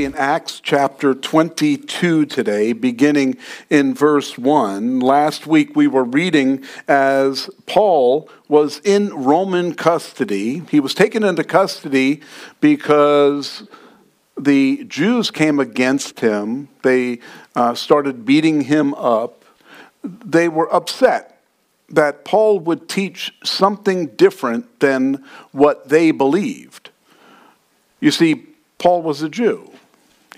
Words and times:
be 0.00 0.06
in 0.06 0.14
Acts 0.14 0.60
chapter 0.60 1.12
22 1.12 2.24
today, 2.24 2.72
beginning 2.72 3.36
in 3.68 3.92
verse 3.92 4.38
1. 4.38 4.98
Last 4.98 5.46
week 5.46 5.76
we 5.76 5.86
were 5.86 6.04
reading 6.04 6.64
as 6.88 7.50
Paul 7.66 8.26
was 8.48 8.80
in 8.82 9.10
Roman 9.10 9.74
custody. 9.74 10.62
He 10.70 10.80
was 10.80 10.94
taken 10.94 11.22
into 11.22 11.44
custody 11.44 12.22
because 12.62 13.68
the 14.38 14.84
Jews 14.84 15.30
came 15.30 15.60
against 15.60 16.20
him, 16.20 16.70
they 16.82 17.18
uh, 17.54 17.74
started 17.74 18.24
beating 18.24 18.62
him 18.62 18.94
up. 18.94 19.44
They 20.02 20.48
were 20.48 20.74
upset 20.74 21.42
that 21.90 22.24
Paul 22.24 22.58
would 22.60 22.88
teach 22.88 23.34
something 23.44 24.06
different 24.06 24.80
than 24.80 25.22
what 25.52 25.90
they 25.90 26.10
believed. 26.10 26.88
You 28.00 28.10
see, 28.10 28.46
Paul 28.78 29.02
was 29.02 29.20
a 29.20 29.28
Jew, 29.28 29.69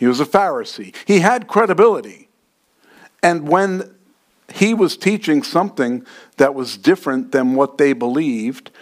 he 0.03 0.09
was 0.09 0.19
a 0.19 0.27
Pharisee, 0.27 0.93
he 1.07 1.21
had 1.21 1.47
credibility. 1.47 2.27
And 3.23 3.49
when 3.49 3.95
he 4.53 4.75
was 4.75 4.97
teaching 4.97 5.45
something 5.45 6.05
that 6.39 6.57
was 6.57 6.77
different 6.77 7.31
than 7.31 7.55
what 7.55 7.79
they 7.79 7.93
believed, 7.93 8.73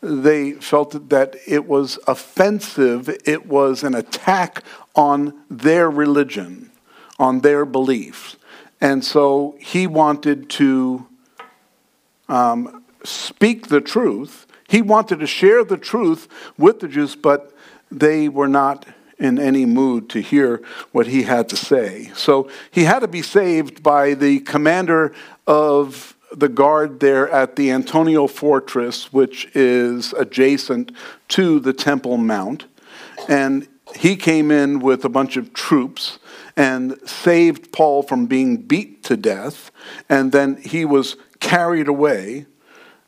they 0.00 0.52
felt 0.52 1.08
that 1.08 1.34
it 1.48 1.66
was 1.66 1.98
offensive, 2.06 3.10
it 3.24 3.46
was 3.46 3.82
an 3.82 3.96
attack 3.96 4.62
on 4.94 5.34
their 5.50 5.90
religion, 5.90 6.70
on 7.18 7.40
their 7.40 7.64
beliefs. 7.64 8.36
And 8.80 9.04
so 9.04 9.56
he 9.58 9.88
wanted 9.88 10.48
to 10.50 11.08
um, 12.28 12.84
speak 13.02 13.66
the 13.66 13.80
truth. 13.80 14.46
He 14.68 14.80
wanted 14.80 15.18
to 15.18 15.26
share 15.26 15.64
the 15.64 15.76
truth 15.76 16.28
with 16.56 16.78
the 16.78 16.86
Jews, 16.86 17.16
but 17.16 17.52
they 17.90 18.28
were 18.28 18.46
not 18.46 18.86
in 19.18 19.38
any 19.38 19.66
mood 19.66 20.08
to 20.10 20.20
hear 20.20 20.62
what 20.92 21.06
he 21.06 21.22
had 21.24 21.48
to 21.48 21.56
say. 21.56 22.10
So 22.14 22.48
he 22.70 22.84
had 22.84 23.00
to 23.00 23.08
be 23.08 23.22
saved 23.22 23.82
by 23.82 24.14
the 24.14 24.40
commander 24.40 25.12
of 25.46 26.16
the 26.32 26.48
guard 26.48 27.00
there 27.00 27.28
at 27.30 27.56
the 27.56 27.70
Antonia 27.70 28.28
Fortress, 28.28 29.12
which 29.12 29.48
is 29.54 30.12
adjacent 30.12 30.92
to 31.28 31.58
the 31.58 31.72
Temple 31.72 32.16
Mount. 32.18 32.66
And 33.28 33.66
he 33.96 34.16
came 34.16 34.50
in 34.50 34.80
with 34.80 35.04
a 35.04 35.08
bunch 35.08 35.36
of 35.36 35.54
troops 35.54 36.18
and 36.56 36.98
saved 37.08 37.72
Paul 37.72 38.02
from 38.02 38.26
being 38.26 38.58
beat 38.58 39.02
to 39.04 39.16
death. 39.16 39.70
And 40.08 40.32
then 40.32 40.56
he 40.56 40.84
was 40.84 41.16
carried 41.40 41.88
away. 41.88 42.46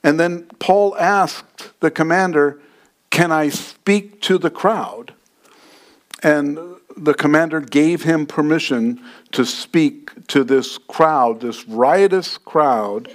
And 0.03 0.19
then 0.19 0.47
Paul 0.59 0.97
asked 0.97 1.79
the 1.81 1.91
commander, 1.91 2.61
Can 3.11 3.31
I 3.31 3.51
speak 3.51 4.23
to 4.23 4.39
the 4.39 4.51
crowd? 4.51 5.13
And 6.23 6.59
the 6.97 7.15
commander 7.15 7.61
gave 7.61 8.03
him 8.03 8.27
permission 8.27 9.01
to 9.33 9.45
speak 9.45 10.27
to 10.29 10.45
this 10.45 10.79
crowd, 10.79 11.41
this 11.41 11.67
riotous 11.67 12.37
crowd 12.37 13.11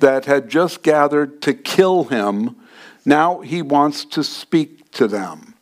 that 0.00 0.24
had 0.24 0.48
just 0.48 0.82
gathered 0.82 1.42
to 1.42 1.52
kill 1.52 2.04
him. 2.04 2.56
Now 3.04 3.40
he 3.40 3.62
wants 3.62 4.04
to 4.06 4.24
speak 4.24 4.90
to 4.92 5.08
them. 5.08 5.54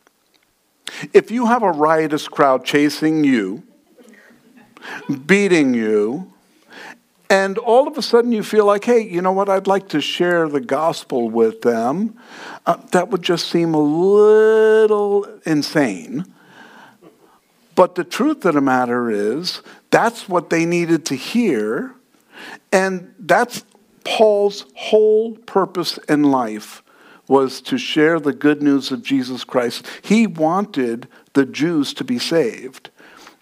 If 1.13 1.31
you 1.31 1.47
have 1.47 1.63
a 1.63 1.71
riotous 1.71 2.27
crowd 2.27 2.63
chasing 2.63 3.23
you, 3.23 3.63
beating 5.25 5.73
you, 5.73 6.31
and 7.29 7.57
all 7.57 7.87
of 7.87 7.97
a 7.97 8.01
sudden 8.01 8.31
you 8.31 8.41
feel 8.41 8.65
like, 8.65 8.85
hey, 8.85 9.01
you 9.01 9.21
know 9.21 9.33
what, 9.33 9.49
I'd 9.49 9.67
like 9.67 9.89
to 9.89 9.99
share 9.99 10.47
the 10.47 10.61
gospel 10.61 11.29
with 11.29 11.61
them, 11.61 12.17
uh, 12.65 12.77
that 12.91 13.09
would 13.09 13.21
just 13.21 13.49
seem 13.49 13.73
a 13.73 13.79
little 13.79 15.25
insane. 15.45 16.25
But 17.77 17.93
the 17.93 18.03
truth 18.03 18.43
of 18.43 18.55
the 18.55 18.61
matter 18.61 19.11
is, 19.11 19.61
that's 19.91 20.27
what 20.27 20.49
they 20.49 20.65
needed 20.65 21.05
to 21.05 21.15
hear. 21.15 21.93
And 22.71 23.13
that's 23.19 23.63
Paul's 24.03 24.65
whole 24.73 25.33
purpose 25.37 25.99
in 26.09 26.23
life 26.23 26.81
was 27.27 27.61
to 27.61 27.77
share 27.77 28.19
the 28.19 28.33
good 28.33 28.63
news 28.63 28.91
of 28.91 29.03
Jesus 29.03 29.43
Christ. 29.43 29.85
He 30.01 30.25
wanted 30.25 31.07
the 31.33 31.45
Jews 31.45 31.93
to 31.93 32.03
be 32.03 32.17
saved. 32.17 32.89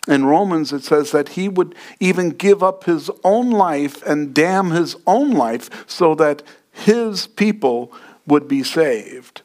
In 0.05 0.25
Romans, 0.25 0.73
it 0.73 0.83
says 0.83 1.11
that 1.11 1.29
he 1.29 1.47
would 1.47 1.73
even 2.01 2.31
give 2.31 2.61
up 2.61 2.83
his 2.83 3.09
own 3.23 3.51
life 3.51 4.03
and 4.03 4.33
damn 4.33 4.71
his 4.71 4.97
own 5.07 5.31
life 5.31 5.89
so 5.89 6.13
that 6.15 6.43
his 6.73 7.25
people 7.25 7.93
would 8.27 8.49
be 8.49 8.63
saved. 8.63 9.43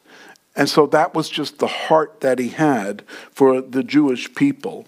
And 0.61 0.69
so 0.69 0.85
that 0.85 1.15
was 1.15 1.27
just 1.27 1.57
the 1.57 1.65
heart 1.65 2.21
that 2.21 2.37
he 2.37 2.49
had 2.49 3.01
for 3.31 3.61
the 3.61 3.81
Jewish 3.81 4.35
people. 4.35 4.85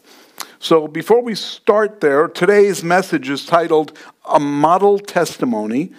So 0.59 0.87
before 0.87 1.23
we 1.23 1.33
start 1.33 1.99
there, 1.99 2.27
today's 2.27 2.83
message 2.83 3.27
is 3.27 3.43
titled 3.43 3.97
A 4.29 4.39
Model 4.39 4.99
Testimony. 4.99 5.91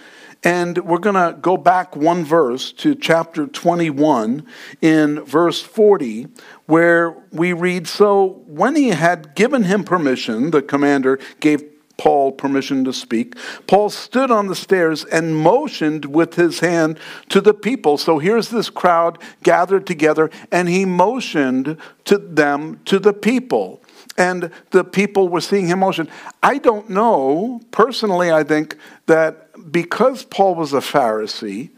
And 0.44 0.78
we're 0.84 0.98
going 0.98 1.16
to 1.16 1.36
go 1.40 1.56
back 1.56 1.96
one 1.96 2.24
verse 2.24 2.70
to 2.74 2.94
chapter 2.94 3.48
21 3.48 4.46
in 4.80 5.20
verse 5.24 5.60
40, 5.60 6.28
where 6.66 7.16
we 7.32 7.52
read 7.52 7.88
So 7.88 8.44
when 8.46 8.76
he 8.76 8.90
had 8.90 9.34
given 9.34 9.64
him 9.64 9.82
permission, 9.82 10.52
the 10.52 10.62
commander 10.62 11.18
gave 11.40 11.64
Paul 11.96 12.32
permission 12.32 12.84
to 12.84 12.92
speak. 12.92 13.36
Paul 13.66 13.88
stood 13.88 14.30
on 14.30 14.48
the 14.48 14.54
stairs 14.54 15.04
and 15.04 15.36
motioned 15.36 16.04
with 16.04 16.34
his 16.34 16.60
hand 16.60 16.98
to 17.28 17.40
the 17.40 17.54
people. 17.54 17.98
So 17.98 18.18
here's 18.18 18.48
this 18.48 18.70
crowd 18.70 19.18
gathered 19.42 19.86
together, 19.86 20.30
and 20.50 20.68
he 20.68 20.84
motioned 20.84 21.76
to 22.04 22.18
them, 22.18 22.80
to 22.86 22.98
the 22.98 23.12
people. 23.12 23.80
And 24.16 24.50
the 24.70 24.84
people 24.84 25.28
were 25.28 25.40
seeing 25.40 25.66
him 25.66 25.80
motion. 25.80 26.08
I 26.42 26.58
don't 26.58 26.90
know, 26.90 27.60
personally, 27.70 28.30
I 28.30 28.44
think 28.44 28.76
that 29.06 29.72
because 29.72 30.24
Paul 30.24 30.54
was 30.54 30.72
a 30.72 30.78
Pharisee, 30.78 31.70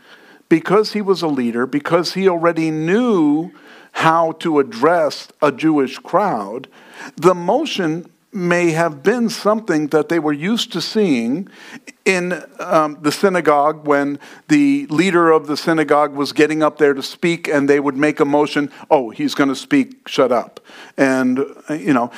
because 0.49 0.93
he 0.93 1.03
was 1.03 1.23
a 1.23 1.29
leader, 1.29 1.67
because 1.67 2.15
he 2.15 2.29
already 2.29 2.71
knew 2.71 3.53
how 3.93 4.33
to 4.33 4.59
address 4.59 5.29
a 5.41 5.51
Jewish 5.51 5.99
crowd, 5.99 6.69
the 7.17 7.35
motion 7.35 8.11
may 8.37 8.71
have 8.73 9.03
been 9.03 9.31
something 9.31 9.89
that 9.89 10.09
they 10.11 10.19
were 10.19 10.33
used 10.33 10.71
to 10.73 10.81
seeing 10.81 11.49
in 12.05 12.45
um, 12.61 12.99
the 13.01 13.11
synagogue 13.11 13.87
when 13.87 14.19
the 14.49 14.87
leader 14.89 15.31
of 15.31 15.47
the 15.47 15.57
synagogue 15.57 16.15
was 16.15 16.33
getting 16.33 16.63
up 16.63 16.77
there 16.79 16.93
to 16.93 17.03
speak 17.03 17.49
and 17.49 17.69
they 17.69 17.81
would 17.81 17.97
make 17.97 18.21
a 18.21 18.25
motion 18.25 18.71
oh 18.91 19.11
he's 19.11 19.35
going 19.35 19.49
to 19.49 19.57
speak 19.57 20.07
shut 20.07 20.31
up. 20.31 20.61
And 20.97 21.39
you 21.71 21.95
know 21.95 22.11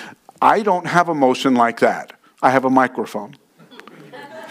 i 0.42 0.60
don't 0.62 0.86
have 0.86 1.08
a 1.08 1.14
motion 1.14 1.54
like 1.54 1.80
that. 1.80 2.12
I 2.42 2.50
have 2.50 2.64
a 2.64 2.70
microphone. 2.70 3.36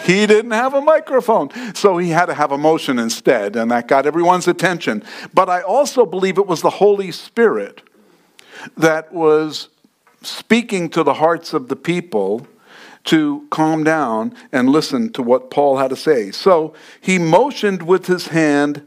He 0.03 0.25
didn't 0.25 0.51
have 0.51 0.73
a 0.73 0.81
microphone. 0.81 1.49
So 1.73 1.97
he 1.97 2.09
had 2.09 2.27
to 2.27 2.33
have 2.33 2.51
a 2.51 2.57
motion 2.57 2.99
instead 2.99 3.55
and 3.55 3.71
that 3.71 3.87
got 3.87 4.05
everyone's 4.05 4.47
attention. 4.47 5.03
But 5.33 5.49
i 5.49 5.61
also 5.61 6.05
believe 6.05 6.37
it 6.37 6.47
was 6.47 6.61
the 6.61 6.69
holy 6.69 7.11
spirit 7.11 7.81
that 8.77 9.13
was 9.13 9.69
speaking 10.27 10.89
to 10.89 11.03
the 11.03 11.15
hearts 11.15 11.53
of 11.53 11.67
the 11.67 11.75
people 11.75 12.47
to 13.05 13.47
calm 13.49 13.83
down 13.83 14.35
and 14.51 14.69
listen 14.69 15.11
to 15.13 15.23
what 15.23 15.49
Paul 15.49 15.77
had 15.77 15.89
to 15.89 15.95
say. 15.95 16.31
So 16.31 16.73
he 16.99 17.17
motioned 17.17 17.83
with 17.83 18.07
his 18.07 18.27
hand 18.27 18.83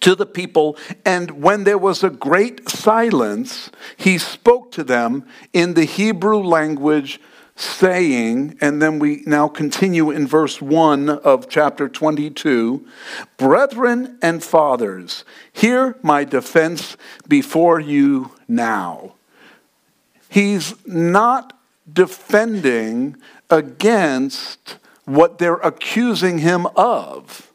to 0.00 0.14
the 0.14 0.26
people, 0.26 0.76
and 1.04 1.42
when 1.42 1.64
there 1.64 1.78
was 1.78 2.04
a 2.04 2.10
great 2.10 2.68
silence, 2.68 3.70
he 3.96 4.18
spoke 4.18 4.70
to 4.72 4.84
them 4.84 5.24
in 5.52 5.74
the 5.74 5.84
Hebrew 5.84 6.38
language, 6.38 7.20
saying, 7.56 8.56
and 8.60 8.80
then 8.80 9.00
we 9.00 9.22
now 9.26 9.48
continue 9.48 10.10
in 10.10 10.26
verse 10.26 10.62
1 10.62 11.08
of 11.08 11.48
chapter 11.48 11.88
22 11.88 12.86
Brethren 13.36 14.18
and 14.22 14.42
fathers, 14.42 15.24
hear 15.52 15.96
my 16.02 16.22
defense 16.22 16.96
before 17.26 17.80
you 17.80 18.32
now. 18.46 19.14
He's 20.28 20.74
not 20.86 21.58
defending 21.90 23.16
against 23.50 24.76
what 25.04 25.38
they're 25.38 25.54
accusing 25.54 26.38
him 26.38 26.66
of. 26.76 27.50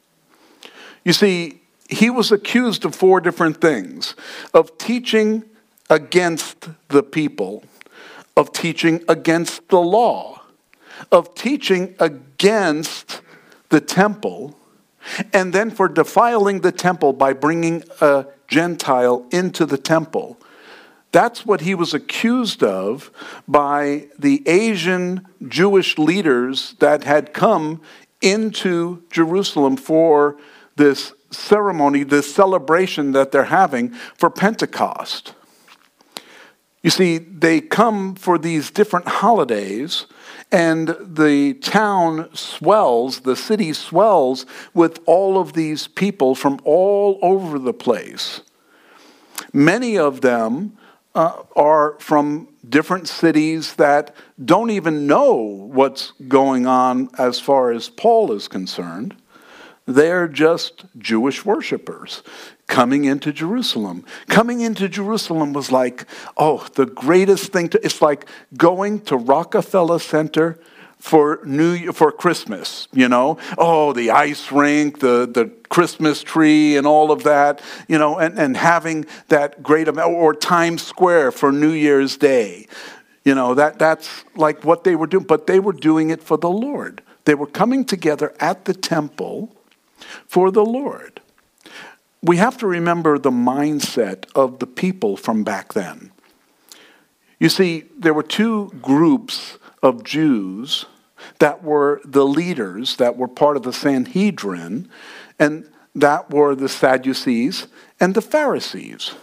You 1.04 1.14
see, 1.14 1.62
he 1.90 2.10
was 2.10 2.32
accused 2.32 2.86
of 2.86 2.96
four 2.96 3.22
different 3.22 3.62
things 3.62 4.16
of 4.54 4.78
teaching 4.78 5.44
against 5.90 6.70
the 6.88 7.04
people, 7.04 7.64
of 8.36 8.52
teaching 8.52 9.04
against 9.08 9.68
the 9.70 9.80
law, 9.80 10.42
of 11.12 11.36
teaching 11.36 11.96
against 12.00 13.22
the 13.70 13.82
temple, 13.82 14.58
and 15.34 15.54
then 15.54 15.70
for 15.70 15.88
defiling 15.88 16.62
the 16.62 16.72
temple 16.72 17.14
by 17.14 17.34
bringing 17.34 17.84
a 18.02 18.26
Gentile 18.48 19.26
into 19.32 19.66
the 19.66 19.78
temple. 19.78 20.38
That's 21.14 21.46
what 21.46 21.62
he 21.62 21.76
was 21.76 21.94
accused 21.94 22.64
of 22.64 23.12
by 23.48 24.08
the 24.18 24.42
Asian 24.48 25.28
Jewish 25.48 26.00
leaders 26.00 26.74
that 26.80 27.04
had 27.04 27.34
come 27.34 27.82
into 28.20 29.04
Jerusalem 29.12 29.78
for 29.78 30.38
this 30.76 31.14
ceremony, 31.30 32.04
this 32.04 32.34
celebration 32.34 33.12
that 33.12 33.32
they're 33.32 33.44
having 33.44 33.90
for 34.18 34.32
Pentecost. 34.32 35.36
You 36.82 36.90
see, 36.90 37.20
they 37.20 37.62
come 37.62 38.16
for 38.16 38.40
these 38.40 38.72
different 38.72 39.08
holidays, 39.08 40.08
and 40.52 40.98
the 41.00 41.54
town 41.54 42.30
swells, 42.34 43.20
the 43.20 43.36
city 43.36 43.72
swells 43.74 44.48
with 44.74 45.00
all 45.06 45.40
of 45.40 45.54
these 45.54 45.88
people 45.88 46.34
from 46.34 46.60
all 46.64 47.20
over 47.22 47.60
the 47.60 47.74
place. 47.74 48.42
Many 49.54 49.96
of 49.96 50.22
them 50.22 50.76
uh, 51.16 51.44
are 51.56 51.98
from 52.00 52.48
different 52.68 53.08
cities 53.08 53.76
that 53.76 54.16
don't 54.44 54.70
even 54.70 55.06
know 55.06 55.34
what's 55.34 56.12
going 56.28 56.66
on 56.66 57.10
as 57.18 57.40
far 57.40 57.72
as 57.72 57.90
Paul 57.90 58.32
is 58.32 58.48
concerned. 58.48 59.16
They're 59.86 60.30
just 60.30 60.86
Jewish 60.98 61.44
worshippers 61.44 62.24
coming 62.68 63.04
into 63.04 63.34
Jerusalem. 63.34 64.06
Coming 64.28 64.62
into 64.62 64.88
Jerusalem 64.88 65.52
was 65.52 65.72
like, 65.72 66.06
oh, 66.38 66.66
the 66.76 66.86
greatest 66.86 67.52
thing 67.52 67.68
to, 67.70 67.86
it's 67.86 68.02
like 68.02 68.26
going 68.56 69.02
to 69.02 69.18
Rockefeller 69.18 70.00
Center 70.00 70.58
for 71.04 71.42
New 71.44 71.92
for 71.92 72.14
Christmas, 72.14 72.88
you 72.94 73.10
know. 73.10 73.38
Oh, 73.58 73.92
the 73.92 74.12
ice 74.12 74.54
rink, 74.54 75.00
the 75.00 75.30
the 75.30 75.52
Christmas 75.68 76.24
tree, 76.24 76.78
and 76.78 76.88
all 76.88 77.12
of 77.12 77.24
that, 77.24 77.62
you 77.90 77.98
know, 77.98 78.18
and, 78.18 78.40
and 78.40 78.56
having 78.56 79.06
that 79.28 79.62
great 79.62 79.90
amount, 79.90 80.14
or 80.14 80.34
Times 80.34 80.82
Square 80.82 81.34
for 81.34 81.52
New 81.52 81.74
Year's 81.74 82.16
Day, 82.16 82.68
you 83.26 83.36
know. 83.36 83.54
That 83.54 83.80
that's 83.80 84.24
like 84.38 84.64
what 84.64 84.86
they 84.86 84.96
were 84.96 85.06
doing, 85.06 85.26
but 85.26 85.46
they 85.46 85.60
were 85.60 85.74
doing 85.74 86.10
it 86.10 86.24
for 86.24 86.38
the 86.38 86.50
Lord. 86.50 87.02
They 87.26 87.36
were 87.36 87.48
coming 87.48 87.84
together 87.84 88.34
at 88.40 88.64
the 88.64 88.74
temple 88.74 89.54
for 90.26 90.52
the 90.52 90.66
Lord. 90.66 91.20
We 92.22 92.38
have 92.38 92.58
to 92.60 92.66
remember 92.66 93.20
the 93.20 93.30
mindset 93.30 94.24
of 94.36 94.60
the 94.60 94.68
people 94.68 95.18
from 95.18 95.44
back 95.44 95.74
then. 95.74 96.14
You 97.40 97.50
see, 97.50 97.84
there 98.00 98.14
were 98.14 98.24
two 98.24 98.72
groups 98.82 99.58
of 99.82 100.06
Jews 100.06 100.86
that 101.40 101.64
were 101.64 102.02
the 102.06 102.26
leaders, 102.26 102.98
that 102.98 103.18
were 103.18 103.28
part 103.28 103.58
of 103.58 103.64
the 103.64 103.74
Sanhedrin, 103.74 104.90
and 105.40 105.70
that 105.96 106.30
were 106.30 106.56
the 106.56 106.70
Sadducees 106.70 107.68
and 108.00 108.16
the 108.16 108.22
Pharisees. 108.22 109.14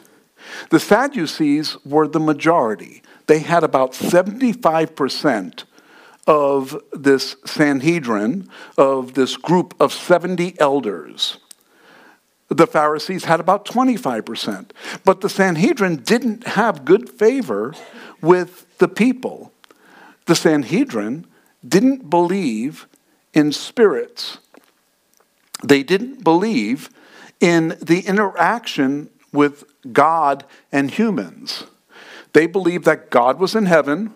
The 0.71 0.81
Sadducees 0.81 1.77
were 1.85 2.09
the 2.09 2.21
majority. 2.21 3.03
They 3.27 3.41
had 3.41 3.63
about 3.63 3.93
75% 3.93 5.65
of 6.27 6.81
this 6.93 7.37
Sanhedrin, 7.45 8.49
of 8.77 9.15
this 9.15 9.37
group 9.37 9.75
of 9.81 9.93
70 9.93 10.59
elders. 10.61 11.39
The 12.49 12.67
Pharisees 12.67 13.25
had 13.25 13.41
about 13.41 13.65
25%. 13.65 14.71
But 15.05 15.21
the 15.21 15.29
Sanhedrin 15.29 15.97
didn't 15.99 16.47
have 16.47 16.85
good 16.85 17.09
favor 17.09 17.75
with 18.21 18.67
the 18.79 18.89
people. 18.89 19.53
The 20.27 20.35
Sanhedrin 20.35 21.27
didn't 21.67 22.09
believe 22.11 22.87
in 23.35 23.53
spirits. 23.53 24.39
They 25.63 25.83
didn't 25.83 26.25
believe 26.25 26.91
in 27.41 27.77
the 27.81 28.01
interaction 28.07 29.11
with 29.33 29.65
God 29.93 30.45
and 30.73 30.91
humans. 30.91 31.65
They 32.33 32.47
believed 32.47 32.85
that 32.85 33.11
God 33.11 33.39
was 33.39 33.55
in 33.55 33.67
heaven 33.67 34.15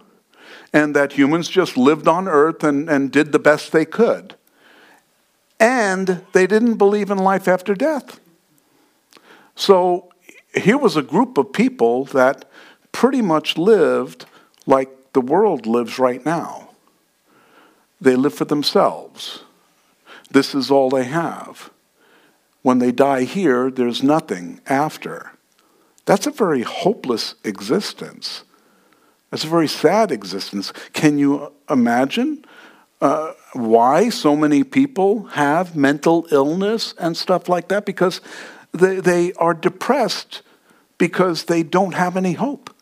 and 0.72 0.94
that 0.96 1.12
humans 1.12 1.48
just 1.48 1.76
lived 1.76 2.08
on 2.08 2.28
earth 2.28 2.64
and, 2.64 2.88
and 2.88 3.10
did 3.10 3.32
the 3.32 3.38
best 3.38 3.72
they 3.72 3.84
could. 3.84 4.34
And 5.60 6.24
they 6.32 6.46
didn't 6.46 6.76
believe 6.76 7.10
in 7.10 7.18
life 7.18 7.46
after 7.46 7.74
death. 7.74 8.18
So 9.54 10.10
here 10.54 10.78
was 10.78 10.96
a 10.96 11.02
group 11.02 11.38
of 11.38 11.52
people 11.52 12.04
that 12.06 12.44
pretty 12.92 13.22
much 13.22 13.56
lived 13.56 14.26
like 14.66 15.12
the 15.12 15.20
world 15.20 15.66
lives 15.66 15.98
right 15.98 16.24
now. 16.24 16.63
They 18.00 18.16
live 18.16 18.34
for 18.34 18.44
themselves. 18.44 19.44
This 20.30 20.54
is 20.54 20.70
all 20.70 20.90
they 20.90 21.04
have. 21.04 21.70
When 22.62 22.78
they 22.78 22.92
die 22.92 23.24
here, 23.24 23.70
there's 23.70 24.02
nothing 24.02 24.60
after. 24.66 25.32
That's 26.06 26.26
a 26.26 26.30
very 26.30 26.62
hopeless 26.62 27.34
existence. 27.44 28.44
That's 29.30 29.44
a 29.44 29.48
very 29.48 29.68
sad 29.68 30.10
existence. 30.10 30.72
Can 30.92 31.18
you 31.18 31.52
imagine 31.68 32.44
uh, 33.00 33.32
why 33.52 34.08
so 34.08 34.36
many 34.36 34.64
people 34.64 35.24
have 35.24 35.76
mental 35.76 36.26
illness 36.30 36.94
and 36.98 37.16
stuff 37.16 37.48
like 37.48 37.68
that? 37.68 37.84
Because 37.84 38.20
they, 38.72 39.00
they 39.00 39.32
are 39.34 39.54
depressed 39.54 40.42
because 40.98 41.44
they 41.44 41.62
don't 41.62 41.94
have 41.94 42.16
any 42.16 42.32
hope 42.32 42.74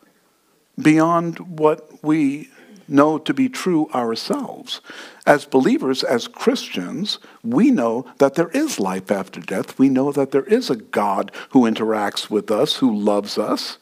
beyond 0.81 1.39
what 1.39 2.03
we 2.03 2.49
know 2.87 3.17
to 3.17 3.33
be 3.33 3.49
true 3.49 3.89
ourselves. 3.93 4.81
As 5.25 5.45
believers, 5.45 6.03
as 6.03 6.27
Christians, 6.27 7.19
we 7.43 7.71
know 7.71 8.05
that 8.17 8.35
there 8.35 8.49
is 8.49 8.79
life 8.79 9.11
after 9.11 9.39
death. 9.39 9.79
We 9.79 9.89
know 9.89 10.11
that 10.11 10.31
there 10.31 10.43
is 10.45 10.69
a 10.69 10.75
God 10.75 11.31
who 11.49 11.61
interacts 11.61 12.29
with 12.29 12.51
us, 12.51 12.77
who 12.77 12.93
loves 12.93 13.37
us, 13.37 13.77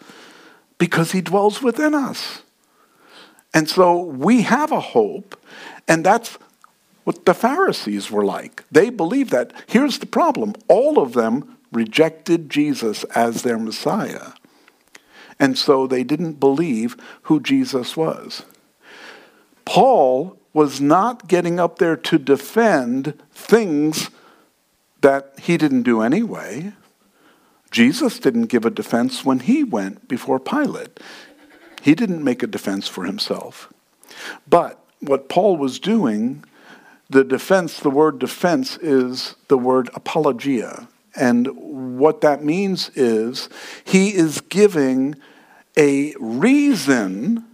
because 0.77 1.11
he 1.11 1.21
dwells 1.21 1.61
within 1.61 1.93
us. 1.93 2.43
And 3.53 3.69
so 3.69 4.01
we 4.01 4.43
have 4.43 4.71
a 4.71 4.79
hope, 4.79 5.39
and 5.87 6.05
that's 6.05 6.37
what 7.03 7.25
the 7.25 7.33
Pharisees 7.33 8.11
were 8.11 8.25
like. 8.25 8.63
They 8.71 8.89
believed 8.89 9.31
that. 9.31 9.51
Here's 9.67 9.99
the 9.99 10.05
problem 10.05 10.53
all 10.67 10.99
of 10.99 11.13
them 11.13 11.57
rejected 11.71 12.49
Jesus 12.49 13.03
as 13.15 13.41
their 13.41 13.57
Messiah. 13.57 14.33
And 15.39 15.57
so 15.57 15.87
they 15.87 16.03
didn't 16.03 16.33
believe 16.39 16.95
who 17.23 17.39
Jesus 17.39 17.97
was. 17.97 18.43
Paul 19.65 20.37
was 20.53 20.81
not 20.81 21.27
getting 21.27 21.59
up 21.59 21.79
there 21.79 21.95
to 21.95 22.17
defend 22.17 23.19
things 23.31 24.09
that 25.01 25.33
he 25.39 25.57
didn't 25.57 25.83
do 25.83 26.01
anyway. 26.01 26.73
Jesus 27.71 28.19
didn't 28.19 28.47
give 28.47 28.65
a 28.65 28.69
defense 28.69 29.23
when 29.23 29.39
he 29.39 29.63
went 29.63 30.07
before 30.07 30.39
Pilate. 30.39 30.99
He 31.81 31.95
didn't 31.95 32.23
make 32.23 32.43
a 32.43 32.47
defense 32.47 32.87
for 32.87 33.05
himself. 33.05 33.71
But 34.47 34.79
what 34.99 35.29
Paul 35.29 35.57
was 35.57 35.79
doing, 35.79 36.43
the 37.09 37.23
defense, 37.23 37.79
the 37.79 37.89
word 37.89 38.19
defense 38.19 38.77
is 38.77 39.35
the 39.47 39.57
word 39.57 39.89
apologia. 39.93 40.87
And 41.15 41.97
what 41.97 42.21
that 42.21 42.43
means 42.43 42.89
is 42.95 43.49
he 43.83 44.13
is 44.13 44.41
giving 44.41 45.15
a 45.77 46.13
reason 46.19 47.45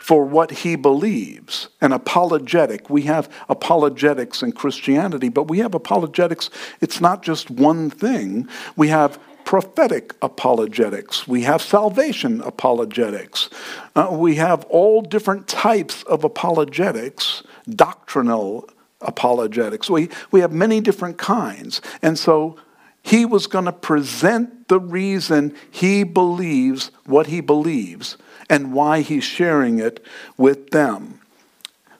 for 0.00 0.24
what 0.24 0.50
he 0.50 0.76
believes. 0.76 1.68
An 1.80 1.92
apologetic. 1.92 2.88
We 2.90 3.02
have 3.02 3.28
apologetics 3.48 4.42
in 4.42 4.52
Christianity, 4.52 5.28
but 5.28 5.48
we 5.48 5.58
have 5.58 5.74
apologetics. 5.74 6.50
It's 6.80 7.00
not 7.00 7.22
just 7.22 7.50
one 7.50 7.90
thing. 7.90 8.48
We 8.76 8.88
have 8.88 9.18
prophetic 9.48 10.14
apologetics. 10.20 11.26
We 11.26 11.42
have 11.42 11.62
salvation 11.62 12.42
apologetics. 12.42 13.48
Uh, 13.96 14.08
we 14.12 14.34
have 14.34 14.64
all 14.66 15.00
different 15.00 15.48
types 15.48 16.02
of 16.02 16.22
apologetics, 16.22 17.42
doctrinal 17.66 18.68
apologetics. 19.00 19.88
We, 19.88 20.10
we 20.32 20.40
have 20.40 20.52
many 20.52 20.82
different 20.82 21.16
kinds. 21.16 21.80
And 22.02 22.18
so 22.18 22.58
he 23.02 23.24
was 23.24 23.46
going 23.46 23.64
to 23.64 23.72
present 23.72 24.68
the 24.68 24.78
reason 24.78 25.54
he 25.70 26.04
believes 26.04 26.90
what 27.06 27.28
he 27.28 27.40
believes 27.40 28.18
and 28.48 28.72
why 28.72 29.00
he's 29.00 29.24
sharing 29.24 29.78
it 29.78 30.04
with 30.36 30.70
them. 30.70 31.20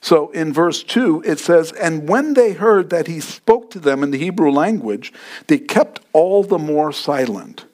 So 0.01 0.31
in 0.31 0.53
verse 0.53 0.83
2, 0.83 1.23
it 1.27 1.39
says, 1.39 1.73
And 1.73 2.09
when 2.09 2.35
they 2.35 2.53
heard 2.53 2.91
that 2.91 3.09
he 3.09 3.21
spoke 3.21 3.71
to 3.73 3.81
them 3.81 4.03
in 4.03 4.11
the 4.11 4.19
Hebrew 4.19 4.51
language, 4.51 5.13
they 5.49 5.59
kept 5.59 6.01
all 6.13 6.45
the 6.45 6.59
more 6.59 6.93
silent. 6.93 7.65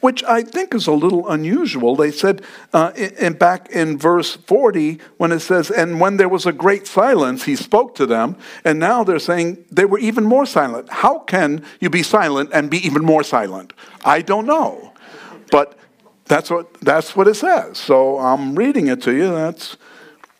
Which 0.00 0.22
I 0.24 0.42
think 0.42 0.74
is 0.74 0.86
a 0.86 0.92
little 0.92 1.28
unusual. 1.28 1.96
They 1.96 2.10
said 2.10 2.42
uh, 2.72 2.92
in, 2.94 3.34
back 3.34 3.70
in 3.70 3.98
verse 3.98 4.34
40, 4.34 4.98
when 5.16 5.32
it 5.32 5.40
says, 5.40 5.70
And 5.70 6.00
when 6.00 6.16
there 6.16 6.28
was 6.28 6.46
a 6.46 6.52
great 6.52 6.86
silence, 6.86 7.44
he 7.44 7.56
spoke 7.56 7.94
to 7.96 8.06
them. 8.06 8.36
And 8.64 8.78
now 8.78 9.04
they're 9.04 9.18
saying 9.18 9.64
they 9.70 9.84
were 9.84 9.98
even 9.98 10.24
more 10.24 10.46
silent. 10.46 10.88
How 10.90 11.18
can 11.20 11.64
you 11.80 11.90
be 11.90 12.02
silent 12.02 12.50
and 12.52 12.70
be 12.70 12.78
even 12.86 13.04
more 13.04 13.24
silent? 13.24 13.72
I 14.04 14.22
don't 14.22 14.46
know. 14.46 14.92
But 15.50 15.76
that's 16.26 16.50
what, 16.50 16.72
that's 16.80 17.14
what 17.14 17.28
it 17.28 17.34
says. 17.34 17.78
So 17.78 18.18
I'm 18.18 18.54
reading 18.54 18.88
it 18.88 19.02
to 19.02 19.12
you. 19.14 19.30
That's, 19.30 19.76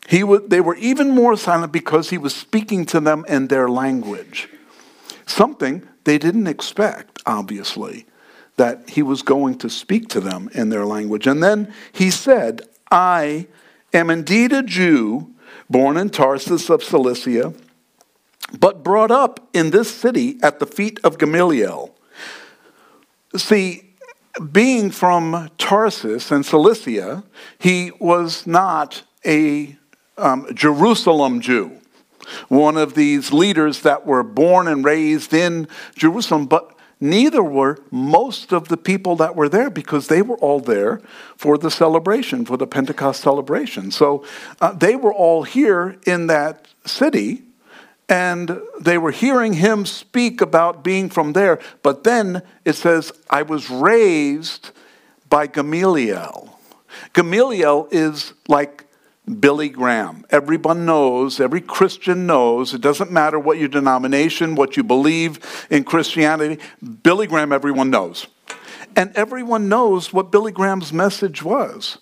he 0.08 0.20
w- 0.20 0.46
they 0.46 0.60
were 0.60 0.76
even 0.76 1.10
more 1.10 1.36
silent 1.36 1.72
because 1.72 2.10
he 2.10 2.18
was 2.18 2.34
speaking 2.34 2.86
to 2.86 3.00
them 3.00 3.24
in 3.28 3.48
their 3.48 3.68
language. 3.68 4.48
Something 5.26 5.86
they 6.04 6.18
didn't 6.18 6.46
expect, 6.46 7.22
obviously, 7.26 8.06
that 8.56 8.90
he 8.90 9.02
was 9.02 9.22
going 9.22 9.58
to 9.58 9.70
speak 9.70 10.08
to 10.08 10.20
them 10.20 10.48
in 10.54 10.68
their 10.68 10.86
language. 10.86 11.26
And 11.26 11.42
then 11.42 11.72
he 11.92 12.10
said, 12.10 12.62
I 12.90 13.46
am 13.92 14.10
indeed 14.10 14.52
a 14.52 14.62
Jew, 14.62 15.34
born 15.68 15.96
in 15.96 16.10
Tarsus 16.10 16.70
of 16.70 16.84
Cilicia, 16.84 17.52
but 18.58 18.84
brought 18.84 19.10
up 19.10 19.48
in 19.52 19.70
this 19.70 19.90
city 19.92 20.38
at 20.42 20.60
the 20.60 20.66
feet 20.66 21.00
of 21.02 21.18
Gamaliel. 21.18 21.94
See, 23.36 23.83
being 24.52 24.90
from 24.90 25.50
Tarsus 25.58 26.30
and 26.30 26.44
Cilicia, 26.44 27.24
he 27.58 27.92
was 27.98 28.46
not 28.46 29.02
a 29.24 29.76
um, 30.18 30.46
Jerusalem 30.54 31.40
Jew, 31.40 31.72
one 32.48 32.76
of 32.76 32.94
these 32.94 33.32
leaders 33.32 33.80
that 33.82 34.06
were 34.06 34.22
born 34.22 34.68
and 34.68 34.84
raised 34.84 35.32
in 35.32 35.68
Jerusalem, 35.94 36.46
but 36.46 36.76
neither 37.00 37.42
were 37.42 37.78
most 37.90 38.52
of 38.52 38.68
the 38.68 38.76
people 38.76 39.16
that 39.16 39.36
were 39.36 39.48
there 39.48 39.70
because 39.70 40.08
they 40.08 40.22
were 40.22 40.38
all 40.38 40.60
there 40.60 41.00
for 41.36 41.58
the 41.58 41.70
celebration, 41.70 42.44
for 42.44 42.56
the 42.56 42.66
Pentecost 42.66 43.20
celebration. 43.20 43.90
So 43.90 44.24
uh, 44.60 44.72
they 44.72 44.96
were 44.96 45.12
all 45.12 45.42
here 45.42 45.96
in 46.06 46.26
that 46.28 46.66
city 46.86 47.43
and 48.08 48.60
they 48.80 48.98
were 48.98 49.10
hearing 49.10 49.54
him 49.54 49.86
speak 49.86 50.40
about 50.40 50.84
being 50.84 51.08
from 51.08 51.32
there. 51.32 51.58
But 51.82 52.04
then 52.04 52.42
it 52.64 52.74
says, 52.74 53.12
I 53.30 53.42
was 53.42 53.70
raised 53.70 54.70
by 55.28 55.46
Gamaliel. 55.46 56.58
Gamaliel 57.12 57.88
is 57.90 58.34
like 58.46 58.84
Billy 59.40 59.70
Graham. 59.70 60.26
Everyone 60.30 60.84
knows, 60.84 61.40
every 61.40 61.62
Christian 61.62 62.26
knows, 62.26 62.74
it 62.74 62.82
doesn't 62.82 63.10
matter 63.10 63.38
what 63.38 63.58
your 63.58 63.68
denomination, 63.68 64.54
what 64.54 64.76
you 64.76 64.82
believe 64.82 65.66
in 65.70 65.84
Christianity, 65.84 66.60
Billy 67.02 67.26
Graham, 67.26 67.52
everyone 67.52 67.90
knows. 67.90 68.26
And 68.96 69.16
everyone 69.16 69.68
knows 69.68 70.12
what 70.12 70.30
Billy 70.30 70.52
Graham's 70.52 70.92
message 70.92 71.42
was. 71.42 71.98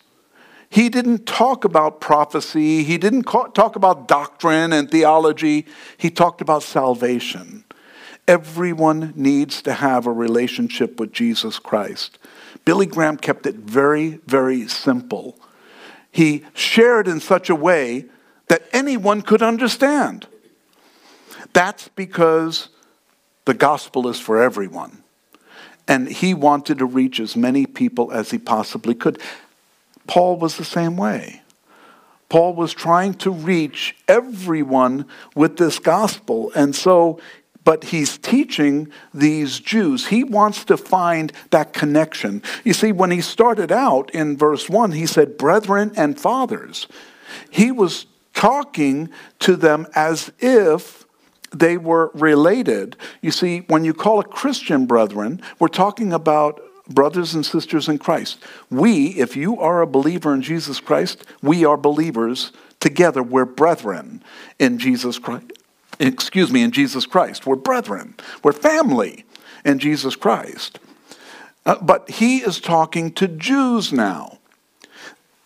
He 0.73 0.89
didn't 0.89 1.27
talk 1.27 1.65
about 1.65 2.01
prophecy, 2.01 2.83
he 2.83 2.97
didn't 2.97 3.25
talk 3.25 3.77
about 3.77 4.09
doctrine 4.09 4.73
and 4.73 4.91
theology, 4.91 5.67
he 5.99 6.11
talked 6.11 6.41
about 6.41 6.63
salvation. 6.63 7.65
Everyone 8.27 9.13
needs 9.15 9.61
to 9.63 9.75
have 9.75 10.07
a 10.07 10.13
relationship 10.13 10.99
with 10.99 11.13
Jesus 11.13 11.59
Christ. 11.59 12.19
Billy 12.65 12.87
Graham 12.87 13.17
kept 13.17 13.47
it 13.47 13.57
very, 13.57 14.21
very 14.27 14.67
simple 14.69 15.37
he 16.13 16.45
shared 16.53 17.09
in 17.09 17.19
such 17.19 17.49
a 17.49 17.55
way 17.55 18.05
that 18.49 18.63
anyone 18.73 19.23
could 19.23 19.43
understand. 19.43 20.27
That's 21.55 21.89
because 21.89 22.69
the 23.47 23.55
gospel 23.55 24.07
is 24.09 24.21
for 24.21 24.41
everyone. 24.41 25.03
And 25.89 26.07
he 26.07 26.35
wanted 26.35 26.79
to 26.79 26.85
reach 26.85 27.19
as 27.19 27.35
many 27.35 27.67
people 27.67 28.13
as 28.13 28.31
he 28.31 28.39
possibly 28.39 28.95
could. 28.95 29.21
Paul 30.07 30.39
was 30.39 30.57
the 30.57 30.65
same 30.65 30.97
way. 30.97 31.43
Paul 32.29 32.55
was 32.55 32.73
trying 32.73 33.15
to 33.15 33.31
reach 33.31 33.95
everyone 34.09 35.07
with 35.35 35.59
this 35.59 35.79
gospel. 35.79 36.51
And 36.55 36.75
so 36.75 37.21
but 37.65 37.85
he's 37.85 38.19
teaching 38.19 38.91
these 39.15 39.61
Jews. 39.61 40.09
He 40.09 40.25
wants 40.25 40.65
to 40.65 40.77
find 40.77 41.33
that 41.51 41.73
connection. 41.73 42.43
You 42.65 42.73
see, 42.73 42.93
when 42.93 43.11
he 43.11 43.21
started 43.21 43.71
out 43.71 44.11
in 44.11 44.37
verse 44.37 44.69
1, 44.69 44.93
he 44.93 45.07
said, 45.07 45.39
Brethren 45.39 45.93
and 45.97 46.19
fathers. 46.19 46.89
He 47.51 47.71
was 47.71 48.07
talking 48.35 49.11
to 49.41 49.57
them 49.57 49.87
as 49.95 50.33
if 50.41 51.05
they 51.55 51.77
were 51.77 52.11
related. 52.15 52.97
You 53.21 53.31
see, 53.31 53.61
when 53.69 53.85
you 53.85 53.95
call 53.95 54.21
a 54.21 54.25
Christian 54.25 54.87
brethren, 54.87 55.41
we're 55.59 55.69
talking 55.69 56.13
about 56.13 56.61
brothers 56.89 57.35
and 57.35 57.45
sisters 57.45 57.89
in 57.89 57.99
Christ. 57.99 58.39
We, 58.71 59.09
if 59.19 59.37
you 59.37 59.59
are 59.61 59.81
a 59.81 59.87
believer 59.87 60.35
in 60.35 60.43
Jesus 60.43 60.81
Christ, 60.81 61.25
we 61.43 61.65
are 61.65 61.77
believers 61.77 62.53
together. 62.81 63.23
We're 63.23 63.45
brethren 63.45 64.23
in 64.59 64.79
Jesus 64.79 65.19
Christ 65.19 65.53
excuse 65.99 66.51
me, 66.51 66.63
in 66.63 66.71
Jesus 66.71 67.07
Christ. 67.07 67.47
We're 67.47 67.57
brethren, 67.57 68.15
we're 68.43 68.53
family 68.53 69.25
in 69.65 69.79
Jesus 69.79 70.17
Christ. 70.17 70.79
Uh, 71.65 71.77
but 71.81 72.11
he 72.11 72.39
is 72.39 72.61
talking 72.61 73.13
to 73.13 73.29
Jews 73.29 73.93
now. 73.93 74.39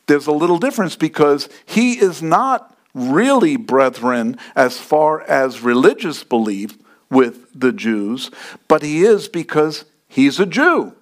There's 0.07 0.27
a 0.27 0.33
little 0.33 0.59
difference 0.59 0.97
because 0.97 1.49
he 1.67 1.95
is 1.95 2.23
not 2.23 2.75
really 2.95 3.57
brethren 3.57 4.39
as 4.55 4.79
far 4.79 5.21
as 5.23 5.61
religious 5.61 6.25
belief 6.25 6.79
with 7.11 7.49
the 7.55 7.73
Jews, 7.73 8.31
but 8.67 8.83
he 8.83 9.03
is 9.03 9.29
because 9.29 9.85
he's 10.09 10.41
a 10.41 10.47
Jew. 10.47 10.95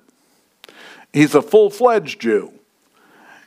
He's 1.14 1.36
a 1.36 1.42
full 1.42 1.70
fledged 1.70 2.20
Jew. 2.20 2.52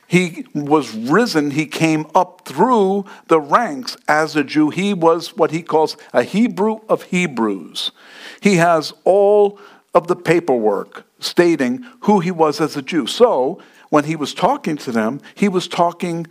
He 0.06 0.46
was 0.54 0.94
risen, 0.94 1.50
he 1.50 1.66
came 1.66 2.06
up 2.14 2.46
through 2.46 3.04
the 3.26 3.38
ranks 3.38 3.94
as 4.08 4.34
a 4.34 4.42
Jew. 4.42 4.70
He 4.70 4.94
was 4.94 5.36
what 5.36 5.50
he 5.50 5.62
calls 5.62 5.98
a 6.14 6.22
Hebrew 6.22 6.78
of 6.88 7.02
Hebrews. 7.02 7.92
He 8.40 8.56
has 8.56 8.94
all 9.04 9.60
of 9.92 10.06
the 10.06 10.16
paperwork 10.16 11.04
stating 11.20 11.84
who 12.00 12.20
he 12.20 12.30
was 12.30 12.58
as 12.58 12.74
a 12.74 12.80
Jew. 12.80 13.06
So, 13.06 13.60
when 13.90 14.04
he 14.04 14.16
was 14.16 14.32
talking 14.32 14.78
to 14.78 14.90
them, 14.90 15.20
he 15.34 15.50
was 15.50 15.68
talking 15.68 16.26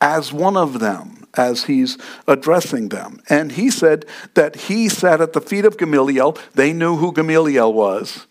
as 0.00 0.32
one 0.32 0.56
of 0.56 0.80
them 0.80 1.28
as 1.34 1.64
he's 1.64 1.98
addressing 2.26 2.88
them. 2.88 3.20
And 3.28 3.52
he 3.52 3.70
said 3.70 4.06
that 4.34 4.56
he 4.56 4.88
sat 4.88 5.20
at 5.20 5.34
the 5.34 5.40
feet 5.40 5.64
of 5.64 5.78
Gamaliel. 5.78 6.36
They 6.54 6.72
knew 6.72 6.96
who 6.96 7.12
Gamaliel 7.12 7.72
was. 7.72 8.26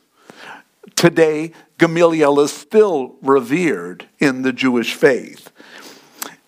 Today, 1.03 1.51
Gamaliel 1.79 2.39
is 2.39 2.53
still 2.53 3.17
revered 3.21 4.07
in 4.19 4.43
the 4.43 4.53
Jewish 4.53 4.93
faith. 4.93 5.51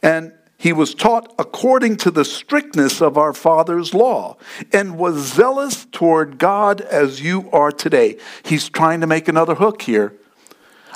And 0.01 0.31
he 0.57 0.71
was 0.71 0.95
taught 0.95 1.35
according 1.37 1.97
to 1.97 2.09
the 2.09 2.23
strictness 2.23 3.01
of 3.01 3.17
our 3.17 3.33
father's 3.33 3.93
law 3.93 4.37
and 4.71 4.97
was 4.97 5.17
zealous 5.33 5.83
toward 5.91 6.37
God 6.37 6.79
as 6.79 7.19
you 7.19 7.49
are 7.51 7.69
today. 7.69 8.17
He's 8.43 8.69
trying 8.69 9.01
to 9.01 9.07
make 9.07 9.27
another 9.27 9.55
hook 9.55 9.81
here. 9.81 10.13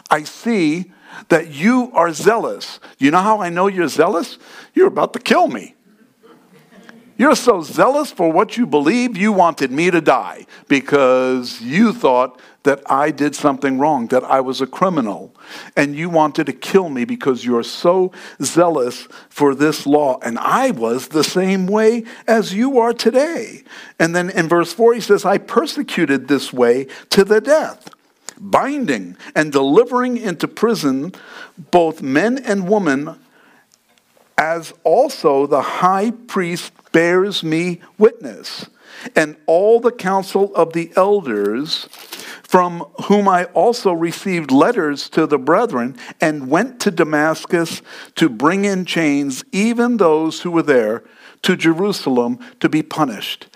I 0.09 0.23
see 0.23 0.93
that 1.27 1.49
you 1.51 1.91
are 1.93 2.13
zealous. 2.13 2.79
You 2.97 3.11
know 3.11 3.19
how 3.19 3.41
I 3.41 3.49
know 3.49 3.67
you're 3.67 3.89
zealous? 3.89 4.37
You're 4.73 4.87
about 4.87 5.11
to 5.11 5.19
kill 5.19 5.49
me. 5.49 5.75
You're 7.19 7.35
so 7.35 7.61
zealous 7.61 8.13
for 8.13 8.31
what 8.31 8.55
you 8.55 8.65
believe, 8.65 9.17
you 9.17 9.33
wanted 9.33 9.71
me 9.71 9.91
to 9.91 9.99
die 9.99 10.45
because 10.69 11.59
you 11.59 11.91
thought 11.91 12.39
that 12.63 12.81
I 12.89 13.11
did 13.11 13.35
something 13.35 13.77
wrong, 13.77 14.07
that 14.07 14.23
I 14.23 14.39
was 14.39 14.61
a 14.61 14.65
criminal, 14.65 15.35
and 15.75 15.97
you 15.97 16.09
wanted 16.09 16.45
to 16.45 16.53
kill 16.53 16.87
me 16.87 17.03
because 17.03 17.43
you're 17.43 17.61
so 17.61 18.13
zealous 18.41 19.09
for 19.27 19.53
this 19.53 19.85
law. 19.85 20.17
And 20.21 20.39
I 20.39 20.71
was 20.71 21.09
the 21.09 21.25
same 21.25 21.67
way 21.67 22.05
as 22.25 22.53
you 22.53 22.79
are 22.79 22.93
today. 22.93 23.63
And 23.99 24.15
then 24.15 24.29
in 24.29 24.47
verse 24.47 24.71
4, 24.71 24.93
he 24.93 25.01
says, 25.01 25.25
I 25.25 25.39
persecuted 25.39 26.29
this 26.29 26.53
way 26.53 26.87
to 27.09 27.25
the 27.25 27.41
death 27.41 27.89
binding 28.39 29.17
and 29.35 29.51
delivering 29.51 30.15
into 30.15 30.47
prison 30.47 31.11
both 31.57 32.01
men 32.01 32.37
and 32.37 32.69
women, 32.69 33.19
as 34.39 34.73
also 34.85 35.45
the 35.45 35.61
high 35.61 36.11
priest 36.11 36.71
bears 36.93 37.43
me 37.43 37.81
witness, 37.97 38.67
and 39.13 39.35
all 39.45 39.81
the 39.81 39.91
council 39.91 40.55
of 40.55 40.71
the 40.71 40.93
elders, 40.95 41.89
from 42.41 42.79
whom 43.03 43.27
I 43.27 43.43
also 43.45 43.91
received 43.91 44.49
letters 44.49 45.09
to 45.09 45.27
the 45.27 45.37
brethren, 45.37 45.97
and 46.21 46.49
went 46.49 46.79
to 46.81 46.89
Damascus 46.89 47.81
to 48.15 48.29
bring 48.29 48.63
in 48.63 48.85
chains 48.85 49.43
even 49.51 49.97
those 49.97 50.41
who 50.41 50.51
were 50.51 50.63
there 50.63 51.03
to 51.41 51.57
Jerusalem 51.57 52.39
to 52.61 52.69
be 52.69 52.81
punished. 52.81 53.47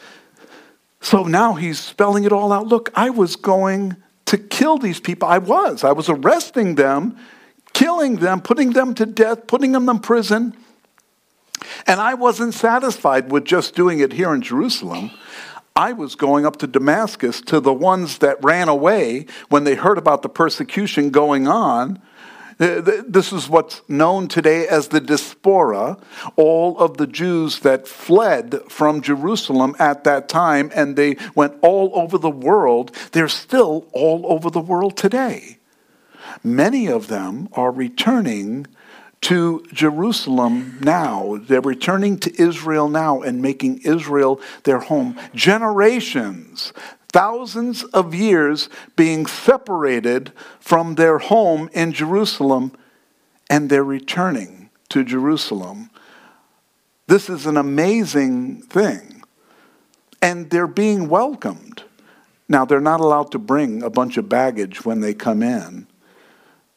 So 0.99 1.23
now 1.23 1.53
he's 1.53 1.79
spelling 1.79 2.25
it 2.25 2.33
all 2.33 2.51
out. 2.51 2.67
Look, 2.67 2.91
I 2.93 3.09
was 3.09 3.37
going 3.37 3.95
to 4.25 4.37
kill 4.37 4.77
these 4.77 4.99
people. 4.99 5.29
I 5.29 5.37
was. 5.37 5.85
I 5.85 5.93
was 5.93 6.09
arresting 6.09 6.75
them, 6.75 7.17
killing 7.71 8.17
them, 8.17 8.41
putting 8.41 8.71
them 8.71 8.93
to 8.95 9.05
death, 9.05 9.47
putting 9.47 9.71
them 9.71 9.87
in 9.87 9.99
prison. 9.99 10.57
And 11.87 11.99
I 11.99 12.13
wasn't 12.13 12.53
satisfied 12.53 13.31
with 13.31 13.45
just 13.45 13.75
doing 13.75 13.99
it 13.99 14.13
here 14.13 14.33
in 14.33 14.41
Jerusalem. 14.41 15.11
I 15.75 15.93
was 15.93 16.15
going 16.15 16.45
up 16.45 16.57
to 16.57 16.67
Damascus 16.67 17.41
to 17.41 17.59
the 17.59 17.73
ones 17.73 18.19
that 18.19 18.43
ran 18.43 18.69
away 18.69 19.25
when 19.49 19.63
they 19.63 19.75
heard 19.75 19.97
about 19.97 20.21
the 20.21 20.29
persecution 20.29 21.09
going 21.09 21.47
on. 21.47 21.99
Uh, 22.59 23.01
this 23.07 23.33
is 23.33 23.49
what's 23.49 23.81
known 23.89 24.27
today 24.27 24.67
as 24.67 24.89
the 24.89 25.01
diaspora, 25.01 25.97
all 26.35 26.77
of 26.77 26.97
the 26.97 27.07
Jews 27.07 27.59
that 27.59 27.87
fled 27.87 28.61
from 28.69 29.01
Jerusalem 29.01 29.75
at 29.79 30.03
that 30.03 30.29
time, 30.29 30.71
and 30.75 30.95
they 30.95 31.17
went 31.33 31.55
all 31.61 31.91
over 31.95 32.19
the 32.19 32.29
world. 32.29 32.95
They're 33.11 33.27
still 33.27 33.87
all 33.91 34.25
over 34.27 34.51
the 34.51 34.59
world 34.61 34.95
today. 34.95 35.57
Many 36.43 36.87
of 36.87 37.07
them 37.07 37.49
are 37.53 37.71
returning 37.71 38.67
to 39.23 39.65
Jerusalem 39.73 40.77
now. 40.81 41.39
They're 41.41 41.61
returning 41.61 42.17
to 42.19 42.41
Israel 42.41 42.87
now 42.87 43.21
and 43.21 43.41
making 43.41 43.79
Israel 43.79 44.39
their 44.63 44.79
home. 44.79 45.19
Generations, 45.33 46.73
thousands 47.11 47.83
of 47.85 48.13
years 48.13 48.69
being 48.95 49.25
separated 49.25 50.31
from 50.59 50.95
their 50.95 51.19
home 51.19 51.69
in 51.73 51.91
Jerusalem, 51.93 52.73
and 53.49 53.69
they're 53.69 53.83
returning 53.83 54.69
to 54.89 55.03
Jerusalem. 55.03 55.89
This 57.07 57.29
is 57.29 57.45
an 57.45 57.57
amazing 57.57 58.61
thing. 58.63 59.23
And 60.21 60.49
they're 60.49 60.67
being 60.67 61.09
welcomed. 61.09 61.83
Now, 62.47 62.63
they're 62.65 62.79
not 62.79 63.01
allowed 63.01 63.31
to 63.31 63.39
bring 63.39 63.83
a 63.83 63.89
bunch 63.89 64.17
of 64.17 64.29
baggage 64.29 64.85
when 64.85 65.01
they 65.01 65.13
come 65.13 65.43
in 65.43 65.87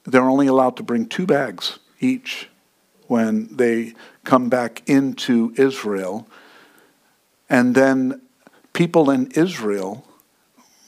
they're 0.07 0.29
only 0.29 0.47
allowed 0.47 0.77
to 0.77 0.83
bring 0.83 1.07
two 1.07 1.27
bags 1.27 1.79
each 2.01 2.49
when 3.07 3.55
they 3.55 3.95
come 4.25 4.49
back 4.49 4.83
into 4.89 5.55
Israel. 5.57 6.27
And 7.49 7.75
then 7.75 8.21
people 8.73 9.11
in 9.11 9.31
Israel 9.33 10.05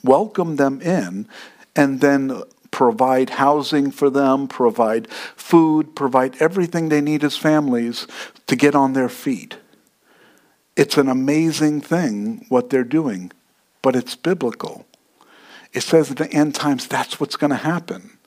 welcome 0.03 0.57
them 0.57 0.81
in 0.81 1.29
and 1.77 2.01
then 2.01 2.43
provide 2.71 3.31
housing 3.31 3.91
for 3.91 4.11
them, 4.11 4.49
provide 4.49 5.11
food, 5.11 5.95
provide 5.95 6.41
everything 6.41 6.89
they 6.89 7.01
need 7.01 7.25
as 7.25 7.37
families 7.37 8.07
to 8.47 8.57
get 8.57 8.75
on 8.75 8.93
their 8.93 9.09
feet. 9.09 9.57
It's 10.77 10.97
an 10.97 11.09
amazing 11.09 11.81
thing 11.81 12.47
what 12.49 12.71
they're 12.71 12.85
doing, 12.85 13.33
but 13.83 13.97
it's 13.97 14.15
biblical. 14.15 14.87
It 15.73 15.83
says 15.83 16.11
at 16.11 16.19
the 16.19 16.33
end 16.33 16.55
times 16.55 16.87
that's 16.87 17.19
what's 17.19 17.37
going 17.37 17.51
to 17.51 17.57
happen. 17.57 18.18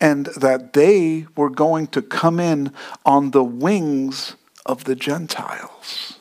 And 0.00 0.26
that 0.36 0.72
they 0.72 1.26
were 1.36 1.50
going 1.50 1.88
to 1.88 2.02
come 2.02 2.40
in 2.40 2.72
on 3.04 3.30
the 3.30 3.44
wings 3.44 4.36
of 4.66 4.84
the 4.84 4.94
Gentiles. 4.94 6.18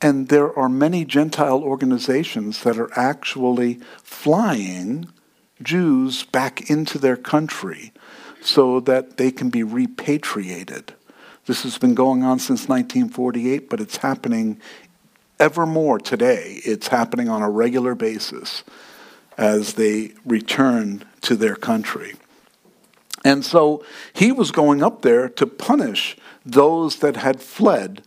And 0.00 0.28
there 0.28 0.56
are 0.56 0.68
many 0.68 1.04
Gentile 1.04 1.62
organizations 1.62 2.62
that 2.62 2.78
are 2.78 2.96
actually 2.96 3.80
flying 4.02 5.08
Jews 5.62 6.24
back 6.24 6.70
into 6.70 6.98
their 6.98 7.16
country 7.16 7.92
so 8.40 8.80
that 8.80 9.16
they 9.16 9.30
can 9.32 9.50
be 9.50 9.64
repatriated. 9.64 10.94
This 11.46 11.62
has 11.64 11.78
been 11.78 11.94
going 11.94 12.22
on 12.22 12.38
since 12.38 12.68
1948, 12.68 13.68
but 13.68 13.80
it's 13.80 13.96
happening 13.96 14.60
ever 15.40 15.66
more 15.66 15.98
today. 15.98 16.60
It's 16.64 16.88
happening 16.88 17.28
on 17.28 17.42
a 17.42 17.50
regular 17.50 17.94
basis 17.94 18.64
as 19.36 19.74
they 19.74 20.12
return 20.24 21.04
to 21.22 21.36
their 21.36 21.56
country. 21.56 22.14
And 23.24 23.44
so 23.44 23.84
he 24.12 24.32
was 24.32 24.50
going 24.50 24.82
up 24.82 25.02
there 25.02 25.28
to 25.28 25.46
punish 25.46 26.16
those 26.44 26.96
that 26.96 27.16
had 27.16 27.40
fled. 27.40 28.02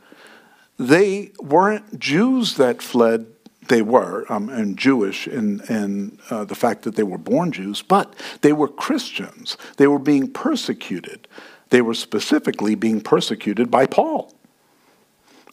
They 0.77 1.31
weren't 1.39 1.99
Jews 1.99 2.55
that 2.55 2.81
fled 2.81 3.27
they 3.67 3.81
were, 3.81 4.25
um, 4.31 4.49
and 4.49 4.77
Jewish 4.77 5.27
in, 5.27 5.61
in 5.69 6.19
uh, 6.29 6.43
the 6.43 6.55
fact 6.55 6.83
that 6.83 6.95
they 6.95 7.03
were 7.03 7.17
born 7.17 7.51
Jews, 7.51 7.81
but 7.81 8.13
they 8.41 8.51
were 8.51 8.67
Christians. 8.67 9.55
They 9.77 9.87
were 9.87 9.99
being 9.99 10.29
persecuted. 10.31 11.27
They 11.69 11.81
were 11.81 11.93
specifically 11.93 12.75
being 12.75 12.99
persecuted 12.99 13.71
by 13.71 13.85
Paul. 13.85 14.33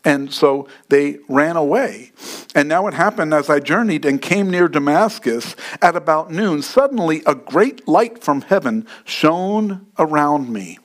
And 0.05 0.33
so 0.33 0.69
they 0.89 1.19
ran 1.29 1.57
away. 1.57 2.13
And 2.55 2.69
now 2.69 2.87
it 2.87 2.95
happened 2.95 3.35
as 3.35 3.51
I 3.51 3.61
journeyed 3.61 4.05
and 4.05 4.23
came 4.23 4.51
near 4.51 4.69
Damascus 4.69 5.57
at 5.83 5.97
about 5.97 6.31
noon. 6.31 6.63
Suddenly, 6.63 7.23
a 7.27 7.35
great 7.35 7.87
light 7.89 8.23
from 8.23 8.43
heaven 8.43 8.87
shone 9.05 9.87
around 9.99 10.53
me. 10.53 10.79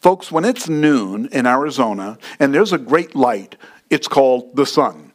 Folks, 0.00 0.32
when 0.32 0.44
it's 0.44 0.68
noon 0.68 1.28
in 1.32 1.46
Arizona 1.46 2.18
and 2.38 2.54
there's 2.54 2.72
a 2.72 2.78
great 2.78 3.14
light, 3.14 3.56
it's 3.90 4.08
called 4.08 4.56
the 4.56 4.66
sun 4.66 5.12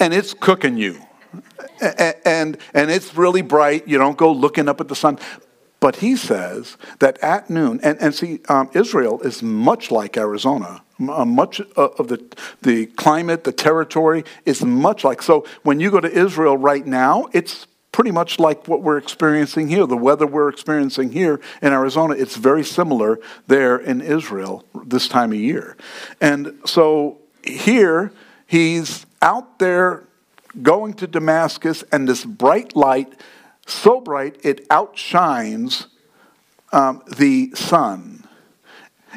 and 0.00 0.14
it's 0.14 0.34
cooking 0.34 0.76
you. 0.76 0.98
And, 2.24 2.58
and 2.74 2.90
it's 2.90 3.16
really 3.16 3.42
bright. 3.42 3.86
You 3.86 3.98
don't 3.98 4.16
go 4.16 4.32
looking 4.32 4.68
up 4.68 4.80
at 4.80 4.88
the 4.88 4.96
sun. 4.96 5.18
But 5.78 5.96
he 5.96 6.16
says 6.16 6.76
that 6.98 7.18
at 7.22 7.48
noon, 7.48 7.80
and, 7.82 7.98
and 8.00 8.14
see, 8.14 8.40
um, 8.48 8.70
Israel 8.74 9.20
is 9.22 9.42
much 9.42 9.90
like 9.90 10.16
Arizona. 10.16 10.82
Uh, 11.00 11.24
much 11.24 11.60
of 11.76 12.08
the, 12.08 12.22
the 12.62 12.86
climate, 12.86 13.44
the 13.44 13.52
territory 13.52 14.24
is 14.44 14.62
much 14.62 15.02
like. 15.02 15.22
So 15.22 15.46
when 15.62 15.80
you 15.80 15.90
go 15.90 16.00
to 16.00 16.10
Israel 16.10 16.56
right 16.56 16.86
now, 16.86 17.28
it's 17.32 17.66
pretty 17.92 18.10
much 18.10 18.38
like 18.38 18.68
what 18.68 18.82
we're 18.82 18.98
experiencing 18.98 19.68
here. 19.68 19.86
The 19.86 19.96
weather 19.96 20.26
we're 20.26 20.48
experiencing 20.48 21.12
here 21.12 21.40
in 21.62 21.72
Arizona, 21.72 22.14
it's 22.14 22.36
very 22.36 22.64
similar 22.64 23.18
there 23.46 23.78
in 23.78 24.00
Israel 24.00 24.64
this 24.84 25.08
time 25.08 25.32
of 25.32 25.38
year. 25.38 25.76
And 26.20 26.58
so 26.64 27.18
here, 27.42 28.12
he's 28.46 29.06
out 29.22 29.58
there 29.58 30.04
going 30.62 30.94
to 30.94 31.06
Damascus, 31.06 31.84
and 31.92 32.08
this 32.08 32.24
bright 32.24 32.74
light, 32.76 33.20
so 33.66 34.00
bright 34.00 34.36
it 34.44 34.66
outshines 34.70 35.86
um, 36.72 37.02
the 37.16 37.52
sun. 37.54 38.19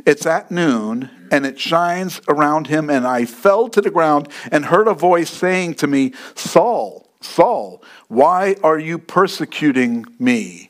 It's 0.06 0.26
at 0.26 0.52
noon, 0.52 1.10
and 1.32 1.46
it 1.46 1.60
shines 1.60 2.20
around 2.28 2.68
him, 2.68 2.90
and 2.90 3.06
I 3.06 3.26
fell 3.26 3.70
to 3.70 3.82
the 3.82 3.92
ground 3.92 4.28
and 4.52 4.66
heard 4.66 4.88
a 4.88 4.94
voice 4.94 5.30
saying 5.30 5.76
to 5.76 5.88
me, 5.88 6.14
Saul, 6.36 7.10
Saul, 7.22 7.82
why 8.08 8.56
are 8.64 8.80
you 8.80 8.98
persecuting 8.98 10.06
me? 10.20 10.70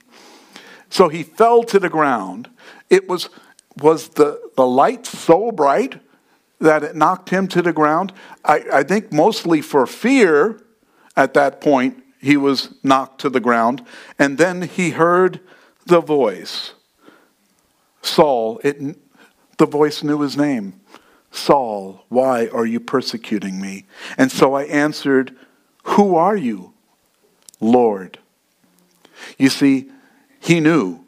So 0.90 1.10
he 1.10 1.24
fell 1.24 1.64
to 1.64 1.80
the 1.80 1.90
ground. 1.90 2.50
It 2.90 3.10
was, 3.10 3.30
was 3.82 4.10
the, 4.10 4.40
the 4.56 4.68
light 4.68 5.06
so 5.06 5.52
bright 5.52 6.00
that 6.60 6.84
it 6.84 6.96
knocked 6.96 7.30
him 7.30 7.48
to 7.50 7.62
the 7.62 7.74
ground. 7.74 8.14
I, 8.46 8.64
I 8.72 8.84
think 8.84 9.12
mostly 9.12 9.62
for 9.62 9.88
fear 9.88 10.62
at 11.16 11.34
that 11.34 11.62
point, 11.62 12.04
he 12.22 12.38
was 12.38 12.74
knocked 12.84 13.22
to 13.22 13.30
the 13.30 13.40
ground. 13.40 13.86
And 14.20 14.38
then 14.38 14.62
he 14.62 14.92
heard 14.92 15.40
the 15.86 16.00
voice 16.00 16.74
Saul, 18.04 18.60
it, 18.64 18.98
the 19.58 19.66
voice 19.66 20.04
knew 20.04 20.22
his 20.22 20.38
name. 20.38 20.80
Saul, 21.32 22.06
why 22.10 22.48
are 22.48 22.66
you 22.66 22.80
persecuting 22.80 23.60
me? 23.60 23.86
And 24.18 24.32
so 24.32 24.54
I 24.54 24.64
answered, 24.64 25.36
Who 25.84 26.16
are 26.16 26.38
you, 26.38 26.74
Lord? 27.60 28.20
You 29.38 29.50
see, 29.50 29.90
he 30.40 30.60
knew. 30.60 31.00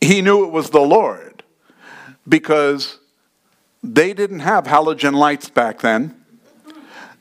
He 0.00 0.22
knew 0.22 0.44
it 0.44 0.50
was 0.50 0.70
the 0.70 0.80
Lord 0.80 1.42
because 2.26 2.98
they 3.82 4.14
didn't 4.14 4.40
have 4.40 4.64
halogen 4.64 5.14
lights 5.14 5.50
back 5.50 5.80
then. 5.80 6.16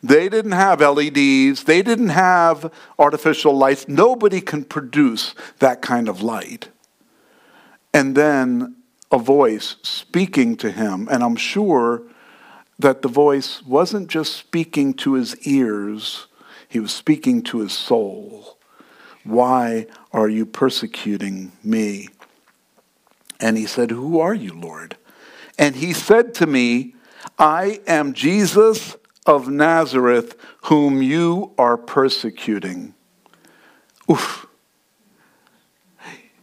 They 0.01 0.29
didn't 0.29 0.53
have 0.53 0.79
LEDs. 0.79 1.65
They 1.65 1.81
didn't 1.81 2.09
have 2.09 2.71
artificial 2.97 3.53
lights. 3.53 3.89
Nobody 3.89 4.39
can 4.39 4.63
produce 4.63 5.35
that 5.59 5.81
kind 5.81 6.07
of 6.07 6.21
light. 6.21 6.69
And 7.93 8.15
then 8.15 8.77
a 9.11 9.17
voice 9.17 9.75
speaking 9.81 10.55
to 10.57 10.71
him. 10.71 11.07
And 11.11 11.23
I'm 11.23 11.35
sure 11.35 12.03
that 12.77 13.01
the 13.01 13.07
voice 13.07 13.61
wasn't 13.63 14.07
just 14.07 14.35
speaking 14.35 14.93
to 14.95 15.13
his 15.13 15.35
ears, 15.47 16.27
he 16.67 16.79
was 16.79 16.93
speaking 16.93 17.41
to 17.43 17.59
his 17.59 17.73
soul. 17.73 18.57
Why 19.23 19.87
are 20.13 20.29
you 20.29 20.45
persecuting 20.45 21.51
me? 21.63 22.09
And 23.39 23.57
he 23.57 23.65
said, 23.65 23.91
Who 23.91 24.19
are 24.19 24.33
you, 24.33 24.53
Lord? 24.53 24.97
And 25.57 25.75
he 25.75 25.93
said 25.93 26.33
to 26.35 26.47
me, 26.47 26.95
I 27.37 27.81
am 27.85 28.13
Jesus 28.13 28.95
of 29.25 29.49
Nazareth, 29.49 30.35
whom 30.63 31.01
you 31.01 31.53
are 31.57 31.77
persecuting. 31.77 32.93
Oof. 34.09 34.47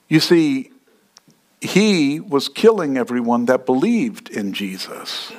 You 0.08 0.20
see, 0.20 0.70
he 1.60 2.20
was 2.20 2.48
killing 2.48 2.96
everyone 2.96 3.46
that 3.46 3.66
believed 3.66 4.28
in 4.28 4.52
Jesus. 4.52 5.32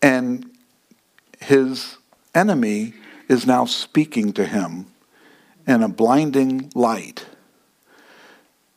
And 0.00 0.50
his 1.40 1.96
enemy 2.34 2.94
is 3.28 3.46
now 3.46 3.64
speaking 3.64 4.32
to 4.32 4.44
him 4.44 4.86
in 5.66 5.82
a 5.82 5.88
blinding 5.88 6.70
light. 6.74 7.26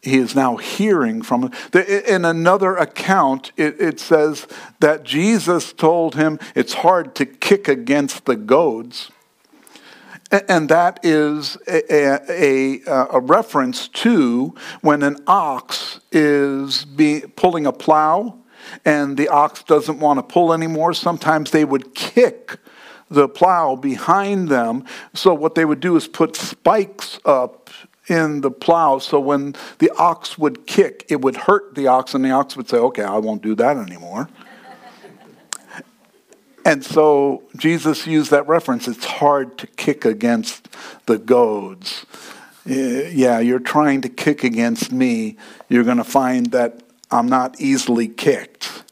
He 0.02 0.18
is 0.18 0.36
now 0.36 0.58
hearing 0.58 1.24
from 1.24 1.52
in 1.74 2.26
another 2.26 2.76
account 2.76 3.52
it, 3.58 3.82
it, 3.82 4.00
says 4.00 4.46
that 4.80 5.04
jesus 5.04 5.74
told 5.74 6.14
him 6.14 6.38
it's 6.54 6.74
hard 6.74 7.16
to 7.16 7.26
kick 7.26 7.68
against 7.68 8.26
the 8.26 8.36
goads 8.36 9.10
and 10.32 10.70
that 10.70 11.00
is 11.04 11.58
a, 11.68 12.20
a, 12.30 12.82
a 13.12 13.20
reference 13.20 13.88
to 13.90 14.56
when 14.82 15.04
an 15.04 15.18
ox 15.28 16.00
is 16.12 16.86
be, 16.86 17.24
pulling 17.36 17.66
a 17.66 17.72
plow 17.72 18.38
and 18.84 19.18
the 19.18 19.28
ox 19.28 19.64
doesn't 19.64 20.00
want 20.00 20.18
to 20.18 20.24
pull 20.24 20.54
anymore 20.54 20.94
sometimes 20.94 21.52
they 21.52 21.66
would 21.66 21.94
kick 21.94 22.58
the 23.10 23.30
plow 23.30 23.76
behind 23.76 24.50
them 24.50 24.84
so 25.14 25.34
what 25.34 25.56
they 25.56 25.66
would 25.66 25.80
do 25.80 25.96
is 25.96 26.08
put 26.08 26.36
spikes 26.36 27.20
up 27.26 27.70
in 28.08 28.42
the 28.42 28.52
plow 28.52 29.00
so 29.00 29.20
when 29.20 29.56
the 29.80 29.92
ox 29.98 30.38
would 30.38 30.68
kick, 30.68 31.06
it 31.10 31.22
would 31.22 31.36
hurt 31.36 31.76
the 31.76 31.88
ox, 31.88 32.14
and 32.14 32.24
the 32.24 32.32
ox 32.32 32.56
would 32.56 32.70
say, 32.70 32.78
Okay, 32.78 33.04
I 33.04 33.18
won't 33.18 33.42
do 33.42 33.56
that 33.56 33.78
anymore. 33.78 34.30
And 36.66 36.84
so 36.84 37.44
Jesus 37.56 38.08
used 38.08 38.32
that 38.32 38.48
reference. 38.48 38.88
It's 38.88 39.06
hard 39.06 39.58
to 39.60 39.68
kick 39.68 40.04
against 40.04 40.68
the 41.06 41.20
goads. 41.20 42.08
Uh, 42.68 42.74
yeah, 42.74 43.40
you're 43.40 43.60
trying 43.60 44.02
to 44.02 44.10
kick 44.10 44.44
against 44.44 44.92
me. 44.92 45.38
You're 45.70 45.84
going 45.84 45.98
to 45.98 46.04
find 46.04 46.48
that 46.48 46.82
I'm 47.12 47.28
not 47.28 47.62
easily 47.62 48.08
kicked. 48.08 48.84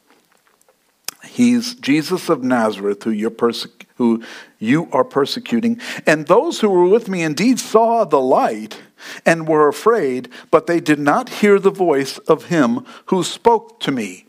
He's 1.25 1.73
Jesus 1.73 2.29
of 2.29 2.43
Nazareth, 2.43 3.01
who 3.01 3.09
you're 3.09 3.31
perse- 3.31 3.67
who 3.95 4.23
you 4.59 4.88
are 4.91 5.03
persecuting. 5.03 5.81
And 6.05 6.27
those 6.27 6.59
who 6.59 6.69
were 6.69 6.88
with 6.88 7.09
me 7.09 7.23
indeed 7.23 7.59
saw 7.59 8.05
the 8.05 8.21
light 8.21 8.79
and 9.25 9.47
were 9.47 9.67
afraid, 9.67 10.29
but 10.51 10.67
they 10.67 10.79
did 10.79 10.99
not 10.99 11.29
hear 11.29 11.57
the 11.57 11.71
voice 11.71 12.19
of 12.19 12.45
him 12.45 12.86
who 13.07 13.23
spoke 13.23 13.79
to 13.79 13.91
me. 13.91 14.27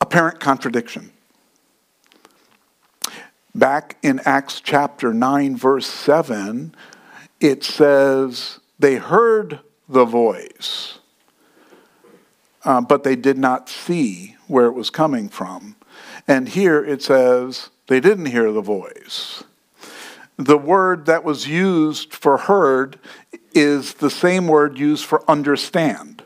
Apparent 0.00 0.40
contradiction. 0.40 1.12
Back 3.58 3.96
in 4.04 4.20
Acts 4.20 4.60
chapter 4.60 5.12
9, 5.12 5.56
verse 5.56 5.88
7, 5.88 6.72
it 7.40 7.64
says, 7.64 8.60
They 8.78 8.94
heard 8.94 9.58
the 9.88 10.04
voice, 10.04 11.00
uh, 12.64 12.80
but 12.82 13.02
they 13.02 13.16
did 13.16 13.36
not 13.36 13.68
see 13.68 14.36
where 14.46 14.66
it 14.66 14.74
was 14.74 14.90
coming 14.90 15.28
from. 15.28 15.74
And 16.28 16.48
here 16.48 16.84
it 16.84 17.02
says, 17.02 17.70
They 17.88 17.98
didn't 17.98 18.26
hear 18.26 18.52
the 18.52 18.60
voice. 18.60 19.42
The 20.36 20.56
word 20.56 21.06
that 21.06 21.24
was 21.24 21.48
used 21.48 22.14
for 22.14 22.36
heard 22.36 23.00
is 23.54 23.94
the 23.94 24.10
same 24.10 24.46
word 24.46 24.78
used 24.78 25.04
for 25.04 25.28
understand. 25.28 26.22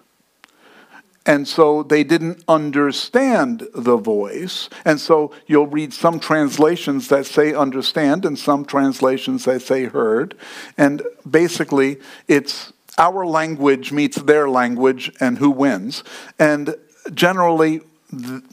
And 1.24 1.46
so 1.46 1.84
they 1.84 2.02
didn't 2.02 2.42
understand 2.48 3.68
the 3.74 3.96
voice. 3.96 4.68
And 4.84 5.00
so 5.00 5.32
you'll 5.46 5.68
read 5.68 5.92
some 5.92 6.18
translations 6.18 7.08
that 7.08 7.26
say 7.26 7.54
understand 7.54 8.24
and 8.24 8.36
some 8.36 8.64
translations 8.64 9.44
that 9.44 9.62
say 9.62 9.84
heard. 9.84 10.36
And 10.76 11.02
basically, 11.28 12.00
it's 12.26 12.72
our 12.98 13.24
language 13.24 13.92
meets 13.92 14.16
their 14.16 14.48
language 14.48 15.12
and 15.20 15.38
who 15.38 15.50
wins. 15.50 16.02
And 16.38 16.74
generally, 17.14 17.82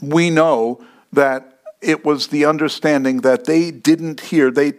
we 0.01 0.29
know 0.29 0.83
that 1.11 1.59
it 1.81 2.05
was 2.05 2.27
the 2.27 2.45
understanding 2.45 3.21
that 3.21 3.45
they 3.45 3.71
didn't 3.71 4.21
hear, 4.21 4.51
they, 4.51 4.73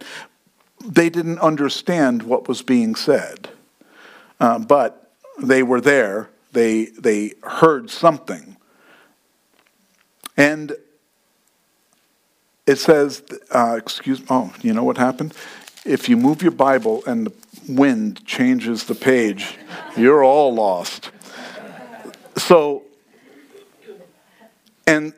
they 0.83 1.09
didn't 1.09 1.39
understand 1.39 2.23
what 2.23 2.47
was 2.47 2.61
being 2.61 2.95
said. 2.95 3.49
Uh, 4.39 4.59
but 4.59 5.11
they 5.41 5.61
were 5.61 5.81
there 5.81 6.30
they, 6.51 6.85
they 6.85 7.33
heard 7.43 7.89
something. 7.89 8.57
And 10.37 10.73
it 12.65 12.77
says, 12.77 13.23
uh, 13.51 13.75
excuse 13.77 14.19
me, 14.19 14.27
oh, 14.29 14.53
you 14.61 14.73
know 14.73 14.83
what 14.83 14.97
happened? 14.97 15.33
If 15.85 16.07
you 16.07 16.17
move 16.17 16.41
your 16.41 16.51
Bible 16.51 17.03
and 17.05 17.27
the 17.27 17.33
wind 17.67 18.25
changes 18.25 18.85
the 18.85 18.95
page, 18.95 19.57
you're 19.97 20.23
all 20.23 20.53
lost. 20.53 21.11
So, 22.37 22.83
and 24.87 25.13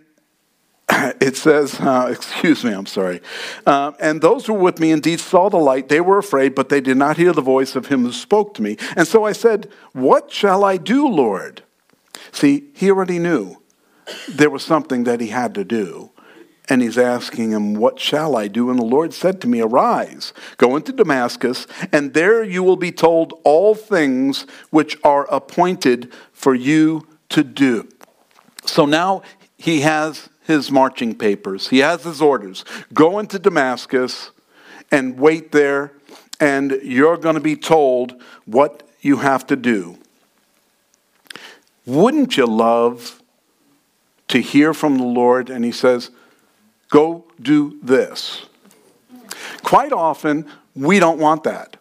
it 1.20 1.36
says, 1.36 1.80
uh, 1.80 2.08
excuse 2.12 2.64
me, 2.64 2.72
I'm 2.72 2.86
sorry. 2.86 3.22
Uh, 3.66 3.94
and 4.00 4.22
those 4.22 4.46
who 4.46 4.54
were 4.54 4.60
with 4.60 4.80
me 4.80 4.92
indeed 4.92 5.20
saw 5.20 5.50
the 5.50 5.58
light. 5.58 5.90
They 5.90 6.02
were 6.02 6.18
afraid, 6.18 6.56
but 6.56 6.70
they 6.70 6.82
did 6.82 6.98
not 6.98 7.18
hear 7.18 7.34
the 7.34 7.42
voice 7.42 7.76
of 7.76 7.88
him 7.88 8.02
who 8.04 8.12
spoke 8.12 8.54
to 8.56 8.62
me. 8.62 8.78
And 8.96 9.08
so 9.08 9.26
I 9.26 9.32
said, 9.32 9.70
What 9.94 10.32
shall 10.32 10.64
I 10.64 10.78
do, 10.78 11.08
Lord? 11.08 11.64
See, 12.32 12.70
he 12.74 12.90
already 12.90 13.20
knew 13.20 13.58
there 14.28 14.50
was 14.50 14.64
something 14.64 15.04
that 15.06 15.22
he 15.22 15.28
had 15.28 15.56
to 15.56 15.64
do. 15.64 16.12
And 16.70 16.82
he's 16.82 16.98
asking 16.98 17.52
him, 17.52 17.74
What 17.74 18.00
shall 18.00 18.36
I 18.36 18.48
do? 18.48 18.70
And 18.70 18.80
the 18.80 18.86
Lord 18.86 19.14
said 19.14 19.42
to 19.42 19.48
me, 19.48 19.62
Arise, 19.62 20.34
go 20.58 20.76
into 20.76 20.94
Damascus, 20.94 21.68
and 21.92 22.14
there 22.14 22.44
you 22.44 22.64
will 22.64 22.78
be 22.78 22.92
told 22.92 23.40
all 23.44 23.76
things 23.76 24.46
which 24.70 24.98
are 25.04 25.26
appointed 25.34 26.12
for 26.32 26.56
you 26.56 27.08
to 27.30 27.44
do. 27.44 27.90
So 28.66 28.86
now 28.86 29.24
he 29.58 29.82
has 29.82 30.30
his 30.46 30.72
marching 30.72 31.16
papers. 31.16 31.70
He 31.70 31.80
has 31.80 32.04
his 32.04 32.22
orders. 32.22 32.66
Go 32.94 33.20
into 33.20 33.40
Damascus 33.40 34.32
and 34.92 35.18
wait 35.18 35.52
there, 35.52 35.92
and 36.40 36.80
you're 36.84 37.18
going 37.18 37.36
to 37.36 37.42
be 37.42 37.56
told 37.56 38.22
what 38.46 38.84
you 39.02 39.18
have 39.18 39.48
to 39.48 39.56
do. 39.56 39.98
Wouldn't 41.86 42.38
you 42.38 42.46
love 42.46 43.22
to 44.30 44.40
hear 44.40 44.74
from 44.74 44.98
the 44.98 45.04
Lord? 45.04 45.50
And 45.50 45.66
he 45.66 45.72
says, 45.72 46.12
Go 46.90 47.26
do 47.42 47.80
this. 47.82 48.46
Quite 49.64 49.92
often, 49.92 50.46
we 50.76 51.00
don't 51.00 51.20
want 51.20 51.44
that. 51.44 51.78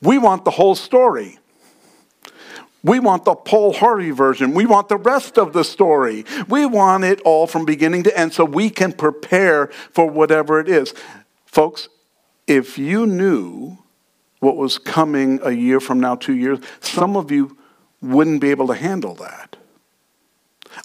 We 0.00 0.18
want 0.18 0.44
the 0.44 0.50
whole 0.50 0.74
story. 0.74 1.38
We 2.84 2.98
want 2.98 3.24
the 3.24 3.34
Paul 3.34 3.72
Harvey 3.72 4.10
version. 4.10 4.54
We 4.54 4.66
want 4.66 4.88
the 4.88 4.96
rest 4.96 5.38
of 5.38 5.52
the 5.52 5.62
story. 5.62 6.24
We 6.48 6.66
want 6.66 7.04
it 7.04 7.20
all 7.20 7.46
from 7.46 7.64
beginning 7.64 8.02
to 8.04 8.18
end 8.18 8.32
so 8.32 8.44
we 8.44 8.70
can 8.70 8.92
prepare 8.92 9.68
for 9.92 10.10
whatever 10.10 10.58
it 10.58 10.68
is. 10.68 10.92
Folks, 11.46 11.88
if 12.46 12.78
you 12.78 13.06
knew 13.06 13.78
what 14.40 14.56
was 14.56 14.78
coming 14.78 15.38
a 15.44 15.52
year 15.52 15.78
from 15.78 16.00
now, 16.00 16.16
two 16.16 16.34
years, 16.34 16.58
some 16.80 17.16
of 17.16 17.30
you 17.30 17.56
wouldn't 18.00 18.40
be 18.40 18.50
able 18.50 18.66
to 18.66 18.74
handle 18.74 19.14
that. 19.14 19.56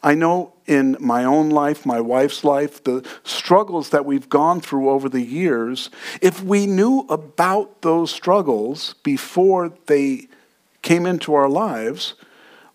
I 0.03 0.13
know 0.13 0.53
in 0.67 0.97
my 0.99 1.23
own 1.23 1.49
life, 1.49 1.85
my 1.85 1.99
wife's 1.99 2.43
life, 2.43 2.83
the 2.83 3.07
struggles 3.23 3.89
that 3.89 4.05
we've 4.05 4.29
gone 4.29 4.61
through 4.61 4.89
over 4.89 5.09
the 5.09 5.21
years, 5.21 5.89
if 6.21 6.43
we 6.43 6.67
knew 6.67 7.07
about 7.09 7.81
those 7.81 8.11
struggles 8.11 8.95
before 9.03 9.73
they 9.87 10.27
came 10.87 11.05
into 11.05 11.33
our 11.33 11.49
lives, 11.49 12.13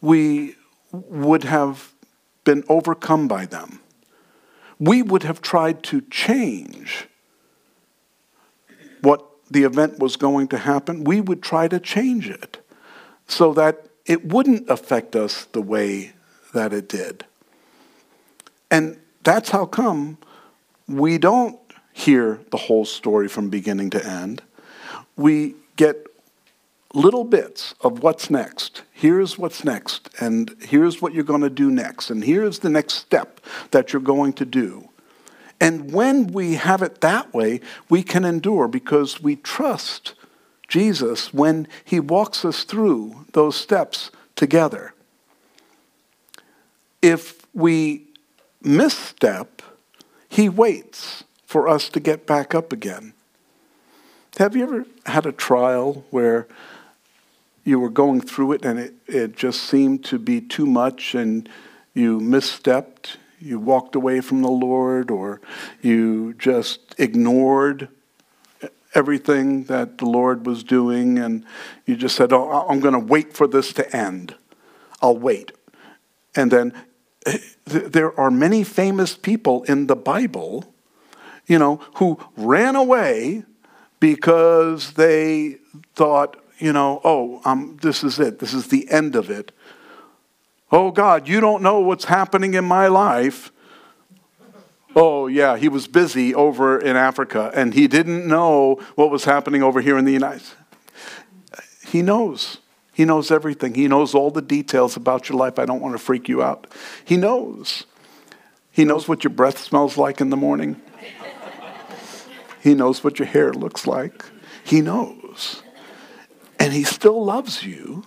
we 0.02 0.54
would 0.92 1.44
have 1.44 1.94
been 2.44 2.62
overcome 2.68 3.26
by 3.26 3.46
them. 3.46 3.80
We 4.78 5.00
would 5.00 5.22
have 5.22 5.40
tried 5.40 5.82
to 5.84 6.02
change 6.02 7.06
what 9.00 9.26
the 9.50 9.62
event 9.62 9.98
was 9.98 10.16
going 10.16 10.48
to 10.48 10.58
happen. 10.58 11.04
We 11.04 11.22
would 11.22 11.42
try 11.42 11.68
to 11.68 11.80
change 11.80 12.28
it 12.28 12.58
so 13.26 13.54
that 13.54 13.88
it 14.04 14.26
wouldn't 14.26 14.68
affect 14.68 15.16
us 15.16 15.46
the 15.46 15.62
way 15.62 16.12
that 16.52 16.74
it 16.74 16.90
did. 16.90 17.24
And 18.70 18.98
that's 19.24 19.48
how 19.48 19.64
come 19.64 20.18
we 20.86 21.16
don't 21.16 21.58
hear 21.94 22.40
the 22.50 22.58
whole 22.58 22.84
story 22.84 23.28
from 23.28 23.48
beginning 23.48 23.88
to 23.88 24.06
end. 24.06 24.42
We 25.16 25.54
get 25.76 26.11
little 26.94 27.24
bits 27.24 27.74
of 27.80 28.02
what's 28.02 28.30
next. 28.30 28.82
Here's 28.92 29.38
what's 29.38 29.64
next, 29.64 30.10
and 30.20 30.54
here's 30.60 31.00
what 31.00 31.14
you're 31.14 31.24
going 31.24 31.40
to 31.40 31.50
do 31.50 31.70
next, 31.70 32.10
and 32.10 32.22
here's 32.22 32.60
the 32.60 32.68
next 32.68 32.94
step 32.94 33.40
that 33.70 33.92
you're 33.92 34.02
going 34.02 34.32
to 34.34 34.44
do. 34.44 34.88
And 35.60 35.92
when 35.92 36.28
we 36.28 36.54
have 36.54 36.82
it 36.82 37.00
that 37.02 37.32
way, 37.32 37.60
we 37.88 38.02
can 38.02 38.24
endure 38.24 38.66
because 38.68 39.22
we 39.22 39.36
trust 39.36 40.14
Jesus 40.66 41.32
when 41.32 41.68
he 41.84 42.00
walks 42.00 42.44
us 42.44 42.64
through 42.64 43.26
those 43.32 43.56
steps 43.56 44.10
together. 44.34 44.94
If 47.00 47.46
we 47.54 48.08
misstep, 48.62 49.62
he 50.28 50.48
waits 50.48 51.24
for 51.46 51.68
us 51.68 51.88
to 51.90 52.00
get 52.00 52.26
back 52.26 52.54
up 52.54 52.72
again. 52.72 53.12
Have 54.38 54.56
you 54.56 54.62
ever 54.62 54.86
had 55.04 55.26
a 55.26 55.32
trial 55.32 56.04
where 56.10 56.48
you 57.64 57.78
were 57.78 57.90
going 57.90 58.20
through 58.20 58.52
it 58.52 58.64
and 58.64 58.78
it, 58.78 58.94
it 59.06 59.36
just 59.36 59.62
seemed 59.62 60.04
to 60.04 60.18
be 60.18 60.40
too 60.40 60.66
much 60.66 61.14
and 61.14 61.48
you 61.94 62.18
misstepped, 62.18 63.16
you 63.40 63.58
walked 63.58 63.94
away 63.94 64.20
from 64.20 64.42
the 64.42 64.48
Lord, 64.50 65.10
or 65.10 65.40
you 65.80 66.34
just 66.34 66.94
ignored 66.98 67.88
everything 68.94 69.64
that 69.64 69.98
the 69.98 70.06
Lord 70.06 70.46
was 70.46 70.62
doing 70.62 71.18
and 71.18 71.44
you 71.86 71.96
just 71.96 72.16
said, 72.16 72.32
Oh, 72.32 72.66
I'm 72.68 72.80
going 72.80 72.94
to 72.94 73.00
wait 73.00 73.34
for 73.34 73.46
this 73.46 73.72
to 73.74 73.96
end. 73.96 74.34
I'll 75.00 75.16
wait. 75.16 75.52
And 76.34 76.50
then 76.50 76.72
eh, 77.26 77.38
there 77.64 78.18
are 78.18 78.30
many 78.30 78.64
famous 78.64 79.16
people 79.16 79.64
in 79.64 79.86
the 79.86 79.96
Bible, 79.96 80.72
you 81.46 81.58
know, 81.58 81.80
who 81.96 82.18
ran 82.36 82.76
away 82.76 83.44
because 84.00 84.94
they 84.94 85.58
thought, 85.94 86.41
you 86.62 86.72
know, 86.72 87.00
oh, 87.02 87.40
um, 87.44 87.76
this 87.82 88.04
is 88.04 88.20
it. 88.20 88.38
This 88.38 88.54
is 88.54 88.68
the 88.68 88.88
end 88.88 89.16
of 89.16 89.30
it. 89.30 89.50
Oh, 90.70 90.92
God, 90.92 91.26
you 91.26 91.40
don't 91.40 91.60
know 91.60 91.80
what's 91.80 92.04
happening 92.04 92.54
in 92.54 92.64
my 92.64 92.86
life. 92.86 93.50
Oh, 94.94 95.26
yeah, 95.26 95.56
he 95.56 95.68
was 95.68 95.88
busy 95.88 96.32
over 96.34 96.78
in 96.78 96.96
Africa 96.96 97.50
and 97.54 97.74
he 97.74 97.88
didn't 97.88 98.28
know 98.28 98.76
what 98.94 99.10
was 99.10 99.24
happening 99.24 99.62
over 99.62 99.80
here 99.80 99.98
in 99.98 100.04
the 100.04 100.12
United 100.12 100.42
States. 100.42 100.56
He 101.84 102.00
knows. 102.00 102.58
He 102.92 103.04
knows 103.04 103.30
everything. 103.30 103.74
He 103.74 103.88
knows 103.88 104.14
all 104.14 104.30
the 104.30 104.40
details 104.40 104.96
about 104.96 105.28
your 105.28 105.38
life. 105.38 105.58
I 105.58 105.66
don't 105.66 105.80
want 105.80 105.94
to 105.94 105.98
freak 105.98 106.28
you 106.28 106.42
out. 106.42 106.68
He 107.04 107.16
knows. 107.16 107.86
He 108.70 108.84
knows 108.84 109.08
what 109.08 109.24
your 109.24 109.32
breath 109.32 109.58
smells 109.58 109.98
like 109.98 110.20
in 110.20 110.30
the 110.30 110.36
morning. 110.36 110.80
He 112.62 112.74
knows 112.74 113.02
what 113.02 113.18
your 113.18 113.26
hair 113.26 113.52
looks 113.52 113.86
like. 113.86 114.24
He 114.64 114.80
knows. 114.80 115.62
And 116.62 116.72
he 116.72 116.84
still 116.84 117.24
loves 117.24 117.64
you 117.64 118.04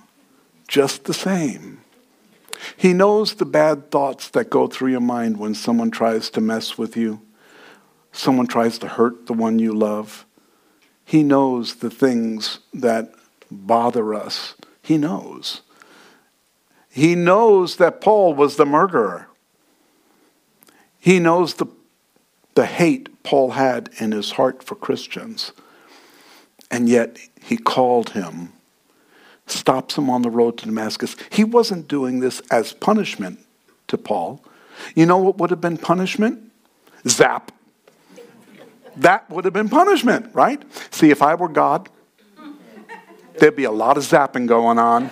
just 0.70 1.04
the 1.04 1.13
same. 1.13 1.82
He 2.78 2.94
knows 2.94 3.34
the 3.34 3.44
bad 3.44 3.91
thoughts 3.91 4.30
that 4.30 4.50
go 4.50 4.68
through 4.68 4.91
your 4.91 5.02
mind 5.02 5.36
when 5.36 5.54
someone 5.54 5.91
tries 5.91 6.30
to 6.30 6.39
mess 6.39 6.78
with 6.78 6.96
you, 6.96 7.20
someone 8.13 8.48
tries 8.48 8.78
to 8.78 8.88
hurt 8.88 9.26
the 9.26 9.34
one 9.34 9.60
you 9.60 9.74
love. 9.74 10.26
He 11.04 11.22
knows 11.22 11.76
the 11.76 11.89
things 11.89 12.60
that 12.74 13.13
bother 13.52 14.13
us. 14.13 14.54
He 14.82 14.98
knows. 14.98 15.62
He 16.89 17.13
knows 17.13 17.76
that 17.76 18.00
Paul 18.00 18.36
was 18.36 18.56
the 18.56 18.65
murderer. 18.65 19.28
He 20.98 21.20
knows 21.20 21.56
the, 21.56 21.65
the 22.54 22.68
hate 22.68 23.22
Paul 23.22 23.52
had 23.52 23.89
in 23.98 24.13
his 24.13 24.32
heart 24.32 24.63
for 24.63 24.76
Christians. 24.76 25.52
And 26.72 26.88
yet 26.88 27.18
he 27.45 27.58
called 27.58 28.10
him, 28.10 28.53
stops 29.45 29.99
him 29.99 30.10
on 30.10 30.23
the 30.23 30.31
road 30.31 30.58
to 30.58 30.65
Damascus. 30.65 31.15
He 31.29 31.43
wasn't 31.43 31.88
doing 31.88 32.19
this 32.19 32.41
as 32.49 32.73
punishment 32.73 33.39
to 33.88 33.99
Paul. 33.99 34.43
You 34.95 35.05
know 35.05 35.19
what 35.19 35.38
would 35.38 35.51
have 35.51 35.62
been 35.62 35.77
punishment? 35.77 36.51
Zap. 37.08 37.51
That 38.97 39.29
would 39.29 39.45
have 39.45 39.53
been 39.53 39.69
punishment, 39.69 40.34
right? 40.34 40.63
See, 40.89 41.12
if 41.12 41.21
I 41.21 41.36
were 41.36 41.47
God, 41.47 41.88
there'd 43.38 43.55
be 43.55 43.65
a 43.65 43.71
lot 43.71 43.97
of 43.97 44.03
zapping 44.03 44.47
going 44.47 44.79
on. 44.79 45.12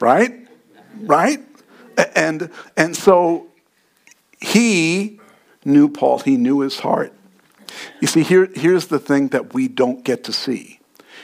right? 0.00 0.48
Right? 1.00 1.40
And, 2.16 2.50
and 2.78 2.96
so 2.96 3.48
he 4.40 5.20
knew 5.66 5.90
Paul, 5.90 6.20
he 6.20 6.38
knew 6.38 6.60
his 6.60 6.78
heart. 6.78 7.12
You 8.00 8.08
see, 8.08 8.22
here, 8.22 8.48
here's 8.54 8.86
the 8.86 8.98
thing 8.98 9.28
that 9.28 9.54
we 9.54 9.68
don't 9.68 10.04
get 10.04 10.24
to 10.24 10.32
see. 10.32 10.80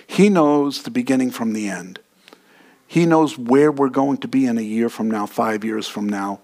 He 0.06 0.28
knows 0.28 0.82
the 0.82 0.90
beginning 0.90 1.30
from 1.30 1.52
the 1.52 1.68
end. 1.68 2.00
He 2.86 3.04
knows 3.04 3.36
where 3.36 3.70
we're 3.70 3.90
going 3.90 4.16
to 4.18 4.28
be 4.28 4.46
in 4.46 4.56
a 4.56 4.62
year 4.62 4.88
from 4.88 5.10
now, 5.10 5.26
five 5.26 5.64
years 5.64 5.86
from 5.86 6.08
now. 6.08 6.40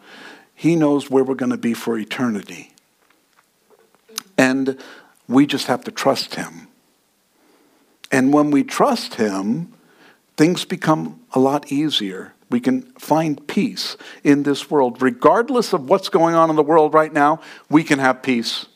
He 0.54 0.76
knows 0.76 1.10
where 1.10 1.24
we're 1.24 1.34
going 1.34 1.50
to 1.50 1.56
be 1.56 1.72
for 1.72 1.98
eternity. 1.98 2.72
And 4.36 4.78
we 5.26 5.46
just 5.46 5.66
have 5.68 5.84
to 5.84 5.90
trust 5.90 6.34
Him. 6.34 6.68
And 8.12 8.32
when 8.32 8.50
we 8.50 8.62
trust 8.62 9.14
Him, 9.14 9.72
things 10.36 10.64
become 10.66 11.20
a 11.32 11.38
lot 11.38 11.72
easier. 11.72 12.34
We 12.50 12.60
can 12.60 12.82
find 12.98 13.44
peace 13.48 13.96
in 14.22 14.42
this 14.42 14.70
world. 14.70 15.00
Regardless 15.00 15.72
of 15.72 15.88
what's 15.88 16.10
going 16.10 16.34
on 16.34 16.50
in 16.50 16.56
the 16.56 16.62
world 16.62 16.92
right 16.92 17.12
now, 17.12 17.40
we 17.70 17.82
can 17.82 17.98
have 17.98 18.22
peace. 18.22 18.66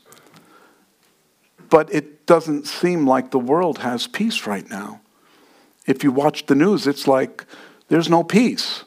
But 1.71 1.93
it 1.93 2.27
doesn't 2.27 2.67
seem 2.67 3.07
like 3.07 3.31
the 3.31 3.39
world 3.39 3.79
has 3.79 4.07
peace 4.07 4.47
right 4.47 4.69
now 4.69 5.01
if 5.89 6.05
you 6.05 6.13
watch 6.13 6.47
the 6.47 6.55
news, 6.55 6.87
it's 6.87 7.09
like 7.09 7.45
there's 7.89 8.11
no 8.11 8.23
peace 8.23 8.85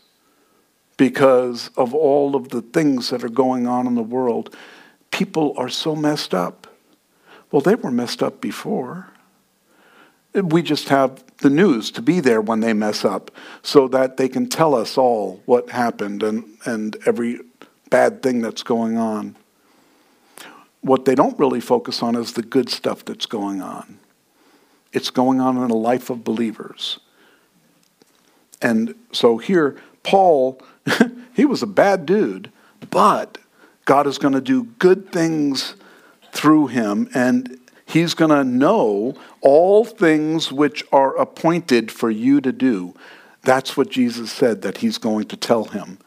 because 0.98 1.72
of 1.76 1.96
all 1.96 2.36
of 2.36 2.50
the 2.50 2.62
things 2.62 3.10
that 3.10 3.24
are 3.24 3.30
going 3.30 3.67
on 3.67 3.88
in 3.88 3.96
the 3.96 4.04
world. 4.04 4.56
People 5.10 5.56
are 5.58 5.67
so 5.67 5.96
messed 5.96 6.34
up. 6.34 6.67
Well, 7.52 7.62
they 7.62 7.76
were 7.76 7.91
messed 7.91 8.22
up 8.22 8.39
before. 8.39 9.08
We 10.34 10.62
just 10.62 10.89
have 10.89 11.24
the 11.38 11.50
news 11.50 11.89
to 11.91 12.02
be 12.04 12.20
there 12.20 12.39
when 12.39 12.60
they 12.60 12.72
mess 12.72 13.04
up 13.04 13.32
so 13.63 13.88
that 13.89 14.17
they 14.17 14.30
can 14.30 14.48
tell 14.48 14.76
us 14.76 14.98
all 14.98 15.41
what 15.46 15.72
happened 15.72 16.22
and, 16.22 16.46
and 16.65 16.96
every 17.06 17.39
bad 17.89 18.22
thing 18.22 18.41
that's 18.41 18.63
going 18.63 18.96
on. 18.96 19.36
What 20.82 21.06
they 21.06 21.15
don't 21.15 21.38
really 21.38 21.62
focus 21.62 22.02
on 22.02 22.15
is 22.15 22.34
the 22.34 22.41
good 22.41 22.70
stuff 22.70 23.06
that's 23.06 23.26
going 23.26 23.62
on. 23.62 24.00
It's 24.94 25.10
going 25.10 25.39
on 25.39 25.58
in 25.58 25.67
the 25.67 25.76
life 25.76 26.10
of 26.10 26.24
believers. 26.24 27.00
And 28.62 28.96
so 29.12 29.38
here, 29.38 29.78
Paul, 30.04 30.62
he 31.34 31.46
was 31.46 31.63
a 31.63 31.67
bad 31.67 32.06
dude, 32.06 32.52
but 32.89 33.38
God 33.86 34.08
is 34.08 34.17
going 34.17 34.34
to 34.34 34.41
do 34.41 34.65
good 34.80 35.12
things 35.12 35.76
through 36.32 36.67
him, 36.67 37.10
and 37.13 37.60
he's 37.86 38.13
going 38.13 38.32
to 38.32 38.44
know 38.44 39.15
all 39.41 39.84
things 39.84 40.52
which 40.52 40.84
are 40.91 41.15
appointed 41.17 41.91
for 41.91 42.10
you 42.10 42.41
to 42.41 42.52
do. 42.52 42.94
That's 43.44 43.76
what 43.76 43.89
Jesus 43.89 44.32
said 44.32 44.62
that 44.62 44.78
he's 44.78 44.98
going 44.98 45.26
to 45.28 45.38
tell 45.38 45.65
him. 45.65 45.98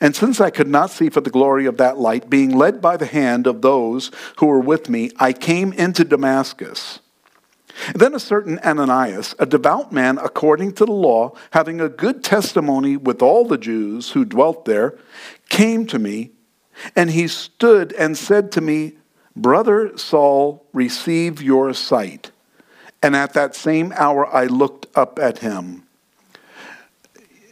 And 0.00 0.14
since 0.14 0.40
I 0.40 0.50
could 0.50 0.68
not 0.68 0.90
see 0.90 1.08
for 1.08 1.20
the 1.20 1.30
glory 1.30 1.66
of 1.66 1.76
that 1.78 1.98
light, 1.98 2.28
being 2.28 2.56
led 2.56 2.82
by 2.82 2.96
the 2.96 3.06
hand 3.06 3.46
of 3.46 3.62
those 3.62 4.10
who 4.36 4.46
were 4.46 4.60
with 4.60 4.88
me, 4.88 5.10
I 5.18 5.32
came 5.32 5.72
into 5.72 6.04
Damascus. 6.04 7.00
Then 7.94 8.14
a 8.14 8.20
certain 8.20 8.58
Ananias, 8.60 9.34
a 9.38 9.46
devout 9.46 9.92
man 9.92 10.18
according 10.18 10.74
to 10.74 10.84
the 10.84 10.92
law, 10.92 11.32
having 11.50 11.80
a 11.80 11.88
good 11.88 12.22
testimony 12.22 12.96
with 12.96 13.22
all 13.22 13.44
the 13.44 13.58
Jews 13.58 14.10
who 14.10 14.24
dwelt 14.24 14.64
there, 14.64 14.98
came 15.48 15.86
to 15.86 15.98
me, 15.98 16.30
and 16.94 17.10
he 17.10 17.28
stood 17.28 17.92
and 17.94 18.16
said 18.16 18.52
to 18.52 18.60
me, 18.60 18.94
Brother 19.36 19.96
Saul, 19.98 20.64
receive 20.72 21.42
your 21.42 21.74
sight. 21.74 22.30
And 23.02 23.16
at 23.16 23.34
that 23.34 23.54
same 23.54 23.92
hour 23.96 24.26
I 24.26 24.46
looked 24.46 24.86
up 24.96 25.18
at 25.18 25.38
him. 25.38 25.82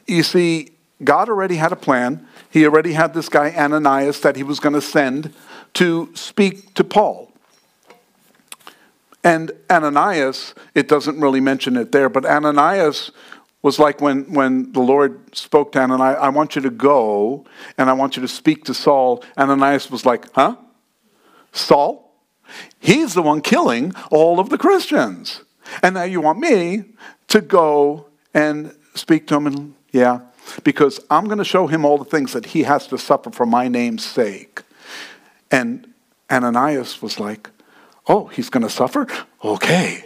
You 0.06 0.22
see, 0.22 0.70
God 1.02 1.28
already 1.28 1.56
had 1.56 1.72
a 1.72 1.76
plan. 1.76 2.26
He 2.52 2.66
already 2.66 2.92
had 2.92 3.14
this 3.14 3.30
guy, 3.30 3.50
Ananias, 3.50 4.20
that 4.20 4.36
he 4.36 4.42
was 4.42 4.60
going 4.60 4.74
to 4.74 4.82
send 4.82 5.32
to 5.72 6.10
speak 6.14 6.74
to 6.74 6.84
Paul. 6.84 7.32
And 9.24 9.52
Ananias, 9.70 10.54
it 10.74 10.86
doesn't 10.86 11.18
really 11.18 11.40
mention 11.40 11.76
it 11.76 11.92
there, 11.92 12.10
but 12.10 12.26
Ananias 12.26 13.10
was 13.62 13.78
like 13.78 14.02
when, 14.02 14.30
when 14.34 14.70
the 14.72 14.80
Lord 14.80 15.34
spoke 15.34 15.72
to 15.72 15.80
Ananias, 15.80 16.18
I 16.20 16.28
want 16.28 16.54
you 16.54 16.60
to 16.60 16.70
go 16.70 17.46
and 17.78 17.88
I 17.88 17.94
want 17.94 18.16
you 18.16 18.22
to 18.22 18.28
speak 18.28 18.64
to 18.64 18.74
Saul. 18.74 19.24
Ananias 19.38 19.90
was 19.90 20.04
like, 20.04 20.30
huh? 20.32 20.56
Saul? 21.52 22.12
He's 22.80 23.14
the 23.14 23.22
one 23.22 23.40
killing 23.40 23.94
all 24.10 24.38
of 24.38 24.50
the 24.50 24.58
Christians. 24.58 25.42
And 25.82 25.94
now 25.94 26.02
you 26.02 26.20
want 26.20 26.38
me 26.38 26.84
to 27.28 27.40
go 27.40 28.08
and 28.34 28.74
speak 28.94 29.26
to 29.28 29.36
him 29.36 29.46
and, 29.46 29.74
yeah, 29.90 30.20
because 30.64 31.00
I'm 31.10 31.26
going 31.26 31.38
to 31.38 31.44
show 31.44 31.66
him 31.66 31.84
all 31.84 31.98
the 31.98 32.04
things 32.04 32.32
that 32.32 32.46
he 32.46 32.64
has 32.64 32.86
to 32.88 32.98
suffer 32.98 33.30
for 33.30 33.46
my 33.46 33.68
name's 33.68 34.04
sake. 34.04 34.62
And 35.50 35.92
Ananias 36.30 37.02
was 37.02 37.20
like, 37.20 37.50
Oh, 38.08 38.26
he's 38.26 38.50
going 38.50 38.64
to 38.64 38.70
suffer? 38.70 39.06
Okay. 39.44 40.04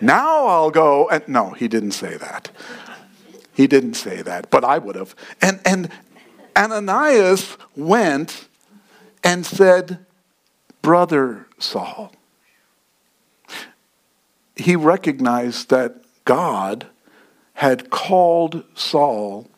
now 0.00 0.46
I'll 0.46 0.70
go. 0.70 1.08
And 1.08 1.26
no, 1.28 1.50
he 1.50 1.68
didn't 1.68 1.92
say 1.92 2.16
that. 2.16 2.50
He 3.54 3.66
didn't 3.66 3.94
say 3.94 4.20
that, 4.20 4.50
but 4.50 4.64
I 4.64 4.76
would 4.76 4.96
have. 4.96 5.14
And, 5.40 5.60
and 5.64 5.90
Ananias 6.54 7.56
went 7.74 8.48
and 9.24 9.46
said, 9.46 10.04
Brother 10.82 11.46
Saul. 11.58 12.12
He 14.54 14.76
recognized 14.76 15.70
that 15.70 16.02
God 16.24 16.86
had 17.56 17.88
called 17.88 18.62
Saul 18.74 19.48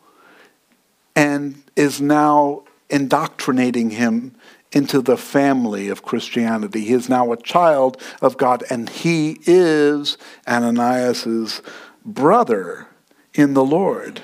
and 1.16 1.62
is 1.74 2.00
now 2.00 2.62
indoctrinating 2.88 3.90
him 3.90 4.34
into 4.70 5.00
the 5.00 5.16
family 5.16 5.88
of 5.88 6.02
Christianity. 6.02 6.84
He 6.84 6.92
is 6.92 7.08
now 7.08 7.32
a 7.32 7.36
child 7.36 8.00
of 8.22 8.36
God, 8.36 8.62
and 8.70 8.88
he 8.88 9.40
is 9.46 10.16
Ananias's 10.46 11.60
brother 12.04 12.86
in 13.34 13.54
the 13.54 13.64
Lord. 13.64 14.22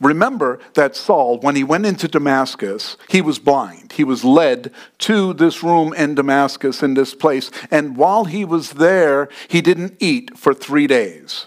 Remember 0.00 0.58
that 0.74 0.96
Saul, 0.96 1.38
when 1.38 1.54
he 1.54 1.62
went 1.62 1.86
into 1.86 2.08
Damascus, 2.08 2.96
he 3.08 3.22
was 3.22 3.38
blind. 3.38 3.92
He 3.92 4.02
was 4.02 4.24
led 4.24 4.72
to 4.98 5.32
this 5.32 5.62
room 5.62 5.94
in 5.94 6.16
Damascus, 6.16 6.82
in 6.82 6.94
this 6.94 7.14
place. 7.14 7.52
And 7.70 7.96
while 7.96 8.24
he 8.24 8.44
was 8.44 8.72
there, 8.72 9.28
he 9.46 9.60
didn't 9.60 9.94
eat 10.00 10.36
for 10.36 10.52
three 10.52 10.88
days. 10.88 11.46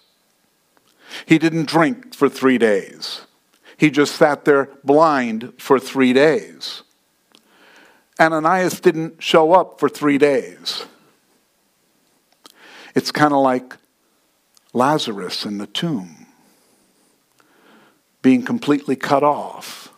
He 1.25 1.37
didn't 1.37 1.67
drink 1.67 2.13
for 2.13 2.29
three 2.29 2.57
days. 2.57 3.21
He 3.77 3.91
just 3.91 4.15
sat 4.15 4.45
there 4.45 4.69
blind 4.83 5.53
for 5.57 5.79
three 5.79 6.13
days. 6.13 6.83
Ananias 8.19 8.79
didn't 8.79 9.21
show 9.21 9.53
up 9.53 9.79
for 9.79 9.87
three 9.87 10.17
days. 10.17 10.85
It's 12.95 13.11
kind 13.11 13.33
of 13.33 13.43
like 13.43 13.77
Lazarus 14.73 15.45
in 15.45 15.59
the 15.59 15.67
tomb, 15.67 16.25
being 18.23 18.43
completely 18.43 18.95
cut 18.95 19.23
off 19.23 19.93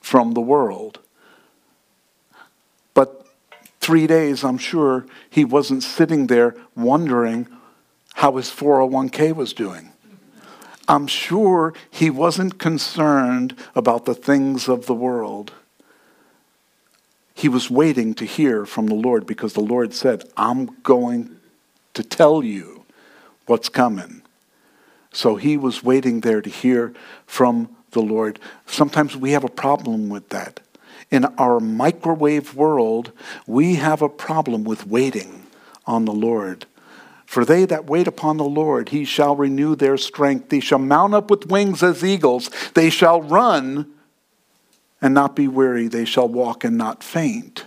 from 0.00 0.32
the 0.32 0.40
world. 0.40 1.00
But 2.94 3.26
three 3.80 4.06
days, 4.06 4.42
I'm 4.42 4.58
sure 4.58 5.04
he 5.28 5.44
wasn't 5.44 5.82
sitting 5.82 6.28
there 6.28 6.56
wondering 6.74 7.46
how 8.14 8.36
his 8.36 8.50
401k 8.50 9.34
was 9.34 9.52
doing. 9.52 9.90
I'm 10.86 11.06
sure 11.06 11.72
he 11.90 12.10
wasn't 12.10 12.58
concerned 12.58 13.56
about 13.74 14.04
the 14.04 14.14
things 14.14 14.68
of 14.68 14.86
the 14.86 14.94
world 14.94 15.52
he 17.34 17.48
was 17.48 17.68
waiting 17.68 18.14
to 18.14 18.24
hear 18.24 18.64
from 18.64 18.86
the 18.86 18.94
Lord 18.94 19.26
because 19.26 19.52
the 19.52 19.60
Lord 19.60 19.92
said, 19.92 20.24
I'm 20.36 20.76
going 20.82 21.36
to 21.94 22.02
tell 22.04 22.44
you 22.44 22.84
what's 23.46 23.68
coming. 23.68 24.22
So 25.12 25.36
he 25.36 25.56
was 25.56 25.82
waiting 25.82 26.20
there 26.20 26.40
to 26.40 26.48
hear 26.48 26.94
from 27.26 27.74
the 27.90 28.00
Lord. 28.00 28.38
Sometimes 28.66 29.16
we 29.16 29.32
have 29.32 29.44
a 29.44 29.48
problem 29.48 30.08
with 30.08 30.28
that. 30.30 30.60
In 31.10 31.24
our 31.36 31.60
microwave 31.60 32.54
world, 32.54 33.12
we 33.46 33.74
have 33.76 34.00
a 34.00 34.08
problem 34.08 34.64
with 34.64 34.86
waiting 34.86 35.46
on 35.86 36.04
the 36.04 36.12
Lord 36.12 36.66
For 37.34 37.44
they 37.44 37.64
that 37.64 37.86
wait 37.86 38.06
upon 38.06 38.36
the 38.36 38.44
Lord, 38.44 38.90
he 38.90 39.04
shall 39.04 39.34
renew 39.34 39.74
their 39.74 39.96
strength. 39.96 40.50
They 40.50 40.60
shall 40.60 40.78
mount 40.78 41.14
up 41.14 41.32
with 41.32 41.50
wings 41.50 41.82
as 41.82 42.04
eagles. 42.04 42.48
They 42.74 42.90
shall 42.90 43.20
run 43.22 43.92
and 45.02 45.14
not 45.14 45.34
be 45.34 45.48
weary. 45.48 45.88
They 45.88 46.04
shall 46.04 46.28
walk 46.28 46.62
and 46.62 46.78
not 46.78 47.02
faint. 47.02 47.64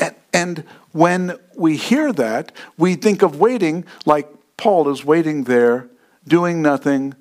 And, 0.00 0.16
and 0.32 0.64
when 0.90 1.38
we 1.54 1.76
hear 1.76 2.12
that, 2.14 2.50
we 2.76 2.96
think 2.96 3.22
of 3.22 3.38
waiting 3.38 3.84
like 4.06 4.28
Paul 4.56 4.88
is 4.88 5.04
waiting 5.04 5.44
there, 5.44 5.88
doing 6.26 6.60
nothing. 6.60 7.14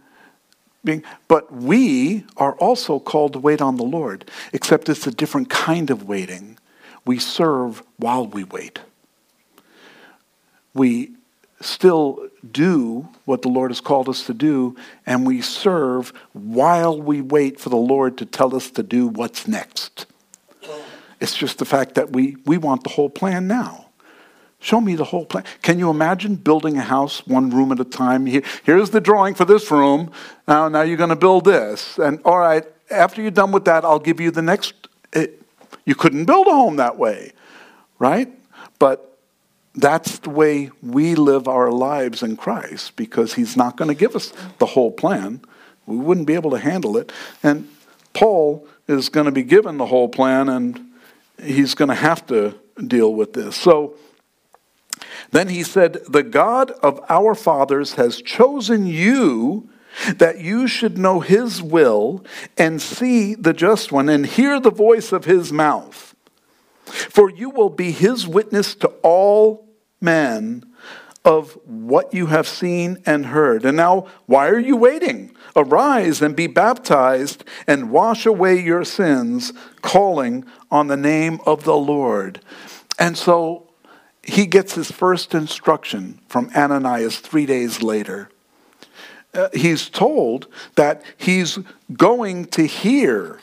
Being, 0.84 1.04
but 1.28 1.54
we 1.54 2.26
are 2.36 2.54
also 2.54 2.98
called 2.98 3.34
to 3.34 3.40
wait 3.40 3.62
on 3.62 3.76
the 3.76 3.84
Lord, 3.84 4.28
except 4.54 4.90
it's 4.90 5.06
a 5.06 5.12
different 5.12 5.52
kind 5.52 5.92
of 5.92 6.08
waiting. 6.08 6.58
We 7.06 7.20
serve 7.20 7.84
while 7.98 8.26
we 8.26 8.44
wait 8.44 8.80
we 10.74 11.12
still 11.60 12.28
do 12.52 13.08
what 13.26 13.42
the 13.42 13.50
Lord 13.50 13.72
has 13.72 13.82
called 13.82 14.10
us 14.10 14.26
to 14.26 14.34
do, 14.34 14.76
and 15.06 15.26
we 15.26 15.42
serve 15.42 16.12
while 16.34 17.00
we 17.00 17.22
wait 17.22 17.60
for 17.60 17.70
the 17.70 17.78
Lord 17.78 18.18
to 18.18 18.26
tell 18.26 18.56
us 18.56 18.72
to 18.72 18.84
do 18.84 19.08
what's 19.08 19.48
next. 19.48 20.06
It's 21.20 21.36
just 21.36 21.60
the 21.60 21.66
fact 21.66 21.96
that 21.96 22.12
we, 22.12 22.38
we 22.46 22.58
want 22.58 22.84
the 22.84 22.90
whole 22.90 23.10
plan 23.10 23.48
now. 23.48 23.88
Show 24.60 24.82
me 24.82 24.96
the 24.96 25.04
whole 25.04 25.26
plan. 25.26 25.44
Can 25.62 25.80
you 25.80 25.90
imagine 25.90 26.36
building 26.36 26.78
a 26.78 26.82
house 26.82 27.26
one 27.26 27.50
room 27.50 27.72
at 27.72 27.80
a 27.80 27.84
time? 27.86 28.26
Here, 28.26 28.44
here's 28.64 28.92
the 28.92 29.02
drawing 29.02 29.34
for 29.34 29.46
this 29.46 29.70
room. 29.72 30.12
Now, 30.48 30.68
now 30.70 30.82
you're 30.82 30.98
going 30.98 31.10
to 31.10 31.16
build 31.16 31.46
this. 31.46 31.98
And 31.98 32.20
all 32.26 32.38
right, 32.38 32.64
after 32.90 33.22
you're 33.22 33.32
done 33.32 33.52
with 33.52 33.66
that, 33.66 33.84
I'll 33.84 34.00
give 34.00 34.20
you 34.20 34.30
the 34.30 34.42
next. 34.42 34.74
It, 35.14 35.42
you 35.86 35.96
couldn't 35.96 36.26
build 36.26 36.48
a 36.48 36.52
home 36.52 36.76
that 36.76 36.98
way, 36.98 37.34
right? 37.98 38.32
But 38.78 39.11
that's 39.74 40.20
the 40.20 40.30
way 40.30 40.72
we 40.82 41.16
live 41.16 41.48
our 41.48 41.72
lives 41.72 42.24
in 42.24 42.36
Christ 42.36 42.96
because 42.96 43.34
He's 43.36 43.56
not 43.56 43.78
going 43.78 43.88
to 43.88 43.96
give 43.96 44.16
us 44.16 44.34
the 44.58 44.66
whole 44.66 44.92
plan. 44.92 45.42
We 45.86 45.98
wouldn't 45.98 46.28
be 46.28 46.34
able 46.34 46.52
to 46.52 46.60
handle 46.60 46.98
it. 46.98 47.12
And 47.42 47.70
Paul 48.14 48.68
is 48.88 49.10
going 49.10 49.26
to 49.26 49.32
be 49.32 49.44
given 49.44 49.78
the 49.78 49.86
whole 49.86 50.10
plan 50.10 50.50
and 50.50 50.92
he's 51.42 51.76
going 51.76 51.90
to 51.90 51.96
have 51.96 52.26
to 52.28 52.56
deal 52.88 53.14
with 53.14 53.34
this. 53.34 53.56
So 53.56 53.96
then 55.32 55.50
he 55.50 55.64
said, 55.64 56.00
The 56.08 56.24
God 56.24 56.72
of 56.84 57.04
our 57.10 57.36
fathers 57.36 57.94
has 57.94 58.22
chosen 58.22 58.86
you 58.86 59.70
that 60.16 60.40
you 60.40 60.68
should 60.68 60.98
know 60.98 61.20
his 61.20 61.62
will 61.62 62.24
and 62.58 62.82
see 62.82 63.36
the 63.36 63.54
just 63.54 63.92
one 63.92 64.08
and 64.08 64.26
hear 64.26 64.60
the 64.60 64.72
voice 64.72 65.12
of 65.12 65.26
his 65.26 65.52
mouth. 65.52 66.11
For 66.86 67.30
you 67.30 67.50
will 67.50 67.70
be 67.70 67.92
his 67.92 68.28
witness 68.28 68.76
to 68.76 68.88
all 69.04 69.68
men 70.00 70.64
of 71.24 71.58
what 71.66 72.14
you 72.14 72.28
have 72.28 72.48
seen 72.48 72.98
and 73.06 73.28
heard. 73.28 73.64
And 73.64 73.78
now, 73.78 74.08
why 74.26 74.50
are 74.50 74.60
you 74.60 74.76
waiting? 74.76 75.36
Arise 75.56 76.22
and 76.22 76.36
be 76.36 76.48
baptized 76.48 77.44
and 77.68 77.92
wash 77.92 78.26
away 78.26 78.60
your 78.60 78.84
sins, 78.84 79.54
calling 79.82 80.46
on 80.72 80.88
the 80.88 80.98
name 80.98 81.40
of 81.46 81.64
the 81.64 81.78
Lord. 81.78 82.42
And 82.98 83.18
so 83.18 83.70
he 84.24 84.46
gets 84.46 84.74
his 84.74 84.92
first 84.92 85.36
instruction 85.36 86.20
from 86.28 86.50
Ananias 86.56 87.20
three 87.20 87.46
days 87.46 87.84
later. 87.84 88.30
Uh, 89.34 89.50
he's 89.54 89.90
told 89.90 90.48
that 90.76 91.04
he's 91.18 91.60
going 91.94 92.46
to 92.46 92.66
hear 92.66 93.40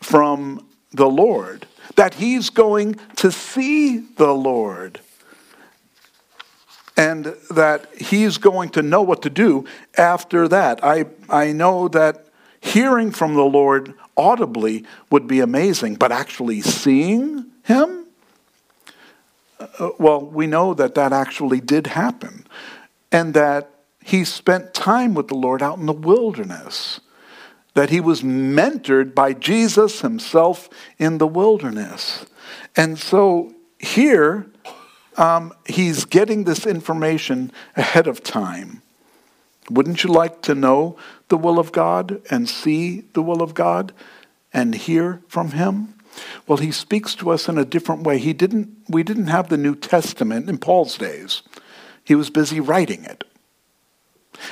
from 0.00 0.66
the 0.92 1.08
Lord 1.08 1.66
that 2.00 2.14
he's 2.14 2.48
going 2.48 2.94
to 3.14 3.30
see 3.30 3.98
the 3.98 4.32
Lord 4.32 5.00
and 6.96 7.26
that 7.50 7.94
he's 7.94 8.38
going 8.38 8.70
to 8.70 8.80
know 8.80 9.02
what 9.02 9.20
to 9.20 9.28
do 9.28 9.66
after 9.98 10.48
that. 10.48 10.82
I, 10.82 11.04
I 11.28 11.52
know 11.52 11.88
that 11.88 12.24
hearing 12.58 13.10
from 13.10 13.34
the 13.34 13.44
Lord 13.44 13.92
audibly 14.16 14.86
would 15.10 15.26
be 15.26 15.40
amazing, 15.40 15.96
but 15.96 16.10
actually 16.10 16.62
seeing 16.62 17.44
him? 17.64 18.06
Uh, 19.58 19.90
well, 19.98 20.24
we 20.24 20.46
know 20.46 20.72
that 20.72 20.94
that 20.94 21.12
actually 21.12 21.60
did 21.60 21.88
happen, 21.88 22.46
and 23.12 23.34
that 23.34 23.68
he 24.02 24.24
spent 24.24 24.72
time 24.72 25.12
with 25.12 25.28
the 25.28 25.34
Lord 25.34 25.60
out 25.60 25.76
in 25.76 25.84
the 25.84 25.92
wilderness 25.92 27.00
that 27.74 27.90
he 27.90 28.00
was 28.00 28.22
mentored 28.22 29.14
by 29.14 29.32
Jesus 29.32 30.00
himself 30.00 30.68
in 30.98 31.18
the 31.18 31.26
wilderness. 31.26 32.26
And 32.76 32.98
so 32.98 33.54
here, 33.78 34.46
um, 35.16 35.52
he's 35.66 36.04
getting 36.04 36.44
this 36.44 36.66
information 36.66 37.52
ahead 37.76 38.06
of 38.06 38.22
time. 38.22 38.82
Wouldn't 39.70 40.02
you 40.02 40.10
like 40.10 40.42
to 40.42 40.54
know 40.54 40.96
the 41.28 41.36
will 41.36 41.58
of 41.58 41.70
God 41.70 42.20
and 42.30 42.48
see 42.48 43.02
the 43.12 43.22
will 43.22 43.42
of 43.42 43.54
God 43.54 43.92
and 44.52 44.74
hear 44.74 45.22
from 45.28 45.52
him? 45.52 45.94
Well, 46.46 46.58
he 46.58 46.72
speaks 46.72 47.14
to 47.16 47.30
us 47.30 47.48
in 47.48 47.56
a 47.56 47.64
different 47.64 48.02
way. 48.02 48.18
He 48.18 48.32
didn't, 48.32 48.76
we 48.88 49.04
didn't 49.04 49.28
have 49.28 49.48
the 49.48 49.56
New 49.56 49.76
Testament 49.76 50.48
in 50.48 50.58
Paul's 50.58 50.98
days. 50.98 51.42
He 52.02 52.16
was 52.16 52.30
busy 52.30 52.58
writing 52.58 53.04
it. 53.04 53.22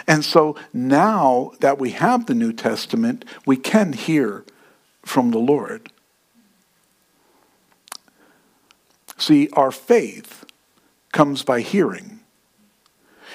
And 0.06 0.24
so 0.24 0.56
now 0.72 1.52
that 1.60 1.78
we 1.78 1.90
have 1.90 2.26
the 2.26 2.34
New 2.34 2.52
Testament, 2.52 3.24
we 3.46 3.56
can 3.56 3.92
hear 3.92 4.44
from 5.02 5.30
the 5.30 5.38
Lord. 5.38 5.90
See, 9.16 9.48
our 9.52 9.72
faith 9.72 10.44
comes 11.12 11.42
by 11.42 11.60
hearing, 11.60 12.20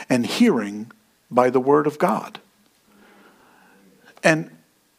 and 0.09 0.25
hearing 0.25 0.91
by 1.29 1.49
the 1.49 1.59
Word 1.59 1.87
of 1.87 1.97
God. 1.97 2.39
And 4.23 4.49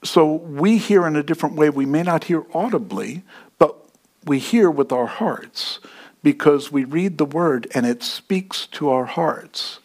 so 0.03 0.35
we 0.35 0.77
hear 0.77 1.07
in 1.07 1.17
a 1.17 1.23
different 1.23 1.57
way. 1.57 1.71
We 1.71 1.87
may 1.87 2.03
not 2.03 2.25
hear 2.25 2.45
audibly, 2.53 3.23
but 3.59 3.77
we 4.25 4.39
hear 4.39 4.71
with 4.71 4.93
our 4.93 5.07
hearts 5.07 5.81
because 6.23 6.71
we 6.71 6.85
read 6.85 7.17
the 7.17 7.25
Word 7.25 7.67
and 7.75 7.87
it 7.87 8.03
speaks 8.03 8.67
to 8.69 8.91
our 8.91 9.07
hearts. 9.07 9.79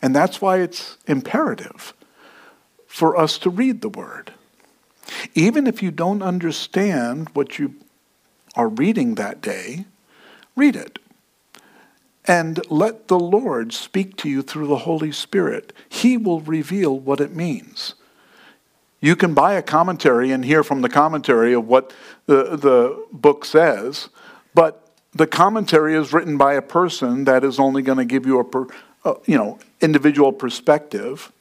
And 0.00 0.14
that's 0.14 0.40
why 0.40 0.58
it's 0.58 0.96
imperative 1.06 1.94
for 2.86 3.16
us 3.16 3.38
to 3.38 3.50
read 3.50 3.80
the 3.80 3.88
Word. 3.88 4.32
Even 5.34 5.66
if 5.66 5.82
you 5.82 5.90
don't 5.90 6.22
understand 6.22 7.28
what 7.34 7.58
you 7.58 7.74
are 8.54 8.68
reading 8.68 9.14
that 9.14 9.40
day, 9.40 9.84
read 10.56 10.76
it. 10.76 10.98
And 12.26 12.60
let 12.70 13.08
the 13.08 13.18
Lord 13.18 13.72
speak 13.72 14.16
to 14.18 14.28
you 14.28 14.42
through 14.42 14.66
the 14.66 14.78
Holy 14.78 15.12
Spirit. 15.12 15.72
He 15.88 16.18
will 16.18 16.40
reveal 16.40 16.98
what 16.98 17.20
it 17.20 17.34
means. 17.34 17.94
You 19.00 19.16
can 19.16 19.32
buy 19.32 19.54
a 19.54 19.62
commentary 19.62 20.30
and 20.32 20.44
hear 20.44 20.62
from 20.62 20.82
the 20.82 20.88
commentary 20.88 21.54
of 21.54 21.66
what 21.66 21.92
the, 22.26 22.56
the 22.56 23.06
book 23.12 23.44
says, 23.44 24.08
but 24.54 24.88
the 25.12 25.26
commentary 25.26 25.94
is 25.94 26.12
written 26.12 26.36
by 26.36 26.54
a 26.54 26.62
person 26.62 27.24
that 27.24 27.44
is 27.44 27.58
only 27.58 27.80
going 27.80 27.98
to 27.98 28.04
give 28.04 28.26
you 28.26 28.38
a, 28.40 28.44
per, 28.44 28.66
uh, 29.04 29.14
you 29.26 29.36
know, 29.36 29.58
individual 29.80 30.32
perspective. 30.32 31.32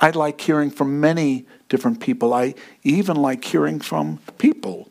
I 0.00 0.10
like 0.10 0.40
hearing 0.40 0.70
from 0.70 1.00
many 1.00 1.46
different 1.68 2.00
people. 2.00 2.34
I 2.34 2.54
even 2.82 3.16
like 3.16 3.44
hearing 3.44 3.80
from 3.80 4.18
people 4.38 4.90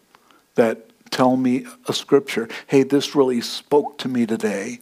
that 0.56 0.89
tell 1.12 1.38
me 1.38 1.65
a 1.88 1.93
scripture. 1.93 2.47
Hey, 2.68 2.84
this 2.84 3.16
really 3.16 3.41
spoke 3.41 3.97
to 3.99 4.07
me 4.07 4.26
today, 4.26 4.80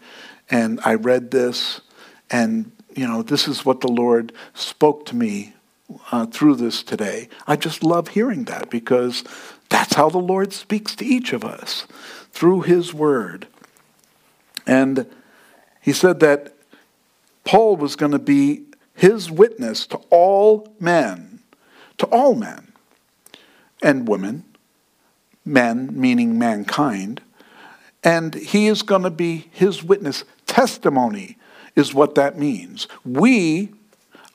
and 0.50 0.80
I 0.84 0.96
read 0.96 1.32
this, 1.32 1.82
and 2.30 2.72
you 2.96 3.08
know, 3.08 3.24
this 3.24 3.48
is 3.48 3.66
what 3.66 3.82
the 3.82 3.88
Lord 3.88 4.34
spoke 4.54 5.06
to 5.08 5.16
me 5.16 5.54
uh, 6.12 6.26
through 6.28 6.56
this 6.56 6.84
today. 6.84 7.28
I 7.48 7.56
just 7.56 7.84
love 7.84 8.10
hearing 8.10 8.46
that 8.46 8.70
because 8.70 9.24
that's 9.70 9.96
how 9.96 10.10
the 10.10 10.20
Lord 10.20 10.54
speaks 10.54 10.96
to 10.98 11.06
each 11.06 11.34
of 11.34 11.44
us 11.44 11.86
through 12.32 12.62
His 12.62 12.94
Word. 12.94 13.48
And 14.66 15.08
He 15.82 15.92
said 15.92 16.20
that 16.20 16.54
Paul 17.44 17.76
was 17.76 17.96
going 17.96 18.12
to 18.12 18.20
be 18.20 18.64
his 18.96 19.30
witness 19.30 19.86
to 19.88 19.98
all 20.10 20.74
men, 20.80 21.39
to 21.98 22.06
all 22.08 22.36
men 22.36 22.72
and 23.82 24.08
women, 24.08 24.44
men 25.46 25.89
meaning 25.91 26.38
mankind, 26.38 27.22
and 28.04 28.34
he 28.34 28.68
is 28.68 28.82
going 28.82 29.04
to 29.04 29.10
be 29.10 29.50
his 29.52 29.84
witness. 29.84 30.24
Testimony 30.46 31.38
is 31.76 31.94
what 31.94 32.16
that 32.16 32.38
means. 32.38 32.88
We 33.04 33.72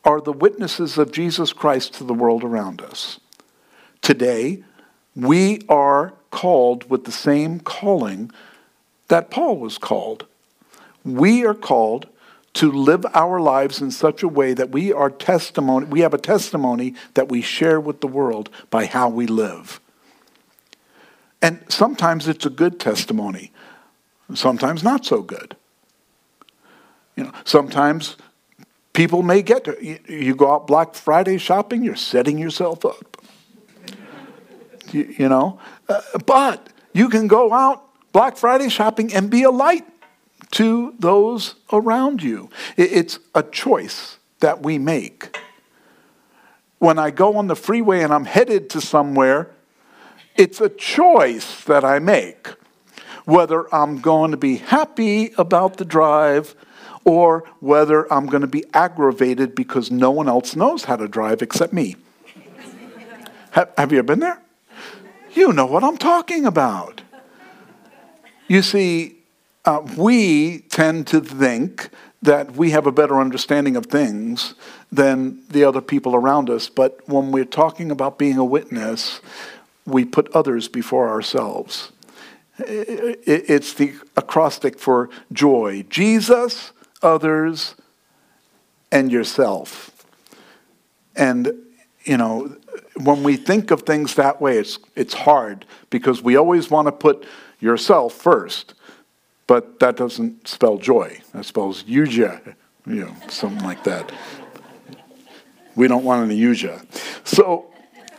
are 0.05 0.21
the 0.21 0.33
witnesses 0.33 0.99
of 0.99 1.13
Jesus 1.13 1.53
Christ 1.53 1.95
to 1.95 2.05
the 2.05 2.15
world 2.15 2.45
around 2.45 2.81
us. 2.83 3.21
Today, 4.01 4.65
we 5.15 5.63
are 5.69 6.15
called 6.31 6.89
with 6.89 7.05
the 7.05 7.13
same 7.13 7.61
calling 7.61 8.31
that 9.09 9.31
Paul 9.31 9.59
was 9.59 9.79
called. 9.79 10.27
We 11.05 11.45
are 11.45 11.55
called 11.55 12.07
to 12.55 12.73
live 12.73 13.05
our 13.15 13.41
lives 13.41 13.81
in 13.81 13.91
such 13.91 14.23
a 14.23 14.29
way 14.29 14.55
that 14.55 14.71
we 14.71 14.93
are 14.93 15.11
testimony 15.11 15.87
we 15.87 16.01
have 16.01 16.15
a 16.15 16.19
testimony 16.19 16.95
that 17.15 17.29
we 17.29 17.41
share 17.41 17.81
with 17.81 18.01
the 18.01 18.09
world 18.09 18.51
by 18.71 18.87
how 18.87 19.09
we 19.09 19.27
live. 19.27 19.81
And 21.41 21.65
sometimes 21.69 22.27
it's 22.27 22.47
a 22.47 22.51
good 22.51 22.81
testimony 22.81 23.53
sometimes 24.35 24.83
not 24.83 25.05
so 25.05 25.23
good. 25.23 25.57
You 27.17 27.25
know, 27.25 27.33
sometimes 27.45 28.17
people 28.93 29.23
may 29.23 29.43
get 29.43 29.65
to, 29.65 29.77
you, 29.85 29.99
you 30.09 30.35
go 30.35 30.55
out 30.55 30.67
Black 30.67 30.95
Friday 30.95 31.39
shopping, 31.39 31.83
you're 31.83 31.97
setting 31.97 32.39
yourself 32.39 32.85
up. 32.85 33.17
you, 34.93 35.15
you, 35.19 35.29
know, 35.29 35.59
uh, 35.89 36.01
but 36.27 36.69
you 36.93 37.09
can 37.09 37.27
go 37.27 37.53
out 37.53 37.85
Black 38.13 38.37
Friday 38.37 38.69
shopping 38.69 39.13
and 39.13 39.31
be 39.31 39.43
a 39.43 39.51
light 39.51 39.87
to 40.53 40.95
those 40.99 41.57
around 41.73 42.23
you. 42.23 42.51
It's 42.77 43.19
a 43.35 43.43
choice 43.43 44.19
that 44.41 44.63
we 44.63 44.79
make. 44.79 45.37
When 46.79 46.99
I 46.99 47.11
go 47.11 47.37
on 47.37 47.49
the 47.49 47.57
freeway 47.57 48.03
and 48.03 48.13
I'm 48.13 48.25
headed 48.25 48.71
to 48.71 48.81
somewhere, 48.81 49.51
it's 50.37 50.61
a 50.61 50.69
choice 50.69 51.65
that 51.65 51.85
I 51.85 51.99
make 51.99 52.49
whether 53.29 53.73
I'm 53.75 54.01
going 54.01 54.31
to 54.31 54.39
be 54.39 54.57
happy 54.57 55.33
about 55.37 55.77
the 55.77 55.85
drive 55.85 56.55
or 57.05 57.45
whether 57.61 58.11
I'm 58.11 58.25
going 58.25 58.41
to 58.41 58.47
be 58.47 58.65
aggravated 58.73 59.55
because 59.55 59.91
no 59.91 60.11
one 60.11 60.31
else 60.31 60.57
knows 60.57 60.85
how 60.85 60.97
to 60.97 61.07
drive 61.07 61.43
except 61.43 61.75
me. 61.75 61.97
have, 63.51 63.71
have 63.77 63.93
you 63.93 63.99
ever 63.99 64.07
been 64.07 64.21
there? 64.21 64.41
You 65.33 65.53
know 65.53 65.67
what 65.67 65.85
I'm 65.85 65.99
talking 65.99 66.47
about. 66.47 67.03
You 68.47 68.63
see, 68.63 69.18
uh, 69.69 69.83
we 69.99 70.61
tend 70.71 71.07
to 71.07 71.21
think 71.21 71.91
that 72.23 72.53
we 72.53 72.71
have 72.71 72.87
a 72.87 72.93
better 72.93 73.21
understanding 73.21 73.77
of 73.77 73.85
things 73.85 74.55
than 74.91 75.43
the 75.51 75.63
other 75.63 75.83
people 75.83 76.15
around 76.15 76.49
us, 76.49 76.71
but 76.71 77.07
when 77.07 77.31
we're 77.31 77.45
talking 77.45 77.91
about 77.91 78.19
being 78.19 78.39
a 78.39 78.45
witness, 78.45 79.21
we 79.85 80.07
put 80.07 80.27
others 80.35 80.69
before 80.69 81.11
ourselves. 81.11 81.93
It's 82.59 83.75
the 83.75 83.93
acrostic 84.17 84.79
for 84.79 85.11
joy 85.35 85.85
Jesus, 85.91 86.73
others, 87.03 87.75
and 88.91 89.13
yourself. 89.13 89.91
And, 91.15 91.53
you 92.05 92.17
know, 92.17 92.57
when 92.97 93.23
we 93.23 93.37
think 93.37 93.71
of 93.71 93.83
things 93.83 94.15
that 94.15 94.41
way, 94.41 94.57
it's, 94.57 94.79
it's 94.97 95.13
hard 95.13 95.67
because 95.91 96.23
we 96.23 96.37
always 96.37 96.71
want 96.71 96.89
to 96.89 96.93
put 96.93 97.27
yourself 97.61 98.15
first. 98.15 98.73
But 99.49 99.81
that 99.81 99.97
doesn't 99.97 100.47
spell 100.47 100.77
joy. 100.77 101.21
That 101.33 101.45
spells 101.45 101.83
yuja, 101.85 102.55
you 102.87 103.07
know, 103.07 103.17
something 103.29 103.65
like 103.65 103.83
that. 103.85 104.13
We 105.75 105.89
don't 105.89 106.05
want 106.05 106.31
any 106.31 106.39
yuja. 106.39 106.85
So 107.27 107.73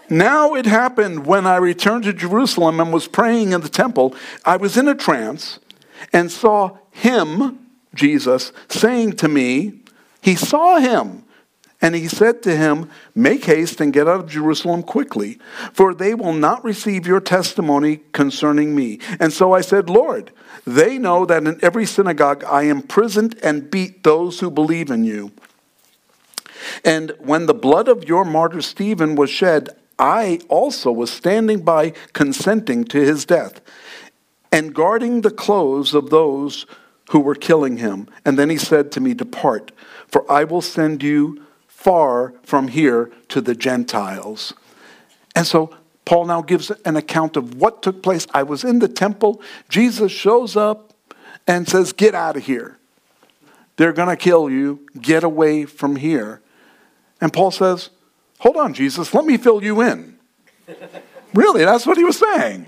now 0.10 0.56
it 0.56 0.66
happened 0.66 1.28
when 1.28 1.46
I 1.46 1.58
returned 1.58 2.04
to 2.06 2.14
Jerusalem 2.14 2.80
and 2.80 2.92
was 2.92 3.08
praying 3.08 3.52
in 3.52 3.62
the 3.62 3.70
temple, 3.70 4.16
I 4.44 4.58
was 4.58 4.76
in 4.76 4.88
a 4.88 4.96
trance 4.96 5.60
and 6.12 6.32
saw 6.32 6.78
him, 6.90 7.60
Jesus, 7.94 8.52
saying 8.68 9.14
to 9.18 9.28
me, 9.28 9.82
He 10.22 10.36
saw 10.36 10.80
him. 10.80 11.26
And 11.82 11.96
he 11.96 12.08
said 12.08 12.44
to 12.44 12.56
him, 12.56 12.90
Make 13.16 13.46
haste 13.46 13.80
and 13.80 13.94
get 13.94 14.08
out 14.08 14.20
of 14.20 14.30
Jerusalem 14.30 14.84
quickly, 14.84 15.40
for 15.72 15.94
they 15.94 16.14
will 16.14 16.34
not 16.34 16.64
receive 16.64 17.08
your 17.08 17.22
testimony 17.22 18.02
concerning 18.12 18.76
me. 18.76 19.00
And 19.20 19.32
so 19.32 19.54
I 19.54 19.62
said, 19.62 19.90
Lord, 19.90 20.32
they 20.68 20.98
know 20.98 21.26
that 21.26 21.48
in 21.48 21.58
every 21.62 21.86
synagogue 21.86 22.44
I 22.44 22.64
imprisoned 22.64 23.40
and 23.42 23.72
beat 23.72 24.04
those 24.04 24.40
who 24.40 24.52
believe 24.52 24.90
in 24.90 25.06
you. 25.06 25.32
And 26.84 27.14
when 27.20 27.46
the 27.46 27.54
blood 27.54 27.88
of 27.88 28.08
your 28.08 28.26
martyr 28.26 28.62
Stephen 28.62 29.16
was 29.16 29.30
shed, 29.30 29.70
I 29.98 30.40
also 30.50 30.92
was 30.92 31.12
standing 31.12 31.62
by 31.62 31.92
consenting 32.14 32.86
to 32.86 33.00
his 33.00 33.26
death 33.26 33.62
and 34.52 34.74
guarding 34.74 35.22
the 35.22 35.32
clothes 35.32 35.94
of 35.94 36.10
those 36.10 36.66
who 37.12 37.20
were 37.20 37.36
killing 37.36 37.78
him. 37.78 38.08
And 38.26 38.38
then 38.38 38.50
he 38.50 38.58
said 38.58 38.92
to 38.94 39.02
me, 39.02 39.14
Depart, 39.14 39.72
for 40.08 40.30
I 40.32 40.44
will 40.44 40.62
send 40.62 41.04
you 41.04 41.46
far 41.80 42.34
from 42.44 42.68
here 42.68 43.10
to 43.30 43.40
the 43.40 43.56
Gentiles. 43.56 44.54
And 45.34 45.48
so 45.48 45.74
Paul 46.04 46.26
now 46.26 46.42
gives 46.42 46.72
an 46.84 46.98
account 46.98 47.38
of 47.38 47.56
what 47.56 47.82
took 47.82 48.04
place. 48.04 48.28
I 48.34 48.44
was 48.44 48.66
in 48.66 48.80
the 48.80 48.90
temple. 48.90 49.42
Jesus 49.70 50.12
shows 50.12 50.58
up 50.58 50.94
and 51.48 51.70
says, 51.70 51.94
Get 51.94 52.14
out 52.14 52.36
of 52.36 52.44
here. 52.44 52.78
They're 53.78 53.94
going 53.94 54.10
to 54.10 54.18
kill 54.18 54.50
you. 54.50 54.86
Get 55.00 55.24
away 55.24 55.64
from 55.64 55.96
here. 55.96 56.42
And 57.22 57.32
Paul 57.32 57.52
says, 57.52 57.92
Hold 58.40 58.58
on, 58.58 58.74
Jesus, 58.74 59.14
let 59.14 59.24
me 59.24 59.38
fill 59.38 59.64
you 59.64 59.80
in. 59.80 60.20
really, 61.34 61.64
that's 61.64 61.88
what 61.88 61.98
he 61.98 62.04
was 62.04 62.18
saying. 62.18 62.68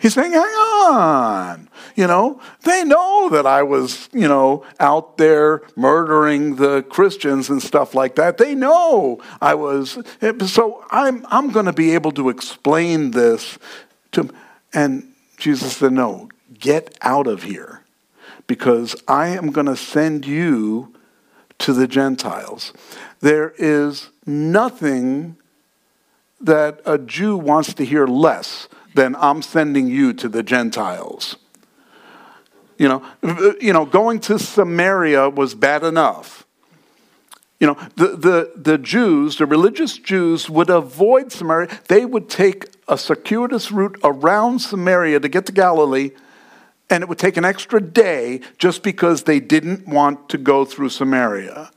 He's 0.00 0.14
saying, 0.14 0.32
hang 0.32 0.42
on. 0.42 1.68
You 1.96 2.06
know, 2.06 2.40
they 2.62 2.84
know 2.84 3.28
that 3.30 3.46
I 3.46 3.64
was, 3.64 4.08
you 4.12 4.28
know, 4.28 4.64
out 4.78 5.18
there 5.18 5.62
murdering 5.74 6.56
the 6.56 6.82
Christians 6.82 7.50
and 7.50 7.60
stuff 7.60 7.94
like 7.94 8.14
that. 8.14 8.38
They 8.38 8.54
know 8.54 9.20
I 9.40 9.54
was. 9.54 9.98
So 10.46 10.84
I'm, 10.90 11.26
I'm 11.28 11.50
going 11.50 11.66
to 11.66 11.72
be 11.72 11.94
able 11.94 12.12
to 12.12 12.28
explain 12.28 13.10
this 13.10 13.58
to 14.12 14.30
And 14.72 15.12
Jesus 15.36 15.78
said, 15.78 15.92
no, 15.92 16.28
get 16.58 16.96
out 17.00 17.26
of 17.26 17.42
here 17.42 17.82
because 18.46 18.94
I 19.08 19.28
am 19.28 19.50
going 19.50 19.66
to 19.66 19.76
send 19.76 20.26
you 20.26 20.94
to 21.58 21.72
the 21.72 21.88
Gentiles. 21.88 22.72
There 23.20 23.52
is 23.58 24.10
nothing 24.24 25.36
that 26.40 26.80
a 26.86 26.98
Jew 26.98 27.36
wants 27.36 27.74
to 27.74 27.84
hear 27.84 28.06
less 28.06 28.68
than 28.94 29.16
I'm 29.16 29.42
sending 29.42 29.88
you 29.88 30.12
to 30.14 30.28
the 30.28 30.42
Gentiles. 30.42 31.36
You 32.78 32.88
know, 32.88 33.56
you 33.60 33.72
know, 33.72 33.84
going 33.84 34.20
to 34.20 34.38
Samaria 34.38 35.28
was 35.28 35.54
bad 35.54 35.82
enough. 35.82 36.46
You 37.58 37.66
know, 37.66 37.78
the, 37.96 38.08
the, 38.08 38.52
the 38.54 38.78
Jews, 38.78 39.38
the 39.38 39.46
religious 39.46 39.98
Jews, 39.98 40.48
would 40.48 40.70
avoid 40.70 41.32
Samaria. 41.32 41.80
They 41.88 42.04
would 42.04 42.28
take 42.28 42.66
a 42.86 42.96
circuitous 42.96 43.72
route 43.72 43.98
around 44.04 44.60
Samaria 44.60 45.18
to 45.20 45.28
get 45.28 45.46
to 45.46 45.52
Galilee, 45.52 46.12
and 46.88 47.02
it 47.02 47.08
would 47.08 47.18
take 47.18 47.36
an 47.36 47.44
extra 47.44 47.80
day 47.80 48.40
just 48.58 48.84
because 48.84 49.24
they 49.24 49.40
didn't 49.40 49.88
want 49.88 50.28
to 50.28 50.38
go 50.38 50.64
through 50.64 50.90
Samaria 50.90 51.72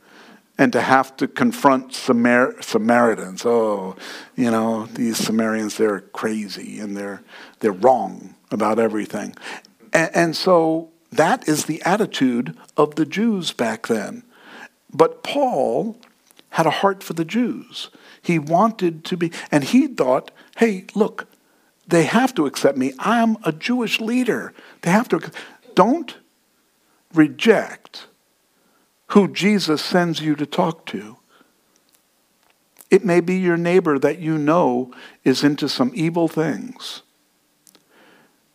and 0.58 0.72
to 0.72 0.80
have 0.80 1.16
to 1.16 1.26
confront 1.26 1.94
Samar- 1.94 2.60
Samaritans. 2.60 3.44
Oh, 3.44 3.96
you 4.36 4.50
know, 4.50 4.86
these 4.86 5.16
Samaritans, 5.16 5.76
they're 5.76 6.00
crazy 6.00 6.78
and 6.78 6.96
they're, 6.96 7.22
they're 7.60 7.72
wrong 7.72 8.34
about 8.50 8.78
everything. 8.78 9.34
And, 9.92 10.10
and 10.14 10.36
so 10.36 10.90
that 11.10 11.48
is 11.48 11.64
the 11.64 11.82
attitude 11.82 12.56
of 12.76 12.94
the 12.96 13.06
Jews 13.06 13.52
back 13.52 13.86
then. 13.86 14.22
But 14.92 15.22
Paul 15.22 15.96
had 16.50 16.66
a 16.66 16.70
heart 16.70 17.02
for 17.02 17.14
the 17.14 17.24
Jews. 17.24 17.90
He 18.20 18.38
wanted 18.38 19.04
to 19.06 19.16
be, 19.16 19.32
and 19.50 19.64
he 19.64 19.86
thought, 19.86 20.30
hey, 20.58 20.84
look, 20.94 21.26
they 21.88 22.04
have 22.04 22.34
to 22.34 22.46
accept 22.46 22.78
me. 22.78 22.92
I'm 22.98 23.36
a 23.42 23.52
Jewish 23.52 24.00
leader. 24.00 24.54
They 24.82 24.90
have 24.90 25.08
to. 25.08 25.20
Don't 25.74 26.16
reject 27.14 28.06
who 29.12 29.28
Jesus 29.28 29.82
sends 29.84 30.22
you 30.22 30.34
to 30.34 30.46
talk 30.46 30.86
to. 30.86 31.18
It 32.90 33.04
may 33.04 33.20
be 33.20 33.36
your 33.36 33.58
neighbor 33.58 33.98
that 33.98 34.18
you 34.18 34.38
know 34.38 34.90
is 35.22 35.44
into 35.44 35.68
some 35.68 35.92
evil 35.94 36.28
things. 36.28 37.02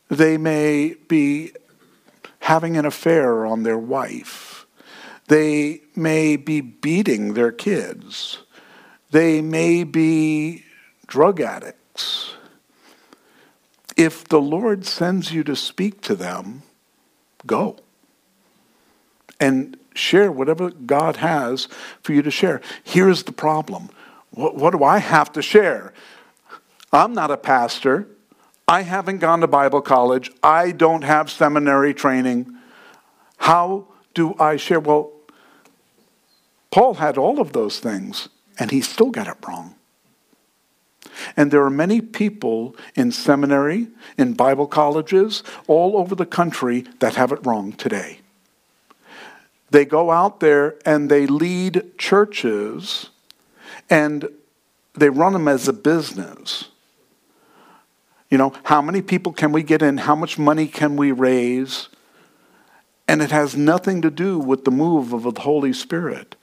They 0.10 0.36
may 0.38 0.95
be 1.08 1.51
having 2.39 2.76
an 2.76 2.86
affair 2.86 3.45
on 3.45 3.62
their 3.62 3.78
wife. 3.78 4.66
They 5.28 5.82
may 5.95 6.38
be 6.38 6.62
beating 6.62 7.36
their 7.36 7.51
kids. 7.51 8.39
They 9.12 9.41
may 9.41 9.84
be 9.84 10.64
drug 11.05 11.39
addicts. 11.39 12.34
If 13.95 14.24
the 14.24 14.41
Lord 14.41 14.88
sends 14.88 15.32
you 15.32 15.43
to 15.43 15.55
speak 15.55 16.01
to 16.01 16.16
them, 16.16 16.64
go. 17.45 17.78
And 19.39 19.78
share 19.97 20.31
whatever 20.31 20.69
God 20.69 21.17
has 21.17 21.67
for 22.01 22.13
you 22.13 22.21
to 22.21 22.31
share. 22.31 22.61
Here's 22.83 23.23
the 23.23 23.31
problem 23.31 23.89
what, 24.31 24.55
what 24.55 24.71
do 24.71 24.83
I 24.83 24.99
have 24.99 25.31
to 25.33 25.41
share? 25.41 25.93
I'm 26.91 27.13
not 27.13 27.31
a 27.31 27.37
pastor. 27.37 28.07
I 28.67 28.81
haven't 28.81 29.19
gone 29.19 29.41
to 29.41 29.47
Bible 29.47 29.81
college. 29.81 30.29
I 30.43 30.71
don't 30.71 31.03
have 31.03 31.31
seminary 31.31 31.93
training. 31.93 32.53
How 33.37 33.87
do 34.13 34.35
I 34.39 34.57
share? 34.57 34.79
Well, 34.79 35.11
Paul 36.69 36.95
had 36.95 37.17
all 37.17 37.39
of 37.39 37.53
those 37.53 37.79
things, 37.79 38.27
and 38.59 38.71
he 38.71 38.81
still 38.81 39.09
got 39.09 39.27
it 39.27 39.37
wrong. 39.47 39.75
And 41.35 41.49
there 41.49 41.63
are 41.63 41.69
many 41.69 42.01
people 42.01 42.75
in 42.95 43.11
seminary, 43.11 43.87
in 44.17 44.33
Bible 44.33 44.67
colleges, 44.67 45.43
all 45.67 45.97
over 45.97 46.13
the 46.13 46.25
country 46.25 46.85
that 46.99 47.15
have 47.15 47.31
it 47.31 47.45
wrong 47.45 47.71
today. 47.73 48.19
They 49.70 49.86
go 49.86 50.11
out 50.11 50.39
there 50.39 50.76
and 50.86 51.09
they 51.09 51.28
lead 51.28 51.97
churches 51.97 53.09
and 53.89 54.30
they 54.93 55.09
run 55.09 55.34
them 55.34 55.47
as 55.47 55.68
a 55.68 55.74
business. 55.74 56.70
You 58.30 58.38
know, 58.38 58.53
how 58.63 58.82
many 58.82 59.01
people 59.01 59.32
can 59.32 59.51
we 59.51 59.63
get 59.63 59.82
in? 59.82 59.97
How 59.97 60.15
much 60.15 60.38
money 60.38 60.68
can 60.68 60.95
we 60.95 61.11
raise? 61.11 61.89
And 63.07 63.22
it 63.22 63.32
has 63.32 63.55
nothing 63.55 64.01
to 64.01 64.11
do 64.11 64.38
with 64.38 64.65
the 64.65 64.72
move 64.72 65.13
of 65.13 65.24
the 65.24 65.41
Holy 65.41 65.72
Spirit. 65.72 66.36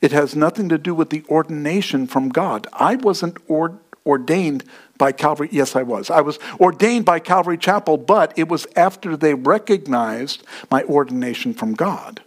It 0.00 0.12
has 0.12 0.34
nothing 0.34 0.68
to 0.70 0.78
do 0.78 0.94
with 0.94 1.10
the 1.10 1.24
ordination 1.28 2.06
from 2.06 2.30
God. 2.30 2.66
I 2.72 2.96
wasn't 2.96 3.36
or- 3.46 3.78
ordained 4.04 4.64
by 4.98 5.12
Calvary. 5.12 5.48
Yes, 5.52 5.76
I 5.76 5.82
was. 5.82 6.10
I 6.10 6.20
was 6.20 6.38
ordained 6.58 7.04
by 7.04 7.20
Calvary 7.20 7.58
Chapel, 7.58 7.96
but 7.96 8.36
it 8.36 8.48
was 8.48 8.66
after 8.74 9.16
they 9.16 9.34
recognized 9.34 10.42
my 10.70 10.82
ordination 10.84 11.54
from 11.54 11.74
God. 11.74 12.22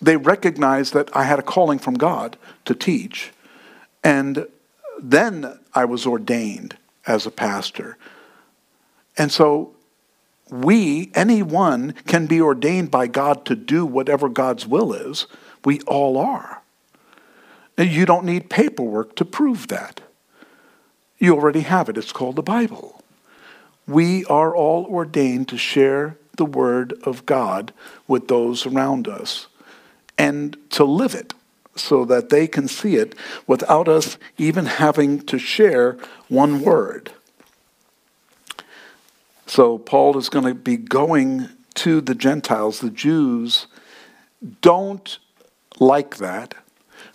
They 0.00 0.16
recognized 0.16 0.92
that 0.94 1.14
I 1.16 1.24
had 1.24 1.38
a 1.38 1.42
calling 1.42 1.78
from 1.78 1.94
God 1.94 2.36
to 2.64 2.74
teach. 2.74 3.32
And 4.04 4.46
then 5.00 5.58
I 5.74 5.84
was 5.84 6.06
ordained 6.06 6.76
as 7.06 7.26
a 7.26 7.30
pastor. 7.30 7.96
And 9.16 9.32
so 9.32 9.74
we, 10.50 11.10
anyone, 11.14 11.94
can 12.06 12.26
be 12.26 12.40
ordained 12.40 12.90
by 12.90 13.06
God 13.06 13.44
to 13.46 13.56
do 13.56 13.84
whatever 13.86 14.28
God's 14.28 14.66
will 14.66 14.92
is. 14.92 15.26
We 15.64 15.80
all 15.82 16.18
are. 16.18 16.62
You 17.78 18.06
don't 18.06 18.24
need 18.24 18.48
paperwork 18.48 19.16
to 19.16 19.24
prove 19.24 19.68
that. 19.68 20.00
You 21.18 21.34
already 21.34 21.60
have 21.60 21.88
it. 21.88 21.98
It's 21.98 22.12
called 22.12 22.36
the 22.36 22.42
Bible. 22.42 23.02
We 23.86 24.24
are 24.26 24.54
all 24.54 24.84
ordained 24.86 25.48
to 25.48 25.58
share 25.58 26.18
the 26.36 26.44
Word 26.44 26.94
of 27.04 27.24
God 27.26 27.72
with 28.06 28.28
those 28.28 28.66
around 28.66 29.08
us 29.08 29.46
and 30.18 30.56
to 30.70 30.84
live 30.84 31.14
it 31.14 31.34
so 31.74 32.04
that 32.06 32.30
they 32.30 32.46
can 32.46 32.68
see 32.68 32.96
it 32.96 33.14
without 33.46 33.88
us 33.88 34.18
even 34.38 34.66
having 34.66 35.20
to 35.20 35.38
share 35.38 35.96
one 36.28 36.62
word. 36.62 37.12
So, 39.46 39.78
Paul 39.78 40.18
is 40.18 40.28
going 40.28 40.44
to 40.46 40.54
be 40.54 40.76
going 40.76 41.48
to 41.74 42.00
the 42.00 42.14
Gentiles. 42.14 42.80
The 42.80 42.90
Jews 42.90 43.66
don't 44.60 45.18
like 45.78 46.16
that, 46.16 46.54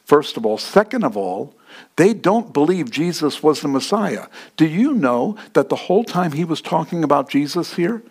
first 0.05 0.37
of 0.37 0.45
all. 0.45 0.57
Second 0.57 1.03
of 1.03 1.17
all, 1.17 1.53
they 1.97 2.13
don't 2.13 2.53
believe 2.53 2.89
Jesus 2.89 3.43
was 3.43 3.61
the 3.61 3.67
Messiah. 3.67 4.27
Do 4.55 4.65
you 4.65 4.93
know 4.93 5.35
that 5.53 5.69
the 5.69 5.75
whole 5.75 6.03
time 6.03 6.31
he 6.31 6.45
was 6.45 6.61
talking 6.61 7.03
about 7.03 7.29
Jesus 7.29 7.73
here, 7.73 8.01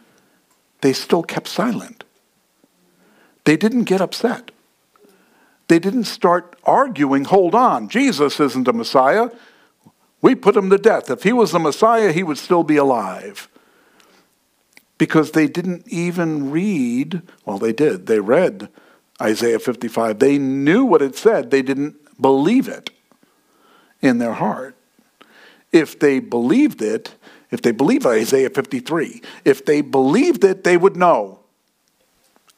they 0.82 0.92
still 0.92 1.22
kept 1.22 1.48
silent? 1.48 2.04
They 3.44 3.56
didn't 3.56 3.84
get 3.84 4.00
upset. 4.00 4.50
They 5.70 5.78
didn't 5.78 6.06
start 6.06 6.56
arguing, 6.64 7.26
hold 7.26 7.54
on, 7.54 7.88
Jesus 7.88 8.40
isn't 8.40 8.64
the 8.64 8.72
Messiah. 8.72 9.30
We 10.20 10.34
put 10.34 10.56
him 10.56 10.68
to 10.68 10.78
death. 10.78 11.08
If 11.08 11.22
he 11.22 11.32
was 11.32 11.52
the 11.52 11.60
Messiah, 11.60 12.10
he 12.10 12.24
would 12.24 12.38
still 12.38 12.64
be 12.64 12.74
alive. 12.74 13.48
Because 14.98 15.30
they 15.30 15.46
didn't 15.46 15.86
even 15.86 16.50
read, 16.50 17.22
well, 17.44 17.58
they 17.58 17.72
did. 17.72 18.06
They 18.06 18.18
read 18.18 18.68
Isaiah 19.22 19.60
55. 19.60 20.18
They 20.18 20.38
knew 20.38 20.84
what 20.84 21.02
it 21.02 21.14
said, 21.14 21.52
they 21.52 21.62
didn't 21.62 22.20
believe 22.20 22.66
it 22.66 22.90
in 24.02 24.18
their 24.18 24.34
heart. 24.34 24.74
If 25.70 26.00
they 26.00 26.18
believed 26.18 26.82
it, 26.82 27.14
if 27.52 27.62
they 27.62 27.70
believed 27.70 28.06
Isaiah 28.06 28.50
53, 28.50 29.22
if 29.44 29.64
they 29.64 29.82
believed 29.82 30.42
it, 30.42 30.64
they 30.64 30.76
would 30.76 30.96
know 30.96 31.38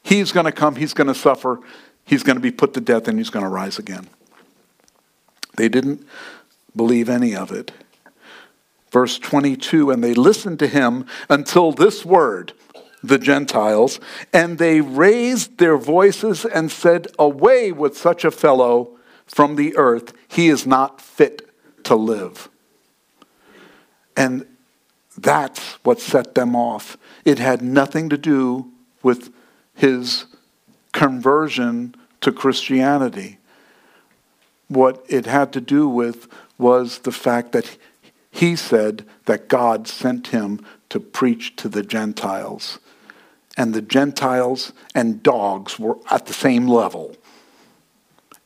he's 0.02 0.32
going 0.32 0.46
to 0.46 0.52
come, 0.52 0.76
he's 0.76 0.94
going 0.94 1.08
to 1.08 1.14
suffer, 1.14 1.60
he's 2.04 2.22
going 2.22 2.36
to 2.36 2.42
be 2.42 2.50
put 2.50 2.74
to 2.74 2.80
death 2.80 3.08
and 3.08 3.18
he's 3.18 3.30
going 3.30 3.44
to 3.44 3.48
rise 3.48 3.78
again. 3.78 4.08
They 5.56 5.68
didn't 5.68 6.06
believe 6.74 7.08
any 7.08 7.34
of 7.34 7.52
it. 7.52 7.72
Verse 8.90 9.18
22 9.18 9.90
And 9.90 10.02
they 10.02 10.14
listened 10.14 10.58
to 10.60 10.66
him 10.66 11.06
until 11.28 11.72
this 11.72 12.04
word, 12.04 12.52
the 13.02 13.18
Gentiles, 13.18 14.00
and 14.32 14.58
they 14.58 14.80
raised 14.80 15.58
their 15.58 15.76
voices 15.76 16.44
and 16.44 16.70
said, 16.70 17.08
Away 17.18 17.72
with 17.72 17.96
such 17.96 18.24
a 18.24 18.30
fellow 18.30 18.96
from 19.26 19.56
the 19.56 19.76
earth, 19.76 20.12
he 20.28 20.48
is 20.48 20.66
not 20.66 21.00
fit 21.00 21.48
to 21.84 21.94
live. 21.94 22.48
And 24.16 24.46
that's 25.16 25.60
what 25.84 26.00
set 26.00 26.34
them 26.34 26.54
off. 26.54 26.96
It 27.24 27.38
had 27.38 27.62
nothing 27.62 28.08
to 28.10 28.18
do 28.18 28.70
with 29.02 29.32
his 29.74 30.26
conversion 30.92 31.94
to 32.20 32.32
Christianity. 32.32 33.38
What 34.68 35.04
it 35.08 35.26
had 35.26 35.52
to 35.54 35.60
do 35.60 35.88
with 35.88 36.28
was 36.58 36.98
the 37.00 37.12
fact 37.12 37.52
that 37.52 37.76
he 38.30 38.56
said 38.56 39.04
that 39.26 39.48
God 39.48 39.86
sent 39.86 40.28
him 40.28 40.64
to 40.88 41.00
preach 41.00 41.56
to 41.56 41.68
the 41.68 41.82
Gentiles. 41.82 42.78
And 43.56 43.74
the 43.74 43.82
Gentiles 43.82 44.72
and 44.94 45.22
dogs 45.22 45.78
were 45.78 45.98
at 46.10 46.26
the 46.26 46.32
same 46.32 46.66
level. 46.66 47.16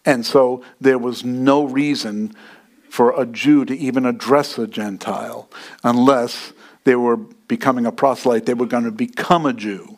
And 0.04 0.26
so 0.26 0.62
there 0.80 0.98
was 0.98 1.24
no 1.24 1.64
reason 1.64 2.34
for 2.88 3.20
a 3.20 3.26
Jew 3.26 3.64
to 3.64 3.76
even 3.76 4.06
address 4.06 4.58
a 4.58 4.66
Gentile 4.66 5.48
unless 5.84 6.52
they 6.84 6.96
were 6.96 7.16
becoming 7.16 7.84
a 7.84 7.92
proselyte, 7.92 8.46
they 8.46 8.54
were 8.54 8.66
going 8.66 8.84
to 8.84 8.92
become 8.92 9.44
a 9.44 9.52
Jew. 9.52 9.95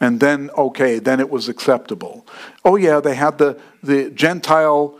And 0.00 0.18
then, 0.18 0.50
okay, 0.56 0.98
then 0.98 1.20
it 1.20 1.28
was 1.28 1.48
acceptable. 1.48 2.26
Oh, 2.64 2.76
yeah, 2.76 3.00
they 3.00 3.14
had 3.14 3.36
the, 3.36 3.60
the 3.82 4.10
Gentile 4.10 4.98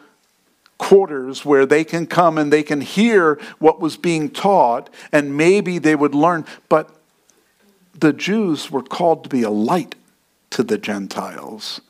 quarters 0.77 1.45
where 1.45 1.65
they 1.65 1.85
can 1.85 2.07
come 2.07 2.37
and 2.37 2.53
they 2.53 2.63
can 2.63 2.81
hear 2.81 3.41
what 3.59 3.81
was 3.81 3.97
being 3.97 4.31
taught, 4.31 4.91
and 5.11 5.37
maybe 5.37 5.79
they 5.79 5.95
would 5.95 6.15
learn. 6.15 6.45
But 6.69 6.91
the 7.99 8.13
Jews 8.13 8.71
were 8.71 8.83
called 8.83 9.25
to 9.25 9.31
be 9.31 9.43
a 9.43 9.51
light 9.51 9.95
to 10.51 10.63
the 10.63 10.79
Gentiles, 10.79 11.81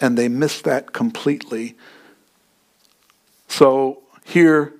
and 0.00 0.16
they 0.16 0.28
missed 0.28 0.64
that 0.64 0.92
completely. 0.92 1.76
So 3.48 4.02
here, 4.24 4.74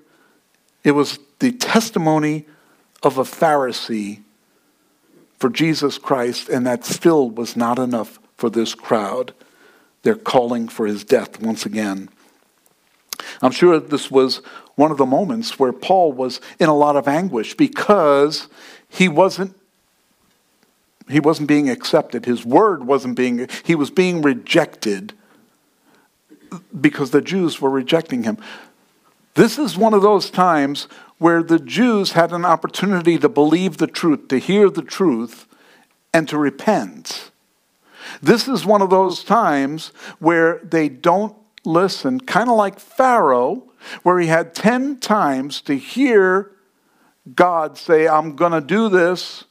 it 0.85 0.93
was 0.93 1.19
the 1.39 1.53
testimony 1.53 2.47
of 3.03 3.19
a 3.19 3.25
Pharisee 3.25 4.21
for 5.39 5.49
Jesus 5.49 5.99
Christ, 5.99 6.49
and 6.49 6.67
that 6.67 6.85
still 6.85 7.31
was 7.31 7.57
not 7.57 7.79
enough 7.79 8.19
for 8.37 8.51
this 8.51 8.75
crowd. 8.75 9.33
They're 10.03 10.15
calling 10.15 10.69
for 10.69 10.87
his 10.87 11.05
death 11.05 11.41
once 11.41 11.67
again. 11.67 12.09
I'm 13.43 13.53
sure 13.53 13.79
this 13.81 14.11
was 14.11 14.39
one 14.75 14.91
of 14.91 14.97
the 14.97 15.07
moments 15.07 15.59
where 15.59 15.73
Paul 15.73 16.13
was 16.13 16.41
in 16.59 16.69
a 16.69 16.77
lot 16.77 16.97
of 16.97 17.09
anguish 17.09 17.55
because 17.55 18.49
he 18.89 19.09
wasn't 19.09 19.55
he 21.09 21.21
wasn't 21.21 21.49
being 21.49 21.71
accepted. 21.71 22.27
His 22.27 22.45
word 22.45 22.85
wasn't 22.85 23.17
being 23.17 23.49
he 23.65 23.75
was 23.75 23.91
being 23.91 24.23
rejected 24.23 25.15
because 26.81 27.11
the 27.11 27.21
Jews 27.21 27.61
were 27.61 27.71
rejecting 27.71 28.23
him. 28.23 28.39
This 29.39 29.57
is 29.57 29.79
one 29.79 29.95
of 29.95 30.03
those 30.03 30.31
times 30.31 30.89
where 31.19 31.45
the 31.45 31.61
Jews 31.61 32.11
had 32.11 32.33
an 32.33 32.45
opportunity 32.45 33.17
to 33.19 33.29
believe 33.29 33.77
the 33.77 33.87
truth, 33.87 34.27
to 34.31 34.39
hear 34.39 34.69
the 34.69 34.83
truth, 34.83 35.47
and 36.13 36.29
to 36.29 36.37
repent. 36.37 37.31
This 38.21 38.49
is 38.49 38.67
one 38.67 38.83
of 38.83 38.91
those 38.91 39.23
times 39.23 39.93
where 40.19 40.59
they 40.65 40.89
don't 40.89 41.37
listen, 41.65 42.19
kind 42.19 42.51
of 42.51 42.57
like 42.57 42.81
Pharaoh, 42.81 43.63
where 44.03 44.19
he 44.19 44.27
had 44.27 44.57
10 44.57 44.99
times 44.99 45.61
to 45.61 45.77
hear 45.77 46.51
God 47.33 47.79
say, 47.79 48.09
I'm 48.09 48.35
going 48.35 48.51
to 48.51 48.61
do 48.61 48.89
this 48.89 49.45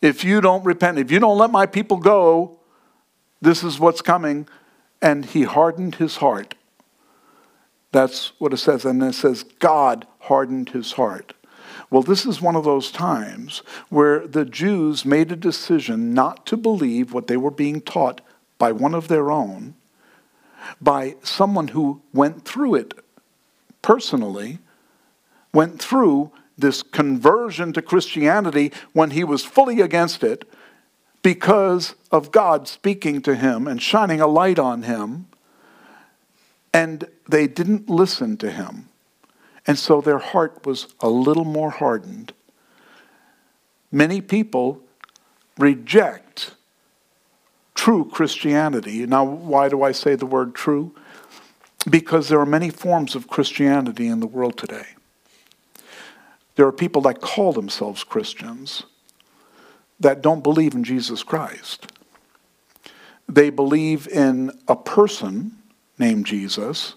if 0.00 0.24
you 0.24 0.40
don't 0.40 0.64
repent. 0.64 0.98
If 0.98 1.10
you 1.10 1.18
don't 1.18 1.36
let 1.36 1.50
my 1.50 1.66
people 1.66 1.98
go, 1.98 2.58
this 3.38 3.62
is 3.62 3.78
what's 3.78 4.00
coming. 4.00 4.48
And 5.02 5.26
he 5.26 5.42
hardened 5.42 5.96
his 5.96 6.16
heart. 6.16 6.54
That's 7.92 8.32
what 8.38 8.52
it 8.52 8.56
says. 8.56 8.84
And 8.84 9.02
it 9.02 9.14
says, 9.14 9.44
God 9.60 10.06
hardened 10.20 10.70
his 10.70 10.92
heart. 10.92 11.34
Well, 11.90 12.02
this 12.02 12.24
is 12.24 12.40
one 12.40 12.56
of 12.56 12.64
those 12.64 12.90
times 12.90 13.62
where 13.90 14.26
the 14.26 14.46
Jews 14.46 15.04
made 15.04 15.30
a 15.30 15.36
decision 15.36 16.14
not 16.14 16.46
to 16.46 16.56
believe 16.56 17.12
what 17.12 17.26
they 17.26 17.36
were 17.36 17.50
being 17.50 17.82
taught 17.82 18.22
by 18.58 18.72
one 18.72 18.94
of 18.94 19.08
their 19.08 19.30
own, 19.30 19.74
by 20.80 21.16
someone 21.22 21.68
who 21.68 22.00
went 22.14 22.46
through 22.46 22.76
it 22.76 22.94
personally, 23.82 24.58
went 25.52 25.82
through 25.82 26.32
this 26.56 26.82
conversion 26.82 27.72
to 27.74 27.82
Christianity 27.82 28.72
when 28.92 29.10
he 29.10 29.24
was 29.24 29.44
fully 29.44 29.80
against 29.80 30.22
it 30.22 30.48
because 31.22 31.94
of 32.10 32.30
God 32.32 32.68
speaking 32.68 33.20
to 33.22 33.34
him 33.34 33.66
and 33.66 33.82
shining 33.82 34.20
a 34.20 34.26
light 34.26 34.58
on 34.58 34.82
him 34.82 35.26
and 36.72 37.06
they 37.32 37.46
didn't 37.46 37.88
listen 37.88 38.36
to 38.36 38.50
him. 38.50 38.90
And 39.66 39.78
so 39.78 40.02
their 40.02 40.18
heart 40.18 40.66
was 40.66 40.86
a 41.00 41.08
little 41.08 41.46
more 41.46 41.70
hardened. 41.70 42.34
Many 43.90 44.20
people 44.20 44.82
reject 45.56 46.54
true 47.74 48.04
Christianity. 48.04 49.06
Now, 49.06 49.24
why 49.24 49.70
do 49.70 49.82
I 49.82 49.92
say 49.92 50.14
the 50.14 50.26
word 50.26 50.54
true? 50.54 50.94
Because 51.88 52.28
there 52.28 52.38
are 52.38 52.46
many 52.46 52.68
forms 52.68 53.14
of 53.14 53.28
Christianity 53.28 54.08
in 54.08 54.20
the 54.20 54.26
world 54.26 54.58
today. 54.58 54.88
There 56.56 56.66
are 56.66 56.72
people 56.72 57.00
that 57.02 57.22
call 57.22 57.54
themselves 57.54 58.04
Christians 58.04 58.82
that 60.00 60.20
don't 60.20 60.42
believe 60.42 60.74
in 60.74 60.84
Jesus 60.84 61.22
Christ. 61.22 61.86
They 63.26 63.48
believe 63.48 64.06
in 64.06 64.50
a 64.68 64.76
person 64.76 65.56
named 65.98 66.26
Jesus. 66.26 66.96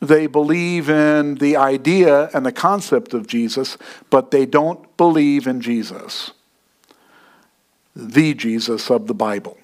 They 0.00 0.26
believe 0.26 0.88
in 0.88 1.36
the 1.36 1.56
idea 1.56 2.30
and 2.32 2.46
the 2.46 2.52
concept 2.52 3.14
of 3.14 3.26
Jesus, 3.26 3.76
but 4.10 4.30
they 4.30 4.46
don't 4.46 4.96
believe 4.96 5.46
in 5.46 5.60
Jesus, 5.60 6.30
the 7.96 8.32
Jesus 8.34 8.90
of 8.90 9.08
the 9.08 9.14
Bible. 9.14 9.58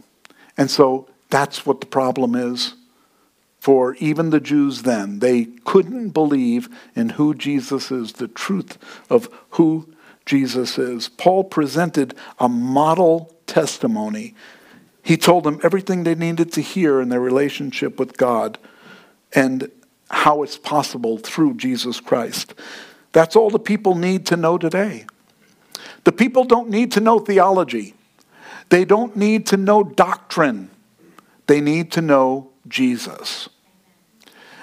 And 0.56 0.70
so 0.70 1.08
that's 1.30 1.64
what 1.64 1.80
the 1.80 1.86
problem 1.86 2.34
is 2.34 2.74
for 3.60 3.94
even 3.94 4.30
the 4.30 4.40
Jews 4.40 4.82
then. 4.82 5.20
They 5.20 5.46
couldn't 5.64 6.10
believe 6.10 6.68
in 6.94 7.10
who 7.10 7.34
Jesus 7.34 7.90
is, 7.90 8.12
the 8.12 8.28
truth 8.28 8.76
of 9.08 9.28
who 9.50 9.88
Jesus 10.26 10.78
is. 10.78 11.08
Paul 11.08 11.44
presented 11.44 12.14
a 12.38 12.48
model 12.48 13.34
testimony. 13.46 14.34
He 15.02 15.16
told 15.16 15.44
them 15.44 15.60
everything 15.62 16.04
they 16.04 16.14
needed 16.14 16.52
to 16.52 16.60
hear 16.60 17.00
in 17.00 17.08
their 17.08 17.20
relationship 17.20 17.98
with 17.98 18.16
God 18.16 18.58
and 19.34 19.70
how 20.10 20.42
it's 20.42 20.58
possible 20.58 21.18
through 21.18 21.54
Jesus 21.54 22.00
Christ. 22.00 22.54
That's 23.12 23.36
all 23.36 23.50
the 23.50 23.58
people 23.58 23.94
need 23.94 24.26
to 24.26 24.36
know 24.36 24.58
today. 24.58 25.06
The 26.04 26.12
people 26.12 26.44
don't 26.44 26.68
need 26.68 26.92
to 26.92 27.00
know 27.00 27.18
theology. 27.18 27.94
They 28.68 28.84
don't 28.84 29.16
need 29.16 29.46
to 29.46 29.56
know 29.56 29.82
doctrine. 29.82 30.70
They 31.46 31.60
need 31.60 31.92
to 31.92 32.02
know 32.02 32.50
Jesus. 32.68 33.48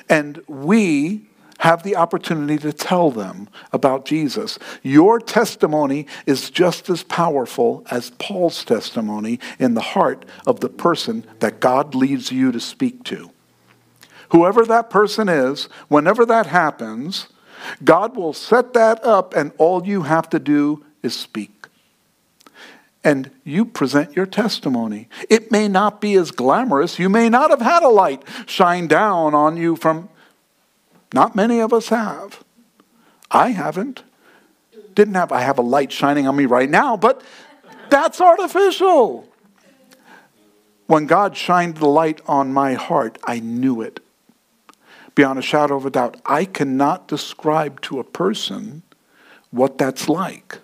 And 0.09 0.41
we 0.47 1.27
have 1.59 1.83
the 1.83 1.95
opportunity 1.95 2.57
to 2.57 2.73
tell 2.73 3.11
them 3.11 3.47
about 3.71 4.03
Jesus. 4.03 4.57
Your 4.81 5.19
testimony 5.19 6.07
is 6.25 6.49
just 6.49 6.89
as 6.89 7.03
powerful 7.03 7.85
as 7.91 8.09
Paul's 8.11 8.65
testimony 8.65 9.39
in 9.59 9.75
the 9.75 9.81
heart 9.81 10.25
of 10.47 10.59
the 10.59 10.69
person 10.69 11.25
that 11.39 11.59
God 11.59 11.93
leads 11.93 12.31
you 12.31 12.51
to 12.51 12.59
speak 12.59 13.03
to. 13.05 13.30
Whoever 14.31 14.65
that 14.65 14.89
person 14.89 15.29
is, 15.29 15.65
whenever 15.87 16.25
that 16.25 16.47
happens, 16.47 17.27
God 17.83 18.15
will 18.15 18.33
set 18.33 18.73
that 18.73 19.03
up, 19.03 19.35
and 19.35 19.51
all 19.57 19.85
you 19.85 20.03
have 20.03 20.29
to 20.31 20.39
do 20.39 20.85
is 21.03 21.15
speak 21.15 21.61
and 23.03 23.31
you 23.43 23.65
present 23.65 24.15
your 24.15 24.25
testimony. 24.25 25.09
It 25.29 25.51
may 25.51 25.67
not 25.67 26.01
be 26.01 26.15
as 26.15 26.31
glamorous. 26.31 26.99
You 26.99 27.09
may 27.09 27.29
not 27.29 27.49
have 27.49 27.61
had 27.61 27.83
a 27.83 27.89
light 27.89 28.23
shine 28.45 28.87
down 28.87 29.33
on 29.33 29.57
you 29.57 29.75
from, 29.75 30.09
not 31.13 31.35
many 31.35 31.59
of 31.59 31.73
us 31.73 31.89
have. 31.89 32.43
I 33.29 33.49
haven't. 33.49 34.03
Didn't 34.93 35.15
have, 35.15 35.31
I 35.31 35.41
have 35.41 35.57
a 35.57 35.63
light 35.63 35.91
shining 35.91 36.27
on 36.27 36.35
me 36.35 36.45
right 36.45 36.69
now, 36.69 36.95
but 36.95 37.23
that's 37.89 38.21
artificial. 38.21 39.27
When 40.87 41.05
God 41.05 41.37
shined 41.37 41.77
the 41.77 41.87
light 41.87 42.21
on 42.27 42.53
my 42.53 42.73
heart, 42.73 43.17
I 43.23 43.39
knew 43.39 43.81
it. 43.81 44.01
Beyond 45.21 45.37
a 45.37 45.43
shadow 45.43 45.75
of 45.75 45.85
a 45.85 45.91
doubt, 45.91 46.19
I 46.25 46.45
cannot 46.45 47.07
describe 47.07 47.79
to 47.81 47.99
a 47.99 48.03
person 48.03 48.81
what 49.51 49.77
that's 49.77 50.09
like. 50.09 50.57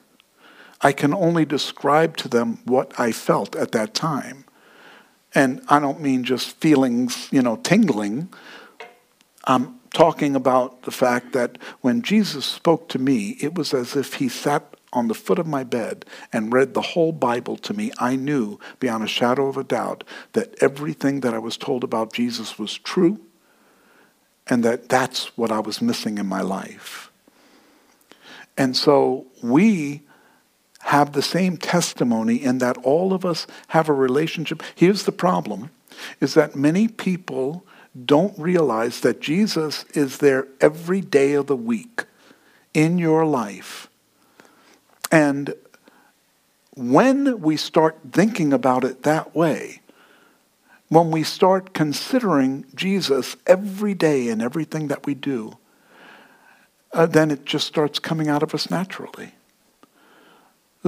I 0.81 0.93
can 0.93 1.13
only 1.13 1.45
describe 1.45 2.17
to 2.17 2.27
them 2.27 2.57
what 2.65 2.99
I 2.99 3.11
felt 3.11 3.55
at 3.55 3.71
that 3.73 3.93
time. 3.93 4.45
And 5.35 5.61
I 5.69 5.79
don't 5.79 6.01
mean 6.01 6.23
just 6.23 6.57
feelings, 6.57 7.29
you 7.31 7.43
know, 7.43 7.57
tingling. 7.57 8.33
I'm 9.43 9.79
talking 9.93 10.35
about 10.35 10.81
the 10.81 10.91
fact 10.91 11.33
that 11.33 11.59
when 11.81 12.01
Jesus 12.01 12.43
spoke 12.43 12.89
to 12.89 12.97
me, 12.97 13.37
it 13.39 13.53
was 13.53 13.75
as 13.75 13.95
if 13.95 14.15
he 14.15 14.27
sat 14.27 14.75
on 14.91 15.07
the 15.07 15.13
foot 15.13 15.37
of 15.37 15.45
my 15.45 15.63
bed 15.63 16.03
and 16.33 16.51
read 16.51 16.73
the 16.73 16.81
whole 16.81 17.11
Bible 17.11 17.57
to 17.57 17.75
me. 17.75 17.91
I 17.99 18.15
knew 18.15 18.59
beyond 18.79 19.03
a 19.03 19.07
shadow 19.07 19.49
of 19.49 19.57
a 19.57 19.63
doubt 19.63 20.03
that 20.33 20.55
everything 20.63 21.19
that 21.19 21.35
I 21.35 21.37
was 21.37 21.57
told 21.57 21.83
about 21.83 22.11
Jesus 22.11 22.57
was 22.57 22.75
true 22.75 23.19
and 24.49 24.63
that 24.63 24.89
that's 24.89 25.37
what 25.37 25.51
I 25.51 25.59
was 25.59 25.81
missing 25.81 26.17
in 26.17 26.25
my 26.25 26.41
life. 26.41 27.11
And 28.57 28.75
so 28.75 29.27
we 29.43 30.01
have 30.79 31.11
the 31.11 31.21
same 31.21 31.57
testimony 31.57 32.41
in 32.41 32.59
that 32.59 32.77
all 32.77 33.13
of 33.13 33.25
us 33.25 33.45
have 33.69 33.89
a 33.89 33.93
relationship. 33.93 34.63
Here's 34.75 35.03
the 35.03 35.11
problem 35.11 35.69
is 36.21 36.33
that 36.33 36.55
many 36.55 36.87
people 36.87 37.65
don't 38.05 38.37
realize 38.37 39.01
that 39.01 39.19
Jesus 39.19 39.83
is 39.93 40.19
there 40.19 40.47
every 40.61 41.01
day 41.01 41.33
of 41.33 41.47
the 41.47 41.55
week 41.55 42.05
in 42.73 42.97
your 42.97 43.25
life. 43.25 43.89
And 45.11 45.53
when 46.75 47.41
we 47.41 47.57
start 47.57 47.97
thinking 48.11 48.53
about 48.53 48.83
it 48.83 49.03
that 49.03 49.35
way, 49.35 49.81
when 50.89 51.11
we 51.11 51.23
start 51.23 51.73
considering 51.73 52.65
Jesus 52.75 53.35
every 53.45 53.93
day 53.93 54.29
in 54.29 54.41
everything 54.41 54.87
that 54.87 55.05
we 55.05 55.13
do, 55.13 55.57
uh, 56.93 57.05
then 57.05 57.31
it 57.31 57.45
just 57.45 57.67
starts 57.67 57.99
coming 57.99 58.29
out 58.29 58.43
of 58.43 58.53
us 58.53 58.69
naturally 58.69 59.33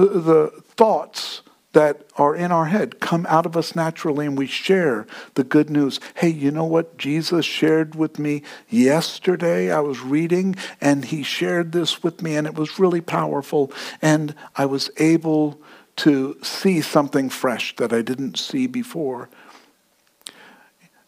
the, 0.00 0.20
the 0.20 0.62
thoughts 0.62 1.42
that 1.72 2.04
are 2.16 2.34
in 2.34 2.50
our 2.50 2.66
head 2.66 2.98
come 2.98 3.24
out 3.28 3.46
of 3.46 3.56
us 3.56 3.76
naturally 3.76 4.26
and 4.26 4.36
we 4.36 4.46
share 4.46 5.06
the 5.34 5.44
good 5.44 5.70
news. 5.70 6.00
Hey, 6.14 6.28
you 6.28 6.50
know 6.50 6.64
what 6.64 6.98
Jesus 6.98 7.46
shared 7.46 7.94
with 7.94 8.18
me 8.18 8.42
yesterday? 8.68 9.70
I 9.70 9.78
was 9.80 10.00
reading 10.00 10.56
and 10.80 11.04
he 11.04 11.22
shared 11.22 11.70
this 11.70 12.02
with 12.02 12.22
me 12.22 12.34
and 12.36 12.46
it 12.46 12.56
was 12.56 12.80
really 12.80 13.00
powerful 13.00 13.70
and 14.02 14.34
I 14.56 14.66
was 14.66 14.90
able 14.96 15.60
to 15.96 16.36
see 16.42 16.80
something 16.80 17.30
fresh 17.30 17.76
that 17.76 17.92
I 17.92 18.02
didn't 18.02 18.36
see 18.36 18.66
before. 18.66 19.28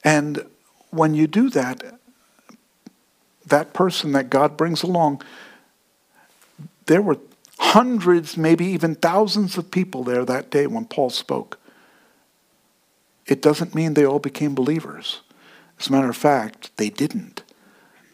And 0.04 0.46
when 0.90 1.14
you 1.14 1.26
do 1.26 1.48
that, 1.50 1.82
that 3.46 3.72
person 3.72 4.12
that 4.12 4.30
God 4.30 4.56
brings 4.56 4.82
along, 4.82 5.22
there 6.86 7.02
were 7.02 7.18
hundreds, 7.58 8.36
maybe 8.36 8.66
even 8.66 8.94
thousands 8.94 9.56
of 9.56 9.70
people 9.70 10.04
there 10.04 10.24
that 10.24 10.50
day 10.50 10.66
when 10.66 10.84
Paul 10.84 11.10
spoke. 11.10 11.58
It 13.26 13.40
doesn't 13.40 13.74
mean 13.74 13.94
they 13.94 14.04
all 14.04 14.18
became 14.18 14.54
believers. 14.54 15.20
As 15.78 15.88
a 15.88 15.92
matter 15.92 16.10
of 16.10 16.16
fact, 16.16 16.76
they 16.76 16.90
didn't. 16.90 17.42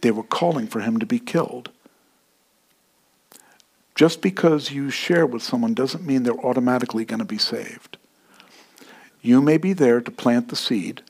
They 0.03 0.11
were 0.11 0.23
calling 0.23 0.67
for 0.67 0.81
him 0.81 0.99
to 0.99 1.07
be 1.07 1.19
killed. 1.19 1.71
Just 3.95 4.23
because 4.23 4.71
you 4.71 4.91
share 4.91 5.27
with 5.27 5.43
someone 5.43 5.75
doesn't 5.75 6.07
mean 6.07 6.23
they're 6.23 6.47
automatically 6.47 7.05
going 7.05 7.19
to 7.19 7.25
be 7.25 7.39
saved. 7.39 7.97
You 9.23 9.43
may 9.43 9.57
be 9.57 9.73
there 9.73 10.01
to 10.01 10.11
plant 10.11 10.49
the 10.51 10.57
seed 10.57 11.03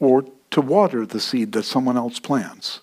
or 0.00 0.24
to 0.50 0.60
water 0.60 1.06
the 1.06 1.20
seed 1.20 1.52
that 1.52 1.62
someone 1.62 1.96
else 1.96 2.18
plants. 2.18 2.80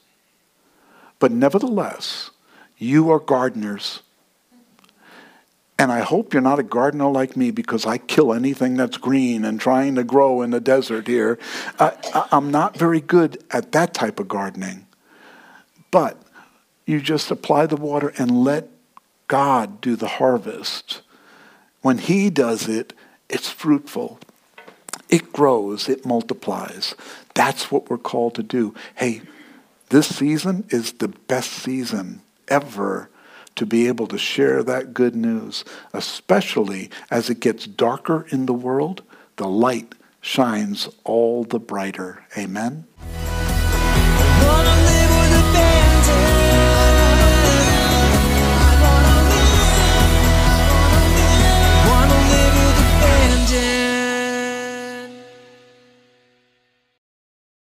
But 1.19 1.31
nevertheless, 1.31 2.29
you 2.77 3.11
are 3.11 3.19
gardeners 3.19 4.01
and 5.79 5.91
I 5.91 5.99
hope 5.99 6.33
you're 6.33 6.41
not 6.41 6.59
a 6.59 6.63
gardener 6.63 7.09
like 7.09 7.37
me 7.37 7.51
because 7.51 7.85
I 7.85 7.99
kill 7.99 8.33
anything 8.33 8.75
that's 8.75 8.97
green 8.97 9.45
and 9.45 9.61
trying 9.61 9.95
to 9.95 10.03
grow 10.03 10.41
in 10.41 10.49
the 10.49 10.59
desert 10.59 11.05
here. 11.07 11.37
I, 11.79 12.27
am 12.31 12.49
not 12.49 12.75
very 12.75 12.99
good 12.99 13.43
at 13.51 13.73
that 13.73 13.93
type 13.93 14.19
of 14.19 14.27
gardening. 14.27 14.87
But 15.91 16.19
you 16.85 16.99
just 16.99 17.29
apply 17.29 17.67
the 17.67 17.75
water 17.75 18.11
and 18.17 18.43
let 18.43 18.69
God 19.27 19.79
do 19.79 19.95
the 19.95 20.07
harvest. 20.07 21.01
When 21.81 21.99
He 21.99 22.31
does 22.31 22.67
it, 22.67 22.93
it's 23.29 23.49
fruitful. 23.49 24.19
It 25.09 25.31
grows, 25.31 25.87
it 25.87 26.05
multiplies. 26.05 26.95
That's 27.33 27.71
what 27.71 27.89
we're 27.89 27.97
called 27.97 28.35
to 28.35 28.43
do. 28.43 28.73
Hey, 28.95 29.21
this 29.89 30.15
season 30.15 30.65
is 30.69 30.93
the 30.93 31.07
best 31.07 31.51
season 31.51 32.21
ever 32.47 33.09
to 33.55 33.65
be 33.65 33.87
able 33.87 34.07
to 34.07 34.17
share 34.17 34.63
that 34.63 34.93
good 34.93 35.15
news, 35.15 35.65
especially 35.93 36.89
as 37.09 37.29
it 37.29 37.39
gets 37.39 37.65
darker 37.65 38.25
in 38.29 38.45
the 38.45 38.53
world, 38.53 39.01
the 39.37 39.47
light 39.47 39.95
shines 40.21 40.89
all 41.03 41.43
the 41.43 41.59
brighter. 41.59 42.25
Amen. 42.37 42.85